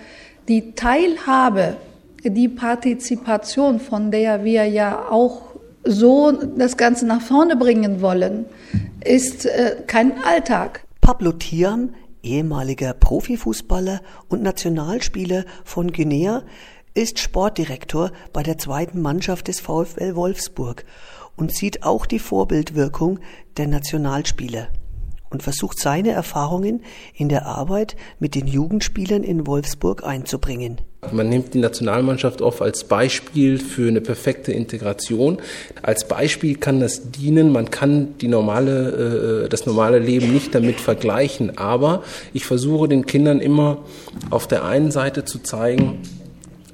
die 0.48 0.76
Teilhabe, 0.76 1.78
die 2.24 2.50
Partizipation, 2.50 3.80
von 3.80 4.12
der 4.12 4.44
wir 4.44 4.66
ja 4.66 5.08
auch 5.10 5.42
so 5.84 6.32
das 6.32 6.78
Ganze 6.78 7.08
nach 7.08 7.22
vorne 7.22 7.56
bringen 7.56 8.02
wollen, 8.02 8.46
ist 9.04 9.48
kein 9.88 10.24
Alltag. 10.24 10.82
Pablo 11.08 11.32
Thiam, 11.32 11.94
ehemaliger 12.22 12.94
Profifußballer 12.94 14.02
und 14.28 14.44
Nationalspieler 14.44 15.46
von 15.64 15.94
Guinea, 15.94 16.44
ist 16.96 17.20
Sportdirektor 17.20 18.12
bei 18.34 18.44
der 18.44 18.58
zweiten 18.58 19.02
Mannschaft 19.02 19.48
des 19.48 19.62
VfL 19.62 20.16
Wolfsburg 20.16 20.84
und 21.38 21.56
sieht 21.56 21.84
auch 21.84 22.08
die 22.08 22.20
Vorbildwirkung 22.20 23.20
der 23.56 23.68
Nationalspieler 23.68 24.68
und 25.30 25.44
versucht 25.44 25.80
seine 25.80 26.12
Erfahrungen 26.12 26.84
in 27.14 27.30
der 27.30 27.46
Arbeit 27.46 27.96
mit 28.20 28.36
den 28.36 28.46
Jugendspielern 28.46 29.24
in 29.24 29.48
Wolfsburg 29.48 30.04
einzubringen. 30.04 30.82
Man 31.12 31.30
nimmt 31.30 31.54
die 31.54 31.60
Nationalmannschaft 31.60 32.42
oft 32.42 32.62
als 32.62 32.84
Beispiel 32.84 33.60
für 33.60 33.88
eine 33.88 34.02
perfekte 34.02 34.52
Integration. 34.52 35.38
Als 35.84 36.08
Beispiel 36.08 36.56
kann 36.56 36.80
das 36.80 37.12
dienen. 37.12 37.52
Man 37.52 37.70
kann 37.70 38.18
die 38.18 38.28
normale, 38.28 39.44
äh, 39.46 39.50
das 39.50 39.68
normale 39.68 40.00
Leben 40.00 40.34
nicht 40.34 40.56
damit 40.56 40.82
vergleichen. 40.82 41.58
Aber 41.60 42.04
ich 42.34 42.46
versuche 42.46 42.88
den 42.88 43.06
Kindern 43.06 43.42
immer 43.42 43.86
auf 44.32 44.48
der 44.48 44.66
einen 44.66 44.90
Seite 44.90 45.24
zu 45.24 45.38
zeigen, 45.40 46.00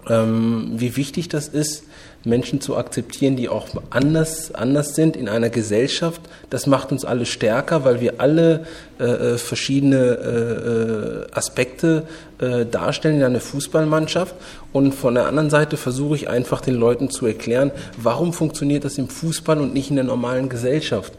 ähm, 0.09 0.71
wie 0.78 0.95
wichtig 0.95 1.28
das 1.28 1.49
ist, 1.49 1.84
Menschen 2.26 2.61
zu 2.61 2.78
akzeptieren, 2.78 3.36
die 3.36 3.49
auch 3.49 3.67
anders, 3.89 4.53
anders 4.53 4.95
sind 4.95 5.15
in 5.15 5.28
einer 5.28 5.49
Gesellschaft. 5.49 6.21
Das 6.49 6.67
macht 6.67 6.91
uns 6.91 7.03
alle 7.03 7.26
stärker, 7.26 7.84
weil 7.84 7.99
wir 7.99 8.19
alle 8.19 8.65
äh, 8.99 9.03
äh 9.03 9.38
verschiedene 9.38 9.97
äh, 9.97 11.34
äh, 11.34 11.38
Aspekte 11.38 12.03
äh, 12.39 12.65
darstellen 12.65 13.17
in 13.17 13.24
einer 13.24 13.41
Fußballmannschaft. 13.41 14.36
Und 14.71 14.93
von 14.93 15.15
der 15.15 15.28
anderen 15.28 15.49
Seite 15.49 15.78
versuche 15.78 16.15
ich 16.15 16.30
einfach 16.30 16.61
den 16.61 16.76
Leuten 16.76 17.09
zu 17.09 17.26
erklären, 17.26 17.71
warum 17.97 18.34
funktioniert 18.34 18.86
das 18.86 18.97
im 18.97 19.09
Fußball 19.09 19.59
und 19.59 19.74
nicht 19.74 19.89
in 19.89 19.97
der 19.97 20.05
normalen 20.05 20.49
Gesellschaft. 20.49 21.13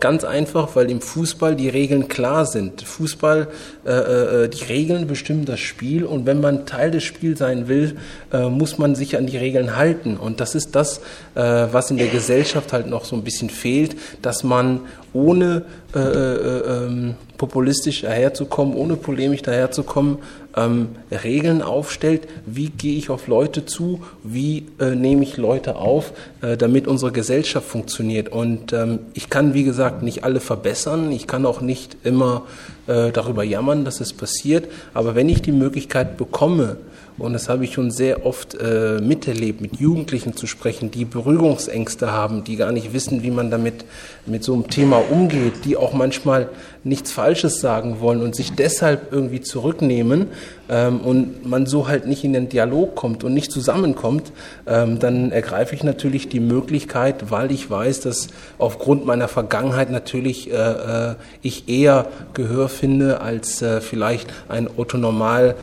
Ganz 0.00 0.22
einfach, 0.22 0.76
weil 0.76 0.90
im 0.90 1.00
Fußball 1.00 1.56
die 1.56 1.68
Regeln 1.68 2.06
klar 2.06 2.46
sind. 2.46 2.82
Fußball, 2.82 3.48
äh, 3.84 3.90
äh, 3.90 4.48
die 4.48 4.62
Regeln 4.64 5.08
bestimmen 5.08 5.44
das 5.44 5.58
Spiel 5.58 6.04
und 6.04 6.24
wenn 6.24 6.40
man 6.40 6.66
Teil 6.66 6.92
des 6.92 7.02
Spiels 7.02 7.40
sein 7.40 7.66
will, 7.66 7.96
äh, 8.32 8.48
muss 8.48 8.78
man 8.78 8.94
sich 8.94 9.16
an 9.16 9.26
die 9.26 9.36
Regeln 9.36 9.74
halten. 9.74 10.16
Und 10.16 10.38
das 10.38 10.54
ist 10.54 10.76
das, 10.76 10.98
äh, 11.34 11.40
was 11.72 11.90
in 11.90 11.96
der 11.96 12.06
Gesellschaft 12.06 12.72
halt 12.72 12.86
noch 12.86 13.04
so 13.04 13.16
ein 13.16 13.24
bisschen 13.24 13.50
fehlt, 13.50 13.96
dass 14.22 14.44
man 14.44 14.82
ohne 15.12 15.64
äh, 15.94 15.98
äh, 15.98 16.84
ähm, 16.84 17.14
populistisch 17.36 18.02
daherzukommen, 18.02 18.76
ohne 18.76 18.96
polemisch 18.96 19.42
daherzukommen, 19.42 20.18
ähm, 20.58 20.88
Regeln 21.10 21.62
aufstellt, 21.62 22.28
wie 22.46 22.70
gehe 22.70 22.96
ich 22.96 23.10
auf 23.10 23.28
Leute 23.28 23.64
zu, 23.64 24.02
wie 24.22 24.66
äh, 24.80 24.94
nehme 24.94 25.22
ich 25.22 25.36
Leute 25.36 25.76
auf, 25.76 26.12
äh, 26.42 26.56
damit 26.56 26.86
unsere 26.86 27.12
Gesellschaft 27.12 27.66
funktioniert. 27.66 28.30
Und 28.30 28.72
ähm, 28.72 29.00
ich 29.14 29.30
kann, 29.30 29.54
wie 29.54 29.64
gesagt, 29.64 30.02
nicht 30.02 30.24
alle 30.24 30.40
verbessern, 30.40 31.12
ich 31.12 31.26
kann 31.26 31.46
auch 31.46 31.60
nicht 31.60 31.96
immer 32.04 32.42
äh, 32.88 33.12
darüber 33.12 33.44
jammern, 33.44 33.84
dass 33.84 34.00
es 34.00 34.12
passiert, 34.12 34.68
aber 34.94 35.14
wenn 35.14 35.28
ich 35.28 35.42
die 35.42 35.52
Möglichkeit 35.52 36.16
bekomme, 36.16 36.78
und 37.18 37.32
das 37.32 37.48
habe 37.48 37.64
ich 37.64 37.72
schon 37.72 37.90
sehr 37.90 38.24
oft 38.24 38.54
äh, 38.54 39.00
miterlebt, 39.00 39.60
mit 39.60 39.80
Jugendlichen 39.80 40.36
zu 40.36 40.46
sprechen, 40.46 40.92
die 40.92 41.04
Berührungsängste 41.04 42.12
haben, 42.12 42.44
die 42.44 42.54
gar 42.54 42.70
nicht 42.70 42.92
wissen, 42.92 43.24
wie 43.24 43.32
man 43.32 43.50
damit 43.50 43.84
mit 44.24 44.44
so 44.44 44.54
einem 44.54 44.68
Thema 44.68 45.02
umgeht, 45.10 45.64
die 45.64 45.76
auch 45.76 45.92
manchmal 45.92 46.48
nichts 46.84 47.10
Falsches 47.10 47.60
sagen 47.60 48.00
wollen 48.00 48.22
und 48.22 48.36
sich 48.36 48.52
deshalb 48.52 49.12
irgendwie 49.12 49.40
zurücknehmen 49.40 50.28
ähm, 50.68 51.00
und 51.00 51.44
man 51.44 51.66
so 51.66 51.88
halt 51.88 52.06
nicht 52.06 52.22
in 52.22 52.32
den 52.32 52.48
Dialog 52.48 52.94
kommt 52.94 53.24
und 53.24 53.34
nicht 53.34 53.50
zusammenkommt, 53.50 54.30
ähm, 54.66 55.00
dann 55.00 55.32
ergreife 55.32 55.74
ich 55.74 55.82
natürlich 55.82 56.28
die 56.28 56.40
Möglichkeit, 56.40 57.30
weil 57.30 57.50
ich 57.50 57.68
weiß, 57.68 58.00
dass 58.00 58.28
aufgrund 58.58 59.06
meiner 59.06 59.26
Vergangenheit 59.26 59.90
natürlich 59.90 60.52
äh, 60.52 60.54
äh, 60.54 61.14
ich 61.42 61.68
eher 61.68 62.06
Gehör 62.32 62.68
finde 62.78 63.20
als 63.20 63.60
äh, 63.62 63.80
vielleicht 63.80 64.32
ein 64.48 64.68
autonormal 64.78 65.56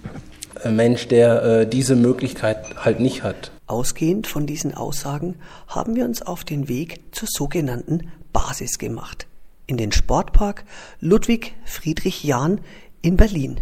Mensch, 0.72 1.07
der 1.07 1.43
äh, 1.43 1.68
diese 1.68 1.95
Möglichkeit 1.95 2.84
halt 2.84 2.99
nicht 2.99 3.24
hat. 3.24 3.51
Ausgehend 3.68 4.28
von 4.28 4.45
diesen 4.45 4.74
Aussagen 4.74 5.36
haben 5.68 5.95
wir 5.95 6.05
uns 6.05 6.22
auf 6.22 6.43
den 6.43 6.68
Weg 6.68 7.01
zur 7.11 7.28
sogenannten 7.32 8.11
Basis 8.32 8.78
gemacht. 8.78 9.28
In 9.68 9.78
den 9.78 9.91
Sportpark 9.91 10.66
Ludwig 10.99 11.55
Friedrich 11.66 12.24
Jahn 12.24 12.61
in 13.01 13.18
Berlin. 13.18 13.61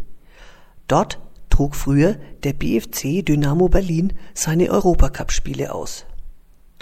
Dort 0.87 1.19
trug 1.49 1.75
früher 1.75 2.15
der 2.43 2.53
BFC 2.53 3.25
Dynamo 3.25 3.69
Berlin 3.69 4.13
seine 4.33 4.69
Europacup-Spiele 4.69 5.73
aus. 5.73 6.05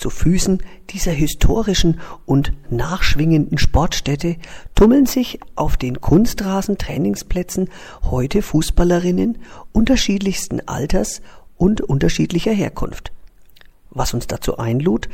Zu 0.02 0.10
Füßen 0.10 0.64
dieser 0.90 1.12
historischen 1.12 2.00
und 2.26 2.54
nachschwingenden 2.72 3.60
Sportstätte 3.60 4.38
tummeln 4.74 5.06
sich 5.06 5.40
auf 5.54 5.78
den 5.78 6.02
Kunstrasen-Trainingsplätzen 6.02 7.70
heute 8.10 8.42
Fußballerinnen 8.42 9.38
unterschiedlichsten 9.74 10.68
Alters 10.68 11.22
und 11.56 11.82
unterschiedlicher 11.82 12.52
Herkunft. 12.52 13.12
Was 13.92 14.16
uns 14.16 14.26
dazu 14.26 14.58
einlud, 14.58 15.08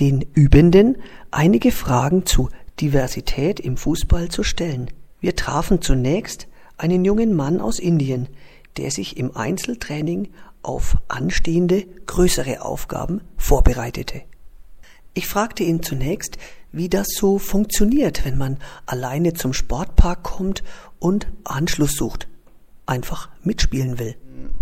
den 0.00 0.26
Übenden 0.34 0.98
einige 1.30 1.72
Fragen 1.72 2.26
zu 2.26 2.50
Diversität 2.78 3.58
im 3.58 3.78
Fußball 3.78 4.28
zu 4.28 4.42
stellen. 4.42 4.90
Wir 5.18 5.34
trafen 5.34 5.80
zunächst 5.80 6.46
einen 6.76 7.06
jungen 7.06 7.34
Mann 7.34 7.58
aus 7.58 7.78
Indien, 7.78 8.28
der 8.76 8.90
sich 8.90 9.16
im 9.16 9.34
Einzeltraining 9.34 10.28
auf 10.66 10.96
anstehende 11.08 11.86
größere 12.06 12.62
Aufgaben 12.62 13.22
vorbereitete. 13.36 14.22
Ich 15.14 15.26
fragte 15.26 15.62
ihn 15.64 15.82
zunächst, 15.82 16.36
wie 16.72 16.88
das 16.88 17.06
so 17.16 17.38
funktioniert, 17.38 18.24
wenn 18.24 18.36
man 18.36 18.58
alleine 18.84 19.32
zum 19.32 19.52
Sportpark 19.52 20.22
kommt 20.22 20.62
und 20.98 21.26
Anschluss 21.44 21.92
sucht. 21.92 22.28
einfach 22.86 23.28
mitspielen 23.42 23.98
will. 23.98 24.14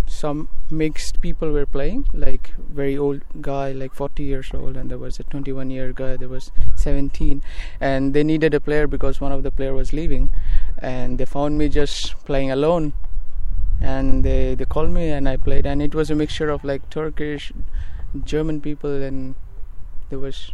Some 0.06 0.48
mixed 0.70 1.20
people 1.20 1.52
were 1.52 1.66
playing, 1.66 2.06
like 2.12 2.54
very 2.74 2.96
old 2.98 3.22
guy, 3.40 3.72
like 3.72 3.94
40 3.94 4.22
years 4.22 4.52
old, 4.54 4.76
and 4.76 4.90
there 4.90 4.98
was 4.98 5.18
a 5.18 5.24
21 5.24 5.70
year 5.70 5.92
guy, 5.92 6.16
there 6.16 6.28
was 6.28 6.50
17, 6.76 7.42
and 7.80 8.14
they 8.14 8.24
needed 8.24 8.54
a 8.54 8.60
player 8.60 8.86
because 8.86 9.20
one 9.20 9.32
of 9.32 9.42
the 9.42 9.50
player 9.50 9.74
was 9.74 9.92
leaving, 9.92 10.30
and 10.78 11.18
they 11.18 11.24
found 11.24 11.58
me 11.58 11.68
just 11.68 12.14
playing 12.24 12.50
alone, 12.50 12.92
and 13.80 14.24
they 14.24 14.54
they 14.54 14.64
called 14.64 14.90
me 14.90 15.10
and 15.10 15.28
I 15.28 15.36
played, 15.36 15.66
and 15.66 15.82
it 15.82 15.94
was 15.94 16.10
a 16.10 16.14
mixture 16.14 16.50
of 16.50 16.64
like 16.64 16.88
Turkish, 16.90 17.52
German 18.24 18.60
people, 18.60 19.02
and 19.02 19.34
there 20.10 20.18
was 20.18 20.52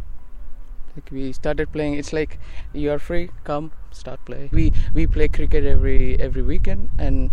like 0.95 1.09
we 1.11 1.31
started 1.31 1.71
playing. 1.71 1.95
It's 1.95 2.13
like 2.13 2.39
you 2.73 2.91
are 2.91 2.99
free 2.99 3.29
come 3.43 3.71
start 3.91 4.23
play. 4.25 4.49
We 4.51 4.71
we 4.93 5.07
play 5.07 5.27
cricket 5.27 5.65
every 5.65 6.19
every 6.19 6.41
weekend 6.41 6.89
and 6.99 7.31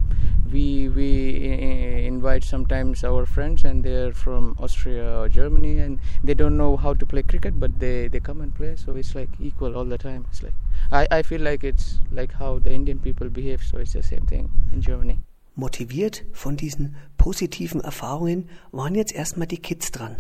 we 0.52 0.88
we 0.88 1.08
eh, 1.50 1.66
eh, 1.66 1.98
invite 2.06 2.44
sometimes 2.44 3.04
our 3.04 3.26
friends 3.26 3.64
and 3.64 3.84
they're 3.84 4.12
from 4.12 4.56
austria 4.58 5.18
or 5.20 5.28
germany 5.28 5.78
and 5.78 5.98
they 6.24 6.32
don't 6.32 6.56
know 6.56 6.76
how 6.76 6.94
to 6.94 7.04
play 7.04 7.22
cricket 7.22 7.60
but 7.60 7.78
they 7.78 8.08
they 8.08 8.18
come 8.18 8.40
and 8.40 8.54
play 8.54 8.74
so 8.74 8.96
it's 8.96 9.14
like 9.14 9.28
equal 9.38 9.76
all 9.76 9.84
the 9.84 9.98
time. 9.98 10.24
It's 10.30 10.42
like 10.42 10.54
i 10.90 11.06
i 11.18 11.22
feel 11.22 11.42
like 11.42 11.64
it's 11.64 12.00
like 12.10 12.32
how 12.32 12.58
the 12.58 12.72
indian 12.72 12.98
people 12.98 13.28
behave 13.28 13.62
so 13.62 13.78
it's 13.78 13.92
the 13.92 14.02
same 14.02 14.24
thing 14.32 14.50
in 14.72 14.80
germany 14.80 15.18
Motiviert 15.58 16.24
von 16.34 16.56
diesen 16.56 16.94
positiven 17.16 17.80
Erfahrungen 17.80 18.48
waren 18.70 18.94
jetzt 18.94 19.12
erstmal 19.12 19.48
die 19.48 19.58
Kids 19.58 19.90
dran. 19.90 20.14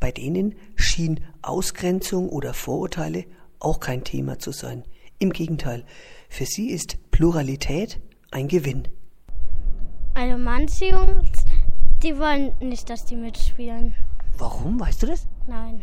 Bei 0.00 0.10
denen 0.10 0.56
schien 0.74 1.20
Ausgrenzung 1.42 2.28
oder 2.28 2.54
Vorurteile 2.54 3.24
auch 3.60 3.78
kein 3.78 4.02
Thema 4.02 4.40
zu 4.40 4.50
sein. 4.50 4.82
Im 5.20 5.30
Gegenteil, 5.30 5.84
für 6.28 6.44
sie 6.44 6.70
ist 6.70 6.98
Pluralität 7.12 8.00
ein 8.32 8.48
Gewinn. 8.48 8.88
Also 10.14 10.38
manche 10.38 10.86
Jungs, 10.86 11.44
die 12.02 12.18
wollen 12.18 12.52
nicht, 12.58 12.90
dass 12.90 13.04
die 13.04 13.14
mitspielen. 13.14 13.94
Warum? 14.36 14.80
Weißt 14.80 15.04
du 15.04 15.06
das? 15.06 15.28
Nein. 15.46 15.82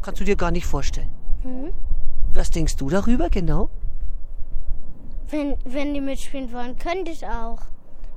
Kannst 0.00 0.18
du 0.18 0.24
dir 0.24 0.36
gar 0.36 0.50
nicht 0.50 0.64
vorstellen. 0.64 1.10
Hm? 1.42 1.74
Was 2.32 2.48
denkst 2.48 2.76
du 2.76 2.88
darüber 2.88 3.28
genau? 3.28 3.68
Wenn, 5.32 5.56
wenn 5.64 5.94
die 5.94 6.02
mitspielen 6.02 6.52
wollen, 6.52 6.78
könnte 6.78 7.10
ich 7.10 7.26
auch. 7.26 7.62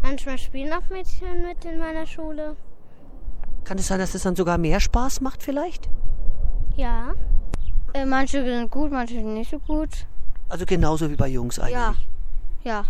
Manchmal 0.04 0.38
spielen 0.38 0.74
auch 0.74 0.90
Mädchen 0.90 1.44
mit 1.44 1.64
in 1.64 1.80
meiner 1.80 2.06
Schule. 2.06 2.58
Kann 3.64 3.78
es 3.78 3.88
sein, 3.88 4.00
dass 4.00 4.14
es 4.16 4.24
dann 4.24 4.36
sogar 4.36 4.58
mehr 4.58 4.82
Spaß 4.82 5.22
macht 5.22 5.42
vielleicht? 5.42 5.90
Ja. 6.76 7.14
Äh, 7.94 8.06
manche 8.06 8.44
sind 8.44 8.70
gut, 8.70 8.92
manche 8.92 9.14
sind 9.14 9.34
nicht 9.34 9.50
so 9.50 9.60
gut. 9.60 10.08
Also 10.50 10.66
genauso 10.66 11.10
wie 11.10 11.16
bei 11.16 11.30
Jungs 11.30 11.58
eigentlich. 11.58 11.74
Ja. 11.74 11.96
Ja. 12.66 12.86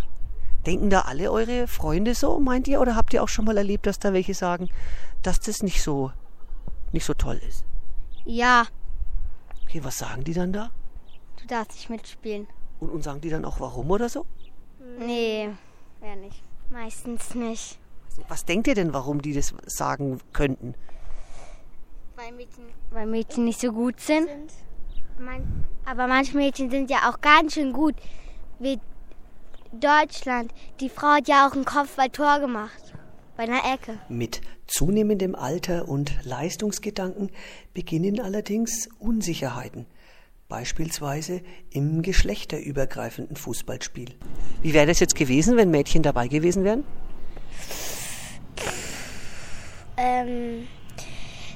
Denken 0.66 0.90
da 0.90 1.02
alle 1.02 1.30
eure 1.30 1.68
Freunde 1.68 2.16
so, 2.16 2.40
meint 2.40 2.66
ihr? 2.66 2.80
Oder 2.80 2.96
habt 2.96 3.14
ihr 3.14 3.22
auch 3.22 3.28
schon 3.28 3.44
mal 3.44 3.56
erlebt, 3.56 3.86
dass 3.86 4.00
da 4.00 4.12
welche 4.12 4.34
sagen, 4.34 4.68
dass 5.22 5.38
das 5.38 5.62
nicht 5.62 5.80
so, 5.80 6.10
nicht 6.90 7.04
so 7.04 7.14
toll 7.14 7.40
ist? 7.48 7.64
Ja. 8.24 8.64
Okay, 9.62 9.84
was 9.84 9.98
sagen 9.98 10.24
die 10.24 10.34
dann 10.34 10.52
da? 10.52 10.70
Du 11.40 11.46
darfst 11.46 11.76
nicht 11.76 11.90
mitspielen. 11.90 12.48
Und, 12.80 12.90
und 12.90 13.02
sagen 13.02 13.20
die 13.20 13.30
dann 13.30 13.44
auch 13.44 13.60
warum 13.60 13.90
oder 13.90 14.08
so? 14.08 14.26
Nee, 14.98 15.48
eher 16.02 16.16
nicht. 16.16 16.42
Meistens 16.70 17.34
nicht. 17.34 17.78
Was 18.28 18.44
denkt 18.44 18.66
ihr 18.66 18.74
denn, 18.74 18.92
warum 18.92 19.20
die 19.22 19.34
das 19.34 19.54
sagen 19.66 20.20
könnten? 20.32 20.74
Weil 22.16 22.32
Mädchen, 22.32 22.64
weil 22.90 23.06
Mädchen 23.06 23.44
nicht 23.44 23.60
so 23.60 23.72
gut 23.72 24.00
sind. 24.00 24.28
Man, 25.18 25.64
aber 25.84 26.06
manche 26.06 26.36
Mädchen 26.36 26.70
sind 26.70 26.90
ja 26.90 27.10
auch 27.10 27.20
ganz 27.20 27.54
schön 27.54 27.72
gut. 27.72 27.94
Wie 28.58 28.80
Deutschland. 29.72 30.52
Die 30.80 30.88
Frau 30.88 31.08
hat 31.08 31.28
ja 31.28 31.46
auch 31.46 31.54
ein 31.54 31.64
Kopfballtor 31.64 32.40
gemacht. 32.40 32.94
Bei 33.36 33.42
einer 33.42 33.70
Ecke. 33.70 33.98
Mit 34.08 34.40
zunehmendem 34.66 35.34
Alter 35.34 35.88
und 35.88 36.12
Leistungsgedanken 36.24 37.30
beginnen 37.74 38.20
allerdings 38.20 38.88
Unsicherheiten. 38.98 39.86
Beispielsweise 40.48 41.42
im 41.70 42.02
geschlechterübergreifenden 42.02 43.36
Fußballspiel. 43.36 44.14
Wie 44.62 44.72
wäre 44.74 44.86
das 44.86 45.00
jetzt 45.00 45.16
gewesen, 45.16 45.56
wenn 45.56 45.70
Mädchen 45.70 46.02
dabei 46.02 46.28
gewesen 46.28 46.62
wären? 46.62 46.84
Ähm, 49.96 50.68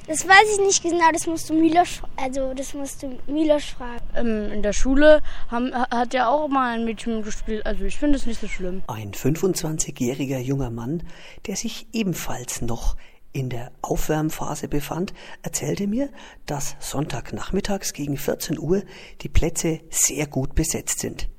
das 0.07 0.27
weiß 0.27 0.57
ich 0.57 0.65
nicht 0.65 0.83
genau, 0.83 1.09
das 1.13 1.27
musst 1.27 1.49
du 1.49 1.53
Milos, 1.53 2.01
also 2.17 2.53
das 2.53 2.73
musst 2.73 3.03
du 3.03 3.17
Milos 3.27 3.63
fragen. 3.63 4.03
Ähm, 4.15 4.51
in 4.51 4.61
der 4.61 4.73
Schule 4.73 5.21
haben, 5.47 5.73
hat 5.73 6.13
ja 6.13 6.27
auch 6.27 6.49
mal 6.49 6.73
ein 6.73 6.83
Mädchen 6.83 7.21
gespielt, 7.21 7.65
also 7.65 7.85
ich 7.85 7.97
finde 7.97 8.17
es 8.17 8.25
nicht 8.25 8.41
so 8.41 8.47
schlimm. 8.47 8.81
Ein 8.87 9.11
25-jähriger 9.11 10.39
junger 10.39 10.69
Mann, 10.69 11.03
der 11.47 11.55
sich 11.55 11.87
ebenfalls 11.93 12.61
noch 12.61 12.97
in 13.33 13.49
der 13.49 13.71
Aufwärmphase 13.81 14.67
befand, 14.67 15.13
erzählte 15.41 15.87
mir, 15.87 16.09
dass 16.45 16.75
Sonntagnachmittags 16.79 17.93
gegen 17.93 18.17
14 18.17 18.59
Uhr 18.59 18.83
die 19.21 19.29
Plätze 19.29 19.79
sehr 19.89 20.27
gut 20.27 20.55
besetzt 20.55 20.99
sind. 20.99 21.29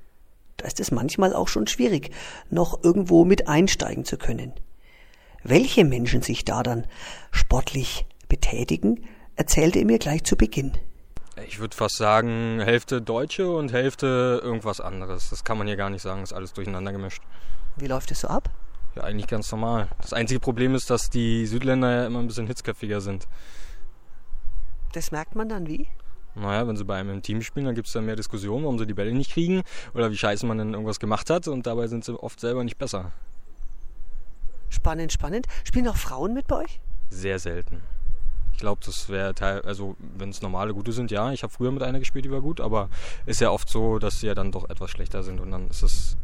Da 0.57 0.67
ist 0.67 0.81
es 0.81 0.91
manchmal 0.91 1.35
auch 1.35 1.49
schon 1.49 1.67
schwierig, 1.67 2.11
noch 2.51 2.83
irgendwo 2.83 3.25
mit 3.25 3.49
einsteigen 3.49 4.05
zu 4.05 4.17
können. 4.17 4.53
Welche 5.43 5.85
Menschen 5.85 6.23
sich 6.23 6.45
da 6.45 6.63
dann 6.63 6.87
sportlich 7.33 8.07
betätigen, 8.29 9.05
erzählte 9.35 9.81
er 9.81 9.87
mir 9.87 9.99
gleich 9.99 10.25
zu 10.25 10.37
Beginn. 10.37 10.73
Ich 11.47 11.59
würde 11.59 11.77
fast 11.77 11.97
sagen, 11.97 12.61
Hälfte 12.61 13.03
Deutsche 13.03 13.51
und 13.51 13.73
Hälfte 13.73 14.41
irgendwas 14.43 14.81
anderes. 14.81 15.31
Das 15.31 15.45
kann 15.45 15.59
man 15.59 15.67
hier 15.67 15.77
gar 15.77 15.91
nicht 15.91 16.03
sagen, 16.03 16.23
ist 16.23 16.33
alles 16.33 16.53
durcheinander 16.53 16.93
gemischt. 16.93 17.23
Wie 17.77 17.87
läuft 17.87 18.11
es 18.11 18.21
so 18.21 18.29
ab? 18.29 18.51
Ja, 18.95 19.05
eigentlich 19.05 19.27
ganz 19.27 19.51
normal. 19.51 19.89
Das 20.01 20.13
einzige 20.13 20.41
Problem 20.41 20.75
ist, 20.75 20.91
dass 20.91 21.09
die 21.09 21.47
Südländer 21.47 21.91
ja 21.91 22.07
immer 22.07 22.19
ein 22.19 22.27
bisschen 22.27 22.47
hitzköpfiger 22.47 23.01
sind. 23.01 23.27
Das 24.93 25.11
merkt 25.11 25.35
man 25.35 25.49
dann 25.49 25.67
wie? 25.67 25.89
Naja, 26.35 26.67
wenn 26.67 26.77
sie 26.77 26.85
bei 26.85 26.97
einem 26.97 27.11
im 27.11 27.23
Team 27.23 27.43
spielen, 27.43 27.67
dann 27.67 27.75
gibt 27.75 27.89
es 27.89 27.93
dann 27.93 28.07
mehr 28.07 28.17
Diskussionen, 28.17 28.65
warum 28.65 28.79
sie 28.79 28.87
die 28.87 28.95
Bälle 28.95 29.13
nicht 29.13 29.33
kriegen 29.33 29.63
oder 29.95 30.11
wie 30.11 30.17
scheiße 30.17 30.47
man 30.47 30.59
denn 30.59 30.73
irgendwas 30.73 31.01
gemacht 31.01 31.29
hat 31.31 31.49
und 31.49 31.67
dabei 31.67 31.89
sind 31.89 32.05
sie 32.05 32.19
oft 32.23 32.41
selber 32.41 32.65
nicht 32.65 32.79
besser. 32.79 33.13
Spannend, 34.71 35.13
spannend. 35.13 35.47
Spielen 35.65 35.89
auch 35.89 35.97
Frauen 35.97 36.33
mit 36.33 36.47
bei 36.47 36.57
euch? 36.57 36.81
Sehr 37.11 37.39
selten. 37.39 37.83
Ich 38.55 38.59
glaube, 38.59 38.81
das 38.85 39.09
wäre 39.09 39.35
Teil, 39.35 39.61
also 39.63 39.97
wenn 40.17 40.31
es 40.31 40.41
normale 40.41 40.73
Gute 40.73 40.93
sind, 40.93 41.11
ja. 41.11 41.33
Ich 41.33 41.43
habe 41.43 41.53
früher 41.53 41.73
mit 41.73 41.83
einer 41.83 41.99
gespielt, 41.99 42.25
die 42.25 42.31
war 42.31 42.41
gut, 42.41 42.61
aber 42.61 42.89
ist 43.27 43.41
ja 43.41 43.51
oft 43.51 43.69
so, 43.69 43.99
dass 43.99 44.21
sie 44.21 44.27
ja 44.27 44.35
dann 44.35 44.53
doch 44.53 44.69
etwas 44.71 44.91
schlechter 44.91 45.23
sind 45.23 45.41
und 45.41 45.51
dann 45.51 45.69
ist 45.69 45.83
es 45.83 46.17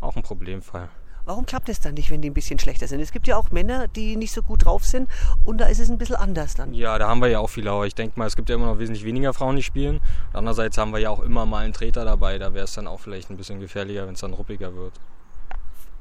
auch 0.00 0.16
ein 0.16 0.22
Problemfall. 0.22 0.88
Warum 1.24 1.46
klappt 1.46 1.68
es 1.68 1.78
dann 1.78 1.94
nicht, 1.94 2.10
wenn 2.10 2.20
die 2.20 2.30
ein 2.30 2.34
bisschen 2.34 2.58
schlechter 2.58 2.88
sind? 2.88 3.00
Es 3.00 3.12
gibt 3.12 3.28
ja 3.28 3.36
auch 3.36 3.50
Männer, 3.52 3.86
die 3.86 4.16
nicht 4.16 4.32
so 4.32 4.42
gut 4.42 4.64
drauf 4.64 4.84
sind 4.84 5.08
und 5.44 5.58
da 5.60 5.66
ist 5.66 5.78
es 5.78 5.90
ein 5.90 5.98
bisschen 5.98 6.16
anders 6.16 6.54
dann. 6.54 6.74
Ja, 6.74 6.98
da 6.98 7.08
haben 7.08 7.20
wir 7.20 7.28
ja 7.28 7.38
auch 7.38 7.50
viele, 7.50 7.70
aber 7.70 7.86
ich 7.86 7.94
denke 7.94 8.18
mal, 8.18 8.26
es 8.26 8.34
gibt 8.34 8.48
ja 8.48 8.56
immer 8.56 8.66
noch 8.66 8.78
wesentlich 8.78 9.04
weniger 9.04 9.32
Frauen, 9.32 9.56
die 9.56 9.62
spielen. 9.62 9.96
Und 9.96 10.36
andererseits 10.36 10.78
haben 10.78 10.92
wir 10.92 10.98
ja 10.98 11.10
auch 11.10 11.20
immer 11.20 11.46
mal 11.46 11.58
einen 11.58 11.72
Treter 11.72 12.04
dabei, 12.04 12.38
da 12.38 12.54
wäre 12.54 12.64
es 12.64 12.72
dann 12.72 12.88
auch 12.88 12.98
vielleicht 12.98 13.30
ein 13.30 13.36
bisschen 13.36 13.60
gefährlicher, 13.60 14.06
wenn 14.06 14.14
es 14.14 14.20
dann 14.20 14.32
ruppiger 14.32 14.74
wird. 14.74 14.94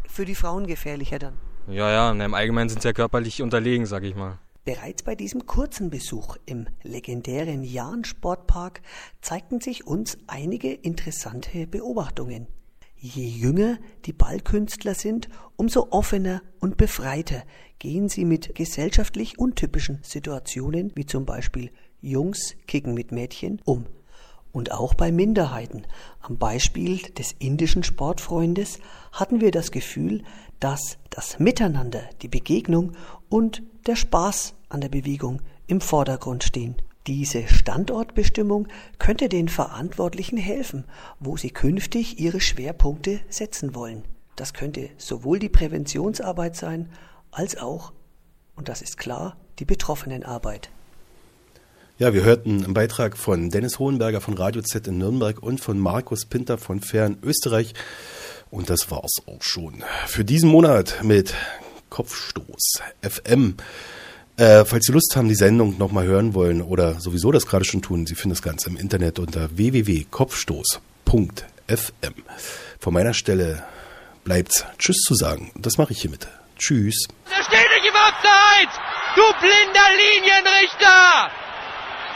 Für 0.07 0.25
die 0.25 0.35
Frauen 0.35 0.65
gefährlicher 0.65 1.19
dann? 1.19 1.33
Ja, 1.67 1.91
ja, 1.91 2.11
im 2.11 2.33
Allgemeinen 2.33 2.69
sind 2.69 2.81
sie 2.81 2.87
ja 2.87 2.93
körperlich 2.93 3.41
unterlegen, 3.41 3.85
sag 3.85 4.03
ich 4.03 4.15
mal. 4.15 4.39
Bereits 4.65 5.03
bei 5.03 5.15
diesem 5.15 5.45
kurzen 5.45 5.89
Besuch 5.89 6.37
im 6.45 6.67
legendären 6.83 7.63
Jahn 7.63 8.03
Sportpark 8.03 8.81
zeigten 9.21 9.59
sich 9.59 9.87
uns 9.87 10.17
einige 10.27 10.71
interessante 10.71 11.65
Beobachtungen. 11.65 12.47
Je 13.03 13.25
jünger 13.25 13.79
die 14.05 14.13
Ballkünstler 14.13 14.93
sind, 14.93 15.27
umso 15.55 15.87
offener 15.89 16.43
und 16.59 16.77
befreiter 16.77 17.41
gehen 17.79 18.09
sie 18.09 18.25
mit 18.25 18.53
gesellschaftlich 18.53 19.39
untypischen 19.39 19.97
Situationen, 20.03 20.91
wie 20.93 21.07
zum 21.07 21.25
Beispiel 21.25 21.71
Jungs 21.99 22.55
kicken 22.67 22.93
mit 22.93 23.11
Mädchen, 23.11 23.59
um. 23.65 23.87
Und 24.51 24.71
auch 24.71 24.93
bei 24.93 25.11
Minderheiten. 25.11 25.87
Am 26.19 26.37
Beispiel 26.37 26.99
des 27.17 27.31
indischen 27.39 27.83
Sportfreundes 27.83 28.77
hatten 29.11 29.41
wir 29.41 29.49
das 29.49 29.71
Gefühl, 29.71 30.21
dass 30.59 30.99
das 31.09 31.39
Miteinander, 31.39 32.03
die 32.21 32.27
Begegnung 32.27 32.91
und 33.29 33.63
der 33.87 33.95
Spaß 33.95 34.53
an 34.69 34.79
der 34.79 34.89
Bewegung 34.89 35.41
im 35.65 35.81
Vordergrund 35.81 36.43
stehen. 36.43 36.75
Diese 37.07 37.47
Standortbestimmung 37.47 38.67
könnte 38.99 39.27
den 39.27 39.49
Verantwortlichen 39.49 40.37
helfen, 40.37 40.85
wo 41.19 41.35
sie 41.35 41.49
künftig 41.49 42.19
ihre 42.19 42.39
Schwerpunkte 42.39 43.21
setzen 43.29 43.73
wollen. 43.73 44.03
Das 44.35 44.53
könnte 44.53 44.89
sowohl 44.97 45.39
die 45.39 45.49
Präventionsarbeit 45.49 46.55
sein, 46.55 46.89
als 47.31 47.57
auch, 47.57 47.91
und 48.55 48.69
das 48.69 48.81
ist 48.81 48.97
klar, 48.97 49.35
die 49.59 49.65
Betroffenenarbeit. 49.65 50.69
Ja, 51.97 52.13
wir 52.13 52.23
hörten 52.23 52.63
einen 52.63 52.73
Beitrag 52.73 53.17
von 53.17 53.49
Dennis 53.49 53.77
Hohenberger 53.77 54.21
von 54.21 54.35
Radio 54.35 54.61
Z 54.61 54.87
in 54.87 54.97
Nürnberg 54.97 55.41
und 55.41 55.59
von 55.59 55.79
Markus 55.79 56.25
Pinter 56.25 56.57
von 56.57 56.81
Fern 56.81 57.17
Österreich. 57.21 57.73
Und 58.49 58.69
das 58.69 58.89
war's 58.91 59.21
auch 59.27 59.41
schon 59.41 59.83
für 60.07 60.25
diesen 60.25 60.49
Monat 60.49 61.03
mit 61.03 61.33
Kopfstoß 61.89 62.81
FM. 63.01 63.55
Äh, 64.37 64.65
falls 64.65 64.85
Sie 64.85 64.91
Lust 64.91 65.15
haben, 65.15 65.27
die 65.27 65.35
Sendung 65.35 65.77
nochmal 65.77 66.05
hören 66.05 66.33
wollen 66.33 66.61
oder 66.61 66.99
sowieso 66.99 67.31
das 67.31 67.45
gerade 67.45 67.65
schon 67.65 67.81
tun, 67.81 68.05
Sie 68.07 68.15
finden 68.15 68.33
das 68.35 68.41
Ganze 68.41 68.69
im 68.69 68.77
Internet 68.77 69.19
unter 69.19 69.49
www.kopfstoß.fm. 69.55 72.13
Von 72.79 72.93
meiner 72.93 73.13
Stelle 73.13 73.63
bleibt 74.23 74.65
Tschüss 74.77 75.01
zu 75.01 75.15
sagen. 75.15 75.51
Das 75.55 75.77
mache 75.77 75.91
ich 75.93 76.01
hiermit. 76.01 76.27
Tschüss. 76.57 77.07
Der 77.29 77.43
steht 77.43 77.69
nicht 77.75 77.85
im 77.89 77.95
Abseits! 77.95 78.75
Du 79.15 79.21
blinder 79.39 79.89
Linienrichter! 79.97 81.31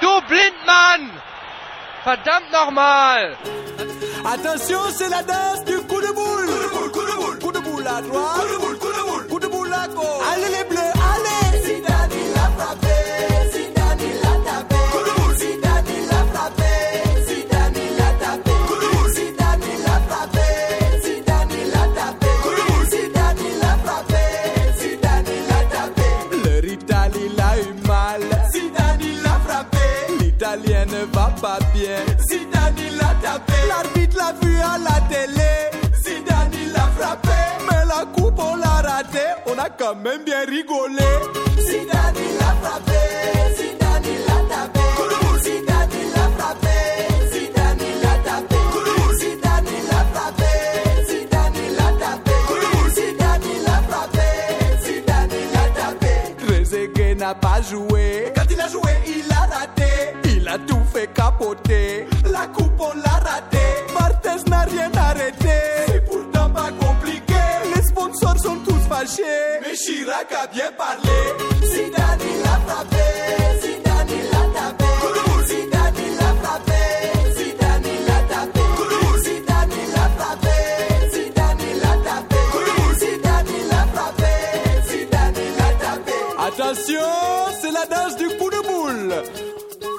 Du 0.02 0.22
Blindmann! 0.28 1.12
Verdammt 2.04 2.52
nochmal! 2.52 3.36
Attention, 4.24 4.82
c'est 4.92 5.10
la 5.10 5.22
danse 5.24 5.64
du 5.66 5.78
coup 5.88 6.02
de 6.02 6.12
boule. 6.14 6.46
Coup 6.48 6.60
de 6.64 6.70
boule, 6.70 6.92
coup 6.92 7.06
de 7.06 7.12
boule. 7.16 7.40
Coup 7.40 7.52
de 7.52 7.60
boule 7.60 7.88
à 7.88 8.02
droite. 8.02 8.45
Quand 39.86 39.96
même 39.96 40.24
bien 40.24 40.46
rigolé. 40.46 41.12
Zidane 41.60 42.16
il 42.18 42.38
a 42.40 42.52
frappé. 42.62 43.02
Zidane 43.56 44.04
il 44.04 44.26
a 44.32 44.40
tapé. 44.50 44.86
Zidane 45.44 45.90
il 46.02 46.16
a 46.16 46.28
frappé. 46.38 46.78
Zidane 47.32 47.86
il 47.92 48.06
a 48.06 48.16
tapé. 48.28 48.62
Zidane 49.20 49.70
il 49.78 49.90
a 49.92 50.04
frappé. 50.14 50.54
Zidane 51.08 51.62
il 51.68 51.80
a 51.80 51.90
tapé. 52.02 52.38
Zidane 52.96 53.48
il 53.54 53.68
a 53.68 53.80
frappé. 53.88 54.28
Zidane 54.84 55.36
il 55.42 55.56
a 55.56 55.66
tapé. 55.80 56.14
Trezeguet 56.48 57.16
n'a 57.16 57.36
pas 57.36 57.62
joué. 57.62 58.34
Quand 58.36 58.50
il 58.50 58.60
a 58.62 58.68
joué, 58.68 58.92
il 59.06 59.32
a 59.32 59.46
raté. 59.56 59.92
Il 60.26 60.48
a 60.48 60.58
tout 60.58 60.84
fait 60.92 61.14
capoter. 61.14 62.08
Mais 69.18 69.76
Chirac 69.76 70.32
a 70.34 70.48
bien 70.48 70.72
parlé. 70.78 71.00
Zidane, 71.64 72.20
il 72.22 72.42
a 72.44 72.60
frappé. 72.68 73.06
Zidane, 73.62 74.10
il 74.10 74.28
a 74.28 74.44
tapé. 74.56 74.90
Zidane, 75.48 76.02
il 76.06 76.20
a 76.20 76.34
frappé. 76.42 76.82
Zidane, 77.38 77.86
il 77.86 78.10
a 78.12 78.20
tapé. 78.28 78.66
Zidane, 79.24 79.72
il 79.72 79.96
a 79.96 80.10
frappé. 80.18 80.56
Zidane, 81.12 81.64
il 81.72 81.84
a 81.84 81.96
tapé. 82.04 82.42
Zidane, 83.00 83.54
il 83.58 83.72
a 83.72 83.86
frappé. 83.94 84.34
Zidane, 84.90 85.40
il 85.48 85.60
a 85.62 85.72
tapé. 85.80 86.18
Attention, 86.48 87.10
c'est 87.62 87.72
la 87.72 87.86
danse 87.86 88.16
du 88.18 88.28
coup 88.38 88.50
de 88.50 88.62
boule. 88.68 89.14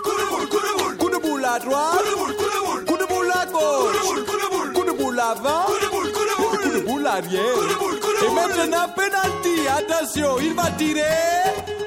Coup 0.05 0.17
de 0.19 0.25
boule, 0.29 0.47
coup 0.49 0.61
de 0.61 0.73
boule. 0.79 0.97
Coup 0.99 1.11
de 1.11 1.17
boule 1.17 1.45
à 1.45 1.59
droite. 1.59 1.93
Coup 1.93 2.05
de 2.11 2.15
boule, 2.17 2.35
coup 2.37 2.45
de 2.45 2.61
boule. 2.67 2.85
Coup 2.85 2.97
de 2.99 3.07
boule 3.07 3.31
à 3.33 3.47
gauche. 3.47 3.93
Coup 3.93 3.97
de 3.97 4.03
boule, 4.07 4.25
coup 4.27 4.37
de 4.37 4.49
boule. 4.55 4.73
Coup 4.75 4.85
de 4.85 4.93
boule 4.93 5.21
avant. 5.21 5.65
Coup 5.67 5.79
de 5.83 5.89
boule, 5.91 6.13
coup 6.13 6.25
de 6.25 6.35
boule. 6.37 6.61
Coup 6.61 6.69
de 6.69 6.81
boule 6.87 7.07
arrière. 7.07 7.55
Coup 7.55 7.67
de 7.67 7.75
boule, 7.75 8.01
coup 8.19 8.25
de 8.25 8.31
boule. 8.31 8.39
Et 8.39 8.57
maintenant, 8.57 8.89
penalty. 8.95 9.69
Attention, 9.69 10.39
il 10.41 10.55
va 10.55 10.71
tirer. 10.77 11.01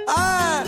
Un, 0.07 0.63